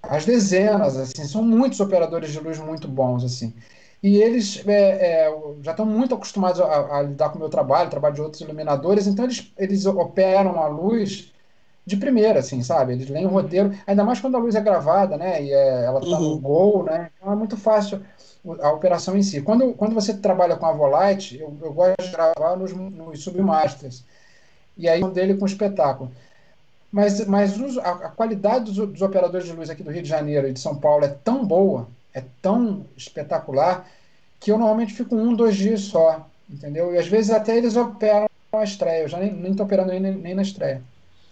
[0.08, 3.54] as dezenas, assim, são muitos operadores de luz muito bons, assim.
[4.02, 7.88] E eles é, é, já estão muito acostumados a, a, lidar com o meu trabalho,
[7.88, 11.32] trabalho de outros iluminadores, então eles, eles operam a luz
[11.86, 12.92] de primeira, assim, sabe?
[12.92, 15.42] Eles leem o roteiro, ainda mais quando a luz é gravada, né?
[15.42, 16.30] E é, ela está uhum.
[16.30, 17.10] no gol, né?
[17.16, 18.02] Então é muito fácil
[18.60, 19.40] a operação em si.
[19.40, 24.04] Quando, quando você trabalha com a Volite, eu, eu gosto de gravar nos, nos submasters.
[24.76, 26.10] E aí um dele com espetáculo.
[26.94, 30.46] Mas, mas a, a qualidade dos, dos, operadores de luz aqui do Rio de Janeiro
[30.46, 33.84] e de São Paulo é tão boa, é tão espetacular,
[34.38, 36.94] que eu normalmente fico um, dois dias só, entendeu?
[36.94, 40.34] E às vezes até eles operam a estreia, eu já nem estou operando nem, nem
[40.36, 40.80] na estreia.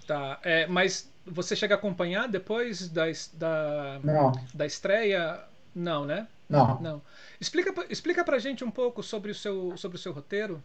[0.04, 4.32] Tá, é, mas você chega a acompanhar depois da, da, Não.
[4.52, 5.44] da estreia?
[5.72, 6.26] Não, né?
[6.48, 6.80] Não.
[6.80, 7.02] Não.
[7.40, 10.60] Explica, explica pra gente um pouco sobre o seu, sobre o seu roteiro.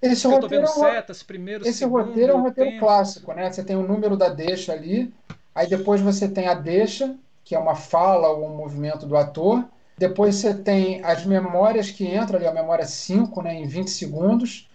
[0.00, 2.84] Esse roteiro, é setas, primeiro, esse segundo, roteiro é um roteiro tempo.
[2.84, 3.50] clássico, né?
[3.50, 5.12] Você tem o número da deixa ali,
[5.54, 9.64] aí depois você tem a deixa, que é uma fala ou um movimento do ator.
[9.96, 14.68] Depois você tem as memórias que entram ali, a memória 5, né, em 20 segundos,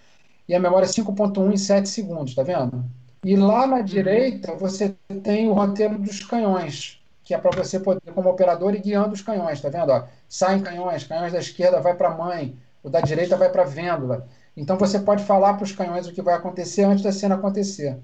[0.48, 2.84] e a memória 5.1 em 7 segundos, tá vendo?
[3.24, 3.84] E lá na uhum.
[3.84, 8.82] direita você tem o roteiro dos canhões, que é para você poder, como operador, ir
[8.82, 9.92] guiando os canhões, tá vendo?
[9.92, 13.62] Ó, saem canhões, canhões da esquerda vai para a mãe, o da direita vai para
[13.62, 14.28] a vêndula.
[14.56, 17.98] Então você pode falar para os canhões o que vai acontecer antes da cena acontecer.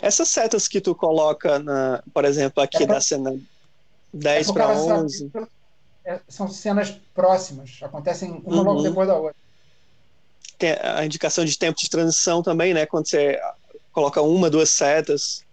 [0.00, 3.38] Essas setas que tu coloca, na, por exemplo, aqui é pra, da cena
[4.12, 5.32] 10 é para 11.
[6.04, 8.62] É, são cenas próximas, acontecem uma uhum.
[8.62, 9.34] logo depois da outra.
[10.58, 12.86] Tem a indicação de tempo de transição também, né?
[12.86, 13.38] Quando você
[13.92, 15.44] coloca uma, duas setas,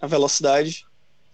[0.00, 0.86] a velocidade.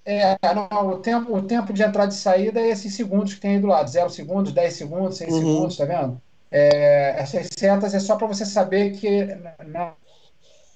[0.05, 3.57] É, não, o tempo, o tempo de entrada e saída é esses segundos que tem
[3.57, 3.91] aí do lado.
[3.91, 5.39] 0 segundos, 10 segundos, 6 uhum.
[5.39, 6.21] segundos, tá vendo?
[6.51, 9.25] É, essas setas é só para você saber que
[9.67, 9.95] na,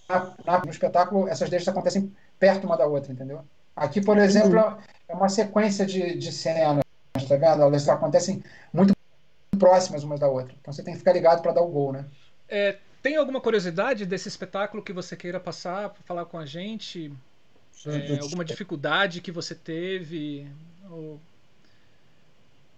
[0.09, 3.45] na, no espetáculo essas deixas acontecem perto uma da outra, entendeu?
[3.75, 4.79] Aqui, por exemplo,
[5.09, 6.85] é uma sequência de, de cenas,
[7.29, 7.63] tá vendo?
[7.63, 8.43] Elas acontecem
[8.73, 8.95] muito
[9.59, 10.55] próximas umas da outra.
[10.61, 12.05] Então você tem que ficar ligado para dar o gol, né?
[12.49, 17.13] É, tem alguma curiosidade desse espetáculo que você queira passar, falar com a gente?
[17.87, 20.49] É, alguma dificuldade que você teve?
[20.89, 21.21] Ou...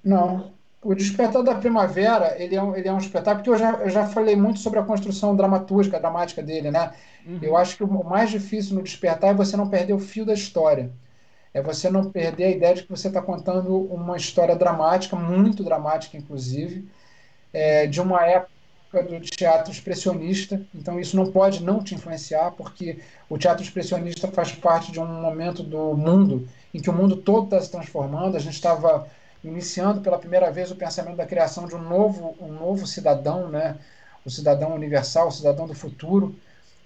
[0.02, 0.52] Não,
[0.86, 3.90] o Despertar da Primavera, ele é um, ele é um espetáculo que eu já, eu
[3.90, 6.92] já falei muito sobre a construção dramaturgica, dramática dele, né?
[7.26, 7.40] Uhum.
[7.42, 10.32] Eu acho que o mais difícil no Despertar é você não perder o fio da
[10.32, 10.92] história.
[11.52, 15.64] É você não perder a ideia de que você está contando uma história dramática, muito
[15.64, 16.88] dramática, inclusive,
[17.52, 20.60] é, de uma época do teatro expressionista.
[20.72, 25.06] Então, isso não pode não te influenciar, porque o teatro expressionista faz parte de um
[25.06, 28.36] momento do mundo em que o mundo todo está se transformando.
[28.36, 29.08] A gente estava
[29.42, 33.76] iniciando pela primeira vez o pensamento da criação de um novo, um novo cidadão, né?
[34.24, 36.34] o cidadão universal, o cidadão do futuro.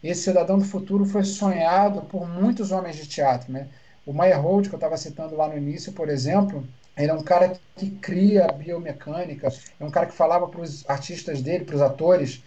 [0.02, 3.50] Esse cidadão do futuro foi sonhado por muitos homens de teatro.
[3.50, 3.66] Né?
[4.04, 6.66] O Meyerhold, que eu estava citando lá no início, por exemplo,
[6.96, 9.48] ele é um cara que cria biomecânica,
[9.78, 12.42] é um cara que falava para os artistas dele, para os atores,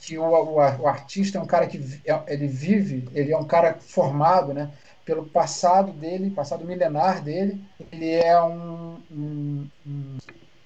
[0.00, 3.44] que o, o, o, artista é um cara que é, ele vive, ele é um
[3.44, 4.68] cara formado, né?
[5.04, 7.60] Pelo passado dele, passado milenar dele.
[7.90, 10.18] Ele é um, um, um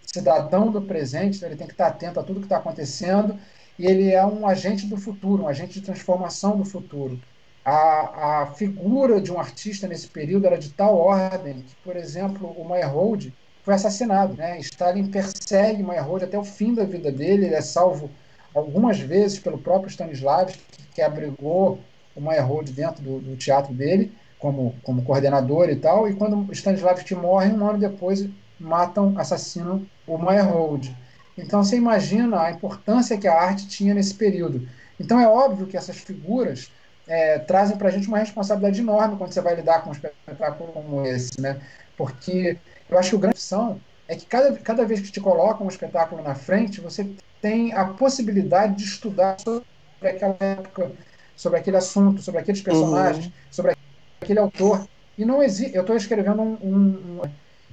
[0.05, 3.39] cidadão do presente, então ele tem que estar atento a tudo que está acontecendo.
[3.79, 7.21] E ele é um agente do futuro, um agente de transformação do futuro.
[7.65, 12.49] A, a figura de um artista nesse período era de tal ordem que, por exemplo,
[12.49, 14.35] o Meyerhold foi assassinado.
[14.35, 14.59] Né?
[14.61, 17.47] Stalin persegue Meyerhold até o fim da vida dele.
[17.47, 18.11] Ele é salvo
[18.55, 20.63] algumas vezes pelo próprio Stanislavski,
[20.95, 21.81] que abrigou
[22.15, 27.15] o Meyerhold dentro do, do teatro dele como, como coordenador e tal, e quando Stanislavski
[27.15, 30.97] morre, um ano depois matam, assassinam o Meyerhold.
[31.37, 34.67] Então você imagina a importância que a arte tinha nesse período.
[34.99, 36.71] Então é óbvio que essas figuras
[37.07, 40.73] é, trazem para a gente uma responsabilidade enorme quando você vai lidar com um espetáculo
[40.73, 41.61] como esse, né?
[41.97, 42.57] Porque
[42.89, 45.71] eu acho que o grande opção é que cada, cada vez que te colocam um
[45.71, 47.09] espetáculo na frente, você
[47.41, 49.65] tem a possibilidade de estudar sobre
[50.03, 50.93] aquela época,
[51.37, 53.33] sobre aquele assunto, sobre aqueles personagens, uhum.
[53.51, 53.73] sobre
[54.21, 54.87] aquele autor.
[55.17, 55.75] E não existe.
[55.75, 57.23] Eu estou escrevendo um, um, um,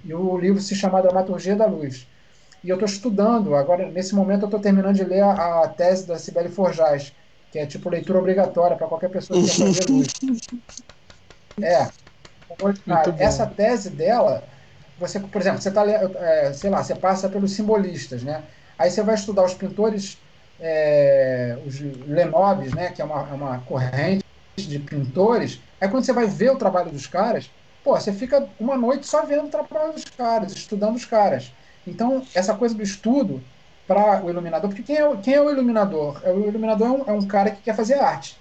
[0.03, 2.07] E o livro se chama Dramaturgia da Luz.
[2.63, 6.07] E eu estou estudando, agora, nesse momento, eu estou terminando de ler a, a, tese
[6.07, 7.13] da Sibeli Forjaz,
[7.51, 10.07] que é tipo leitura obrigatória para qualquer pessoa que quer fazer luz.
[11.61, 11.87] É.
[13.19, 14.43] essa tese dela,
[14.99, 18.41] você, por exemplo, você está, é, sei lá, você passa pelos simbolistas, né?
[18.75, 20.17] Aí você vai estudar os pintores,
[20.59, 22.89] é, os Lenobes, né?
[22.89, 24.22] Que é uma, é uma corrente
[24.55, 27.51] de pintores Aí quando você vai ver o trabalho dos caras,
[27.83, 31.51] pô, você fica uma noite só vendo o trabalho dos caras, estudando os caras.
[31.85, 33.43] Então, essa coisa do estudo
[33.85, 36.21] para o iluminador, porque quem é, quem é o iluminador?
[36.23, 38.37] É, o iluminador é um, é um, cara que quer fazer arte,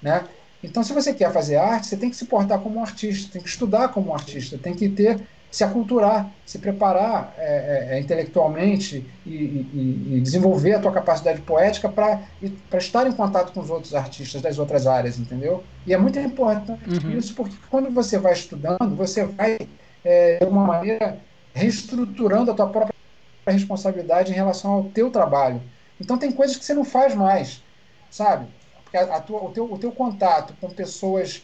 [0.00, 0.24] né?
[0.64, 3.42] Então, se você quer fazer arte, você tem que se portar como um artista, tem
[3.42, 8.00] que estudar como um artista, tem que ter se aculturar, se preparar é, é, é
[8.00, 12.20] intelectualmente e, e, e, desenvolver a tua capacidade poética para
[12.74, 15.64] estar em contato com os outros artistas das outras áreas, entendeu?
[15.86, 17.16] E é muito importante uhum.
[17.16, 19.58] isso porque quando você vai estudando, você vai
[20.04, 21.18] é, de uma maneira
[21.54, 22.94] reestruturando a tua própria
[23.46, 25.62] responsabilidade em relação ao teu trabalho.
[26.00, 27.62] Então tem coisas que você não faz mais,
[28.10, 28.46] sabe?
[28.82, 31.42] Porque a, a tua, o, teu, o teu contato com pessoas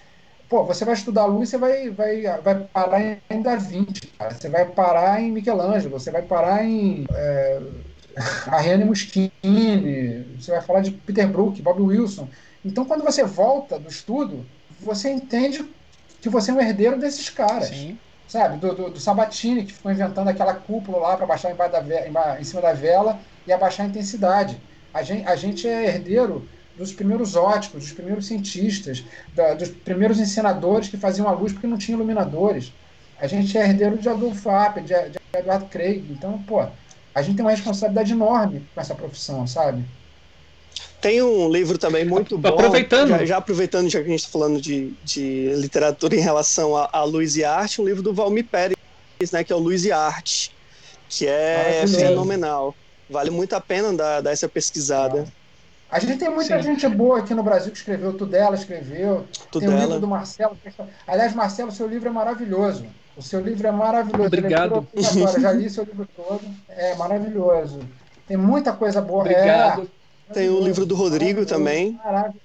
[0.53, 4.35] pô, você vai estudar luz, você vai, vai, vai parar em Da Vinci, cara.
[4.35, 7.59] você vai parar em Michelangelo, você vai parar em é,
[8.49, 12.29] Ariane Muschini, você vai falar de Peter Brook, Bob Wilson.
[12.63, 14.45] Então, quando você volta do estudo,
[14.79, 15.65] você entende
[16.21, 17.69] que você é um herdeiro desses caras.
[17.69, 17.99] Sim.
[18.29, 18.59] Sabe?
[18.59, 22.39] Do, do, do, Sabatini, que ficou inventando aquela cúpula lá para baixar embaixo da vela,
[22.39, 24.61] em cima da vela e abaixar a intensidade.
[24.93, 26.47] A gente, a gente é herdeiro
[26.77, 29.05] dos primeiros óticos, dos primeiros cientistas,
[29.35, 32.73] da, dos primeiros encenadores que faziam a luz porque não tinha iluminadores.
[33.19, 36.05] A gente é herdeiro de Adolfo Appel, de, de Edward Craig.
[36.11, 36.67] Então, pô,
[37.15, 39.85] a gente tem uma responsabilidade enorme com essa profissão, sabe?
[41.01, 42.49] Tem um livro também muito bom.
[42.49, 43.11] Aproveitando.
[43.11, 46.89] Já, já aproveitando, já que a gente está falando de, de literatura em relação a,
[46.93, 48.77] a luz e arte, um livro do Valmir Pérez,
[49.33, 50.53] né, que é o Luz e Arte,
[51.09, 52.75] que é fenomenal.
[53.11, 55.27] Vale muito a pena dar, dar essa pesquisada.
[55.29, 55.42] Ah.
[55.93, 56.63] A gente tem muita Sim.
[56.63, 59.27] gente boa aqui no Brasil que escreveu, Tudela escreveu.
[59.51, 59.73] Tudela.
[59.73, 60.57] Tem o livro do Marcelo.
[61.07, 62.87] Aliás, Marcelo, seu livro é maravilhoso.
[63.15, 64.27] O seu livro é maravilhoso.
[64.27, 64.89] Obrigado.
[64.97, 66.41] É Já li seu livro todo.
[66.67, 67.81] É maravilhoso.
[68.27, 69.21] Tem muita coisa boa.
[69.21, 69.91] Obrigado.
[70.31, 72.01] É, tem o livro do Rodrigo também.
[72.03, 72.41] Maravilhoso.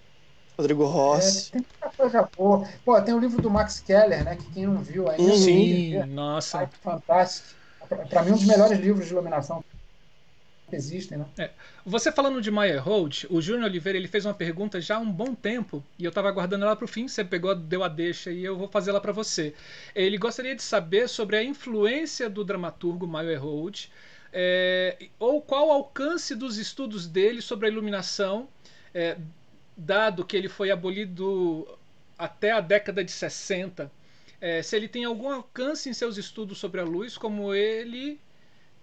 [0.57, 1.47] Rodrigo Ross.
[1.47, 2.67] É, tem muita coisa boa.
[2.83, 4.35] Pô, tem o livro do Max Keller, né?
[4.35, 5.37] Que quem não viu ainda.
[5.37, 6.69] Sim, nossa.
[6.81, 7.47] fantástico.
[8.09, 9.63] Para mim, um dos melhores livros de iluminação
[10.71, 11.25] existem, né?
[11.37, 11.49] É.
[11.89, 15.09] Você falando de Maya Hold, o Júnior Oliveira ele fez uma pergunta já há um
[15.09, 17.07] bom tempo e eu estava aguardando ela para o fim.
[17.07, 19.53] Você pegou, deu a deixa e eu vou fazê-la para você.
[19.95, 23.85] Ele gostaria de saber sobre a influência do dramaturgo Maya Hold
[24.33, 28.49] é, ou qual o alcance dos estudos dele sobre a iluminação,
[28.93, 29.17] é,
[29.77, 31.65] dado que ele foi abolido
[32.17, 33.89] até a década de 60.
[34.41, 38.19] É, se ele tem algum alcance em seus estudos sobre a luz, como ele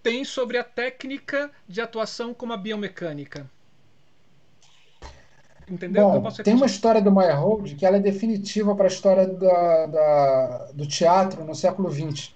[0.05, 3.49] tem sobre a técnica de atuação como a biomecânica.
[5.67, 6.21] Entendeu?
[6.21, 10.71] Bom, tem uma história do Meyerhold que ela é definitiva para a história da, da,
[10.75, 12.31] do teatro no século XX.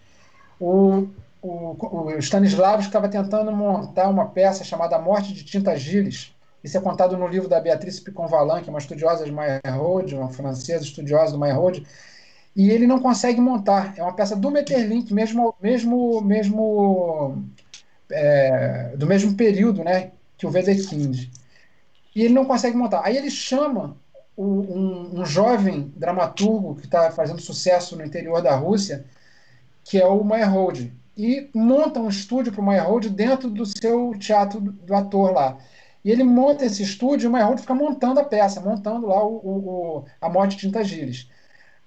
[0.60, 1.10] O,
[1.44, 6.34] o, o Stanislavski estava tentando montar uma peça chamada A Morte de Tinta Gilles.
[6.64, 10.30] Isso é contado no livro da Beatrice Picon-Valan, que é uma estudiosa de Meyerhold, uma
[10.30, 11.86] francesa estudiosa do Meyerhold,
[12.56, 13.94] e ele não consegue montar.
[13.96, 17.46] É uma peça do Metterlink, mesmo, mesmo, mesmo
[18.12, 21.30] é, do mesmo período, né, que o Wedekind.
[22.16, 23.02] E ele não consegue montar.
[23.06, 23.96] Aí ele chama
[24.36, 29.06] o, um, um, jovem dramaturgo que está fazendo sucesso no interior da Rússia,
[29.84, 34.60] que é o Meyerhold, e monta um estúdio para o Meyerhold dentro do seu teatro
[34.62, 35.58] do, ator lá.
[36.04, 39.36] E ele monta esse estúdio e o Meyerhold fica montando a peça, montando lá o,
[39.36, 41.30] o, a Morte de Tinta Gilles.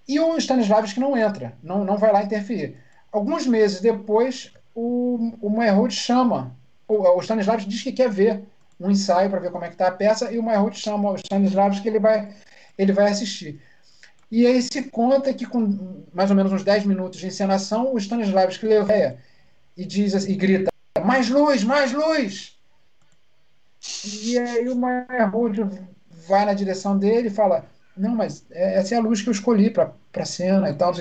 [0.07, 2.77] E o Stanislavski não entra, não, não vai lá interferir.
[3.11, 6.55] Alguns meses depois, o, o Meyerhold chama,
[6.89, 8.43] o, o Stanislavski diz que quer ver
[8.81, 11.17] um ensaio para ver como é que está a peça, e o Meyerhold chama o
[11.17, 12.35] Stanislavski que ele vai,
[12.77, 13.61] ele vai assistir.
[14.31, 17.99] E aí se conta que com mais ou menos uns 10 minutos de encenação, o
[17.99, 19.19] Stanislavski leva
[19.77, 20.71] e diz assim, e grita,
[21.05, 22.57] mais luz, mais luz!
[24.15, 25.69] E aí o Meyerhold
[26.27, 27.67] vai na direção dele e fala,
[27.97, 30.93] não, mas é, essa é a luz que eu escolhi para a cena e tal.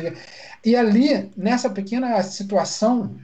[0.64, 3.15] E ali, nessa pequena situação,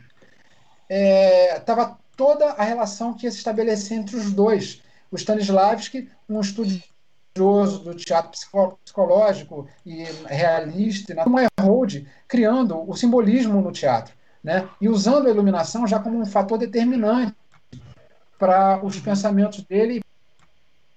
[0.89, 4.81] estava é, toda a relação que ia se estabelecer entre os dois.
[5.11, 8.31] O Stanislavski, um estudioso do teatro
[8.83, 14.67] psicológico e realista, uma Herold, criando o simbolismo no teatro, né?
[14.81, 17.35] e usando a iluminação já como um fator determinante
[18.37, 20.01] para os pensamentos dele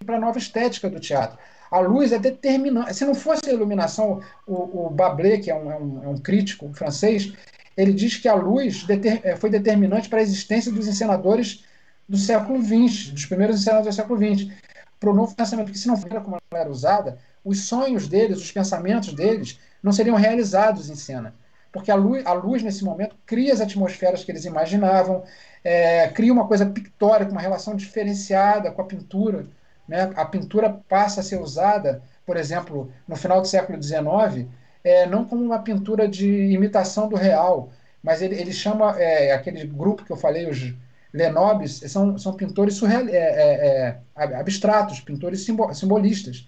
[0.01, 1.39] e para a nova estética do teatro.
[1.71, 2.95] A luz é determinante.
[2.95, 6.19] Se não fosse a iluminação, o, o Bablé, que é um, é um, é um
[6.19, 7.33] crítico francês,
[7.77, 11.65] ele diz que a luz eh, foi determinante para a existência dos encenadores
[12.09, 14.51] do século XX, dos primeiros encenadores do século XX,
[14.99, 18.39] para o novo pensamento, que se não fosse como ela era usada, os sonhos deles,
[18.39, 21.35] os pensamentos deles, não seriam realizados em cena.
[21.73, 25.23] Porque a luz, a luz nesse momento, cria as atmosferas que eles imaginavam,
[25.65, 29.47] é, cria uma coisa pictórica, uma relação diferenciada com a pintura.
[29.89, 30.11] Né?
[30.17, 34.49] A pintura passa a ser usada, por exemplo, no final do século XIX,
[34.83, 37.71] é, não como uma pintura de imitação do real,
[38.03, 40.73] mas ele, ele chama é, aquele grupo que eu falei, os
[41.13, 45.45] Lenobis, são, são pintores surreal, é, é, é abstratos, pintores
[45.75, 46.47] simbolistas.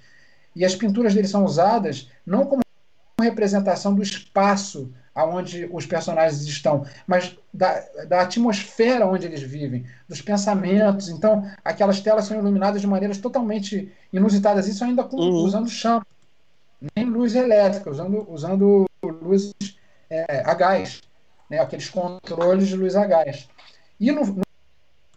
[0.55, 2.63] E as pinturas dele são usadas não como
[3.21, 10.23] representação do espaço aonde os personagens estão, mas da, da atmosfera onde eles vivem, dos
[10.23, 11.09] pensamentos.
[11.09, 15.45] Então, aquelas telas são iluminadas de maneiras totalmente inusitadas, isso ainda com, uhum.
[15.45, 16.07] usando chama,
[16.97, 19.55] nem luz elétrica, usando, usando luzes
[20.11, 21.01] é, a gás,
[21.49, 23.49] né, aqueles controles de luz a gás.
[24.01, 24.43] E no, no,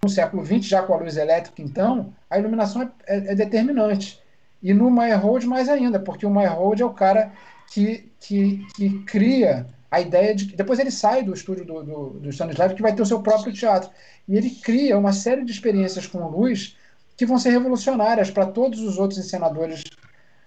[0.03, 4.21] no século XX, já com a luz elétrica, então, a iluminação é, é, é determinante.
[4.61, 7.31] E no Meyerhold mais ainda, porque o Meyerhold é o cara
[7.71, 12.09] que, que, que cria a ideia de que depois ele sai do estúdio do, do,
[12.19, 13.89] do que vai ter o seu próprio teatro
[14.27, 16.75] e ele cria uma série de experiências com luz
[17.15, 19.83] que vão ser revolucionárias para todos os outros encenadores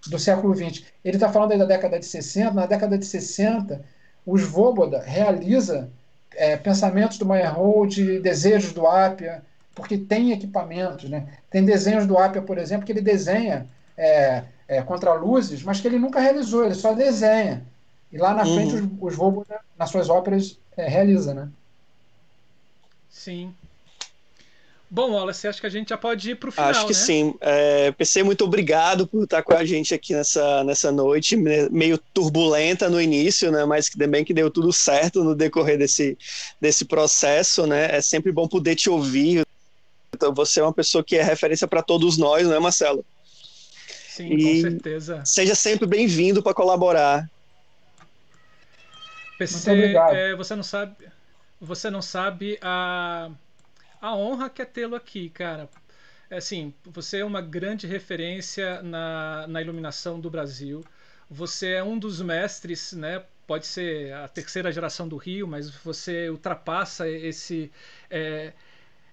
[0.06, 0.84] do século XX.
[1.04, 2.52] Ele está falando aí da década de 60.
[2.52, 3.84] Na década de 60,
[4.24, 5.90] o Svoboda realiza
[6.34, 9.42] é, pensamentos do Meyerhold, desejos do Apia,
[9.74, 11.08] porque tem equipamentos.
[11.08, 11.26] Né?
[11.50, 13.66] Tem desenhos do Apia, por exemplo, que ele desenha
[13.96, 17.64] é, é, contra luzes, mas que ele nunca realizou, ele só desenha.
[18.12, 18.54] E lá na uhum.
[18.54, 21.48] frente os, os Voboda, nas suas óperas, é, realiza, né?
[23.10, 23.52] Sim.
[24.90, 26.98] Bom, Wallace, acho que a gente já pode ir para o final, Acho que né?
[26.98, 27.34] sim.
[27.40, 32.88] É, PC, muito obrigado por estar com a gente aqui nessa, nessa noite, meio turbulenta
[32.88, 33.66] no início, né?
[33.66, 36.16] Mas que também que deu tudo certo no decorrer desse,
[36.58, 37.94] desse processo, né?
[37.96, 39.44] É sempre bom poder te ouvir.
[40.14, 43.04] Então, você é uma pessoa que é referência para todos nós, não é, Marcelo?
[44.08, 45.22] Sim, e com certeza.
[45.24, 47.28] Seja sempre bem-vindo para colaborar
[49.38, 49.70] PC,
[50.12, 50.96] é, você não sabe,
[51.60, 53.30] você não sabe a,
[54.00, 55.68] a honra que é tê-lo aqui, cara.
[56.30, 60.84] É assim, você é uma grande referência na, na iluminação do Brasil.
[61.30, 63.24] Você é um dos mestres, né?
[63.46, 67.72] Pode ser a terceira geração do Rio, mas você ultrapassa esse
[68.10, 68.52] é,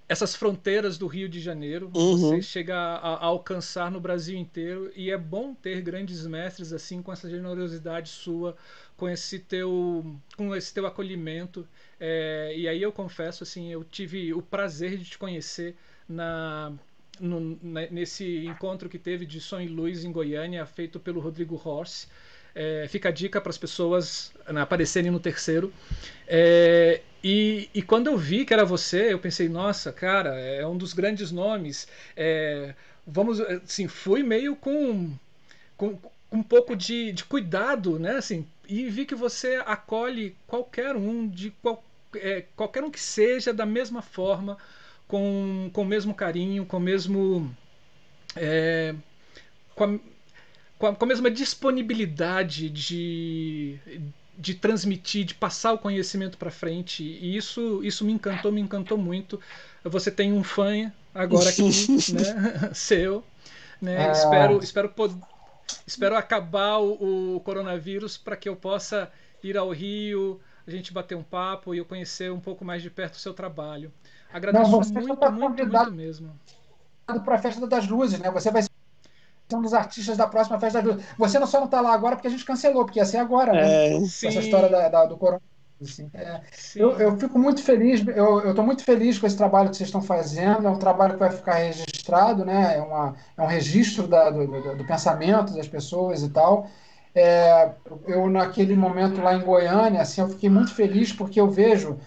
[0.07, 1.89] essas fronteiras do Rio de Janeiro.
[1.95, 2.17] Uhum.
[2.17, 7.01] Você chega a, a, alcançar no Brasil inteiro e é bom ter grandes mestres assim
[7.01, 8.55] com essa generosidade sua
[8.95, 11.67] com esse teu, com esse teu acolhimento.
[11.99, 15.75] É, e aí eu confesso, assim, eu tive o prazer de te conhecer
[16.07, 16.73] na,
[17.19, 21.59] no, na, nesse encontro que teve de Som e Luz em Goiânia, feito pelo Rodrigo
[21.63, 22.07] Horse.
[22.53, 25.73] É, fica a dica para as pessoas né, aparecerem no terceiro.
[26.25, 30.77] É, e, e, quando eu vi que era você, eu pensei, nossa, cara, é um
[30.77, 31.87] dos grandes nomes.
[32.15, 32.73] É,
[33.05, 35.11] vamos, assim, fui meio com,
[35.75, 35.99] com
[36.31, 38.17] um pouco de, de cuidado, né?
[38.17, 41.83] Assim, e vi que você acolhe qualquer um, de qual,
[42.15, 44.57] é, qualquer um que seja, da mesma forma,
[45.07, 47.55] com, com o mesmo carinho, com o mesmo.
[48.35, 48.95] É,
[49.75, 49.99] com, a,
[50.77, 53.79] com, a, com a mesma disponibilidade de,
[54.37, 57.03] de transmitir, de passar o conhecimento para frente.
[57.03, 59.39] E isso, isso me encantou, me encantou muito.
[59.83, 61.63] Você tem um fã agora aqui,
[62.13, 63.23] né, seu.
[63.81, 64.07] Né?
[64.07, 64.11] Ah.
[64.11, 65.15] Espero, espero poder
[65.85, 69.11] Espero acabar o, o coronavírus para que eu possa
[69.43, 72.89] ir ao Rio, a gente bater um papo e eu conhecer um pouco mais de
[72.89, 73.91] perto o seu trabalho.
[74.33, 76.31] Agradeço Não, muito, tá muito, muito mesmo.
[77.05, 78.31] Para a Festa das Luzes, né?
[78.31, 78.69] Você vai ser
[79.53, 81.05] um dos artistas da próxima Festa das Luzes.
[81.17, 83.53] Você não só não está lá agora porque a gente cancelou, porque ia ser agora,
[83.53, 83.93] né?
[83.93, 85.55] É, essa história da, da, do coronavírus.
[85.81, 86.09] Assim.
[86.13, 86.41] É,
[86.75, 90.01] eu, eu, fico muito feliz, eu estou muito feliz com esse trabalho que vocês estão
[90.01, 90.65] fazendo.
[90.65, 91.94] É um trabalho que vai ficar registrado,
[92.45, 92.77] né?
[92.77, 96.67] é, uma, é um registro da, do, do, do, pensamento das pessoas e tal.
[97.13, 97.71] É,
[98.07, 101.97] eu, naquele momento lá em Goiânia, assim, eu fiquei muito feliz porque eu vejo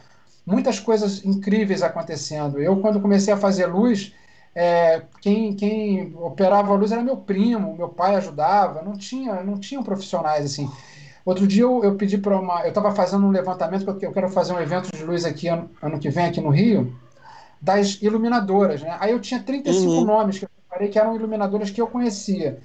[0.44, 2.60] muitas coisas incríveis acontecendo.
[2.60, 4.14] Eu, quando comecei a fazer luz,
[4.54, 9.58] é, quem, quem operava a luz era meu primo, meu pai ajudava, não tinha, não
[9.58, 10.70] tinham profissionais assim.
[11.24, 12.62] Outro dia eu, eu pedi para uma.
[12.62, 15.70] Eu estava fazendo um levantamento, porque eu quero fazer um evento de luz aqui ano,
[15.82, 16.96] ano que vem, aqui no Rio,
[17.60, 18.82] das iluminadoras.
[18.82, 18.96] Né?
[19.00, 20.04] Aí eu tinha 35 uhum.
[20.04, 22.60] nomes que eu preparei que eram iluminadoras que eu conhecia.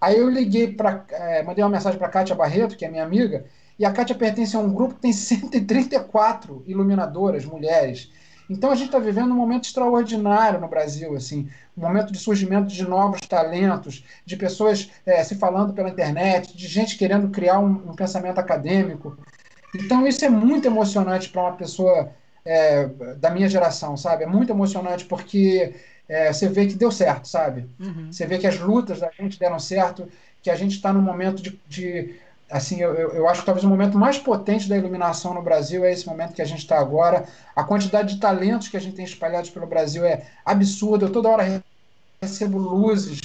[0.00, 1.04] Aí eu liguei para.
[1.10, 3.44] É, mandei uma mensagem para a Kátia Barreto, que é minha amiga,
[3.78, 8.10] e a Kátia pertence a um grupo que tem 134 iluminadoras, mulheres.
[8.48, 12.66] Então a gente está vivendo um momento extraordinário no Brasil, assim, um momento de surgimento
[12.66, 17.90] de novos talentos, de pessoas é, se falando pela internet, de gente querendo criar um,
[17.90, 19.16] um pensamento acadêmico.
[19.72, 22.10] Então isso é muito emocionante para uma pessoa
[22.50, 22.86] é,
[23.16, 24.24] da minha geração, sabe?
[24.24, 25.72] É muito emocionante porque
[26.08, 27.64] é, você vê que deu certo, sabe?
[27.78, 28.10] Uhum.
[28.10, 30.08] Você vê que as lutas da gente deram certo,
[30.42, 32.16] que a gente está num momento de, de
[32.50, 35.92] assim, eu, eu acho que talvez o momento mais potente da iluminação no Brasil é
[35.92, 37.24] esse momento que a gente está agora.
[37.54, 41.06] A quantidade de talentos que a gente tem espalhados pelo Brasil é absurda.
[41.06, 41.62] Eu toda hora
[42.20, 43.20] recebo luzes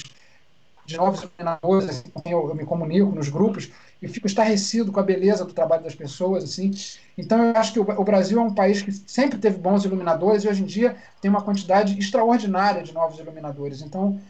[0.84, 3.72] de novos iluminadores, assim, eu, eu, me comunico nos grupos,
[4.06, 6.44] e fico estarrecido com a beleza do trabalho das pessoas.
[6.44, 6.70] assim.
[7.18, 10.48] Então, eu acho que o, Brasil é um país que sempre teve bons iluminadores e
[10.48, 13.82] hoje em dia tem uma quantidade extraordinária de novos iluminadores.
[13.82, 14.20] Então,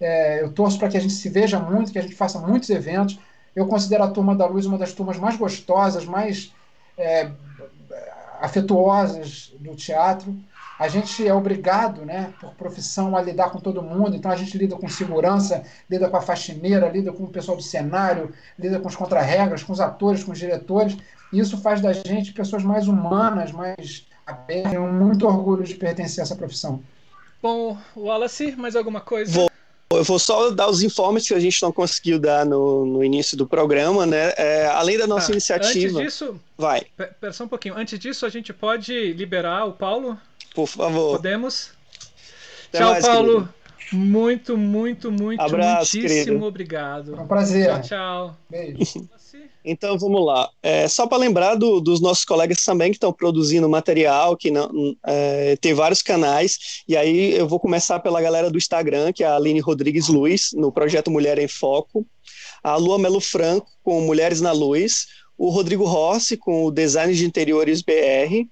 [0.00, 2.70] É, eu torço para que a gente se veja muito, que a gente faça muitos
[2.70, 3.18] eventos.
[3.54, 6.54] Eu considero a Turma da Luz uma das turmas mais gostosas, mais
[6.96, 7.32] é,
[8.40, 10.36] afetuosas do teatro.
[10.80, 14.16] A gente é obrigado, né, por profissão, a lidar com todo mundo.
[14.16, 17.62] Então a gente lida com segurança, lida com a faxineira, lida com o pessoal do
[17.62, 20.96] cenário, lida com os contrarregras, com os atores, com os diretores.
[21.30, 24.72] E isso faz da gente pessoas mais humanas, mais abertas.
[24.72, 26.82] Tenho muito orgulho de pertencer a essa profissão.
[27.42, 29.30] Bom, Wallace, mais alguma coisa?
[29.30, 29.50] Vou.
[29.92, 33.36] Eu vou só dar os informes que a gente não conseguiu dar no, no início
[33.36, 34.32] do programa, né?
[34.38, 35.98] É, além da nossa ah, iniciativa.
[35.98, 36.86] Antes disso, vai.
[36.96, 37.76] Pera só um pouquinho.
[37.76, 40.16] Antes disso, a gente pode liberar o Paulo?
[40.54, 41.16] Por favor.
[41.16, 41.70] Podemos?
[42.68, 43.32] Até Tchau, mais, Paulo.
[43.32, 43.60] Querido.
[43.92, 46.44] Muito, muito, muito, Abraço, muitíssimo querido.
[46.44, 47.16] obrigado.
[47.16, 47.66] É um prazer.
[47.66, 48.36] Tchau, tchau.
[48.48, 49.08] Beijo.
[49.64, 50.48] Então vamos lá.
[50.62, 54.70] É, só para lembrar do, dos nossos colegas também que estão produzindo material, que não,
[55.04, 56.82] é, tem vários canais.
[56.88, 60.50] E aí eu vou começar pela galera do Instagram, que é a Aline Rodrigues Luiz,
[60.54, 62.06] no projeto Mulher em Foco,
[62.62, 65.06] a Lua Melo Franco com Mulheres na Luz,
[65.36, 68.46] o Rodrigo Rossi com o Design de Interiores BR,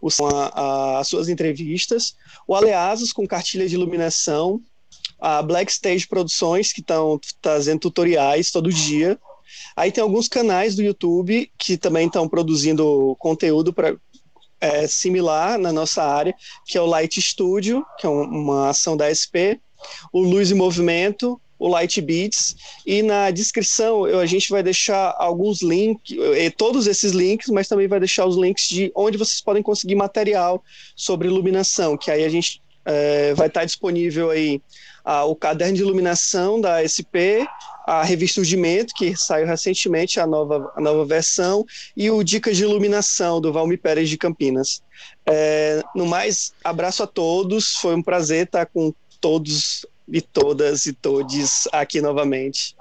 [0.00, 2.14] os, a, a, as suas entrevistas,
[2.46, 4.60] o Aleasos com cartilha de iluminação,
[5.18, 9.18] a Black Stage Produções, que estão trazendo tutoriais todo dia,
[9.76, 13.96] Aí tem alguns canais do YouTube que também estão produzindo conteúdo para
[14.60, 16.34] é, similar na nossa área,
[16.66, 19.58] que é o Light Studio, que é uma ação da SP,
[20.12, 22.56] o Luz e Movimento, o Light Beats,
[22.86, 26.16] e na descrição eu, a gente vai deixar alguns links,
[26.56, 30.64] todos esses links, mas também vai deixar os links de onde vocês podem conseguir material
[30.96, 34.62] sobre iluminação, que aí a gente é, vai estar disponível aí
[35.26, 37.44] o caderno de iluminação da SP,
[37.86, 41.64] a revista Urgimento, que saiu recentemente, a nova, a nova versão,
[41.96, 44.82] e o Dicas de Iluminação, do Valmi Pérez de Campinas.
[45.26, 50.92] É, no mais, abraço a todos, foi um prazer estar com todos e todas e
[50.92, 52.76] todes aqui novamente.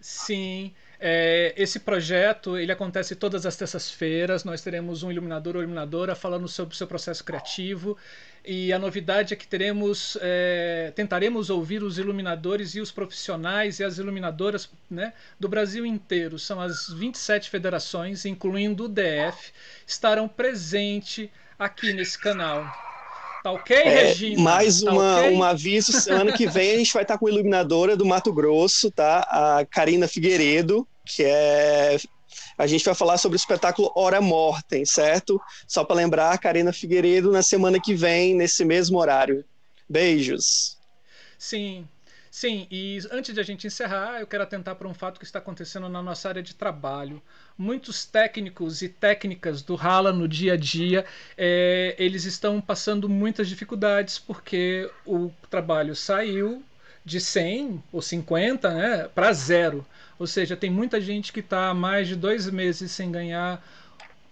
[0.00, 4.42] Sim, é, esse projeto ele acontece todas as terças-feiras.
[4.42, 7.96] Nós teremos um iluminador ou iluminadora falando sobre o seu processo criativo.
[8.44, 13.84] E a novidade é que teremos, é, tentaremos ouvir os iluminadores e os profissionais e
[13.84, 16.38] as iluminadoras né, do Brasil inteiro.
[16.38, 19.52] São as 27 federações, incluindo o DF,
[19.86, 21.28] estarão presentes
[21.58, 22.87] aqui nesse canal.
[23.42, 24.42] Tá ok, é, Regina?
[24.42, 25.34] Mais tá uma, okay?
[25.34, 28.90] um aviso: semana que vem a gente vai estar com a iluminadora do Mato Grosso,
[28.90, 29.20] tá?
[29.20, 31.96] A Karina Figueiredo, que é
[32.58, 35.40] a gente vai falar sobre o espetáculo Hora Mortem, certo?
[35.66, 39.44] Só para lembrar, Karina Figueiredo na semana que vem, nesse mesmo horário.
[39.88, 40.76] Beijos.
[41.38, 41.86] Sim,
[42.30, 42.66] sim.
[42.70, 45.88] E antes de a gente encerrar, eu quero atentar para um fato que está acontecendo
[45.88, 47.22] na nossa área de trabalho.
[47.56, 51.04] Muitos técnicos e técnicas do Rala no dia a dia,
[51.36, 56.62] é, eles estão passando muitas dificuldades porque o trabalho saiu
[57.04, 59.84] de 100 ou 50 né, para zero.
[60.18, 63.64] Ou seja, tem muita gente que está há mais de dois meses sem ganhar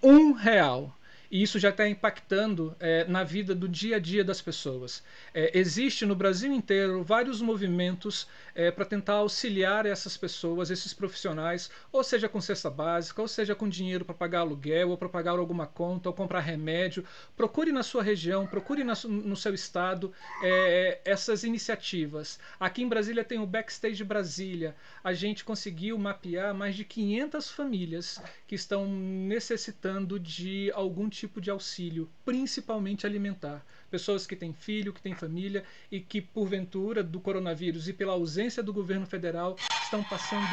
[0.03, 0.96] um real.
[1.31, 5.03] E isso já está impactando é, na vida do dia a dia das pessoas.
[5.35, 11.71] É, existe no Brasil inteiro vários movimentos é, para tentar auxiliar essas pessoas, esses profissionais,
[11.91, 15.33] ou seja com cesta básica, ou seja com dinheiro para pagar aluguel, ou para pagar
[15.33, 17.05] alguma conta, ou comprar remédio.
[17.37, 20.13] Procure na sua região, procure na, no seu estado
[20.43, 22.39] é, essas iniciativas.
[22.59, 24.75] Aqui em Brasília tem o Backstage Brasília.
[25.03, 31.51] A gente conseguiu mapear mais de 500 famílias que estão necessitando de algum tipo de
[31.51, 33.65] auxílio, principalmente alimentar.
[33.91, 38.63] Pessoas que têm filho, que têm família e que, porventura, do coronavírus e pela ausência
[38.63, 40.47] do governo federal, estão passando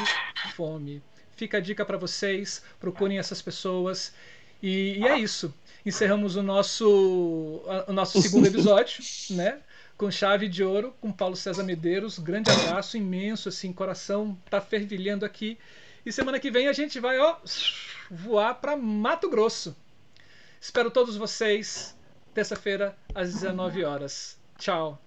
[0.56, 1.02] fome.
[1.36, 4.14] Fica a dica para vocês, procurem essas pessoas.
[4.62, 5.54] E, e, é isso.
[5.86, 9.04] Encerramos o nosso, o nosso segundo episódio,
[9.36, 9.60] né?
[9.98, 12.18] Com chave de ouro, com Paulo César Medeiros.
[12.18, 15.58] Grande abraço imenso, assim, coração tá fervilhando aqui.
[16.06, 17.38] E semana que vem a gente vai, ó,
[18.10, 19.76] voar para Mato Grosso.
[20.64, 21.94] Espero todos vocês
[22.34, 24.40] terça-feira às 19 horas.
[24.58, 24.98] Tchau.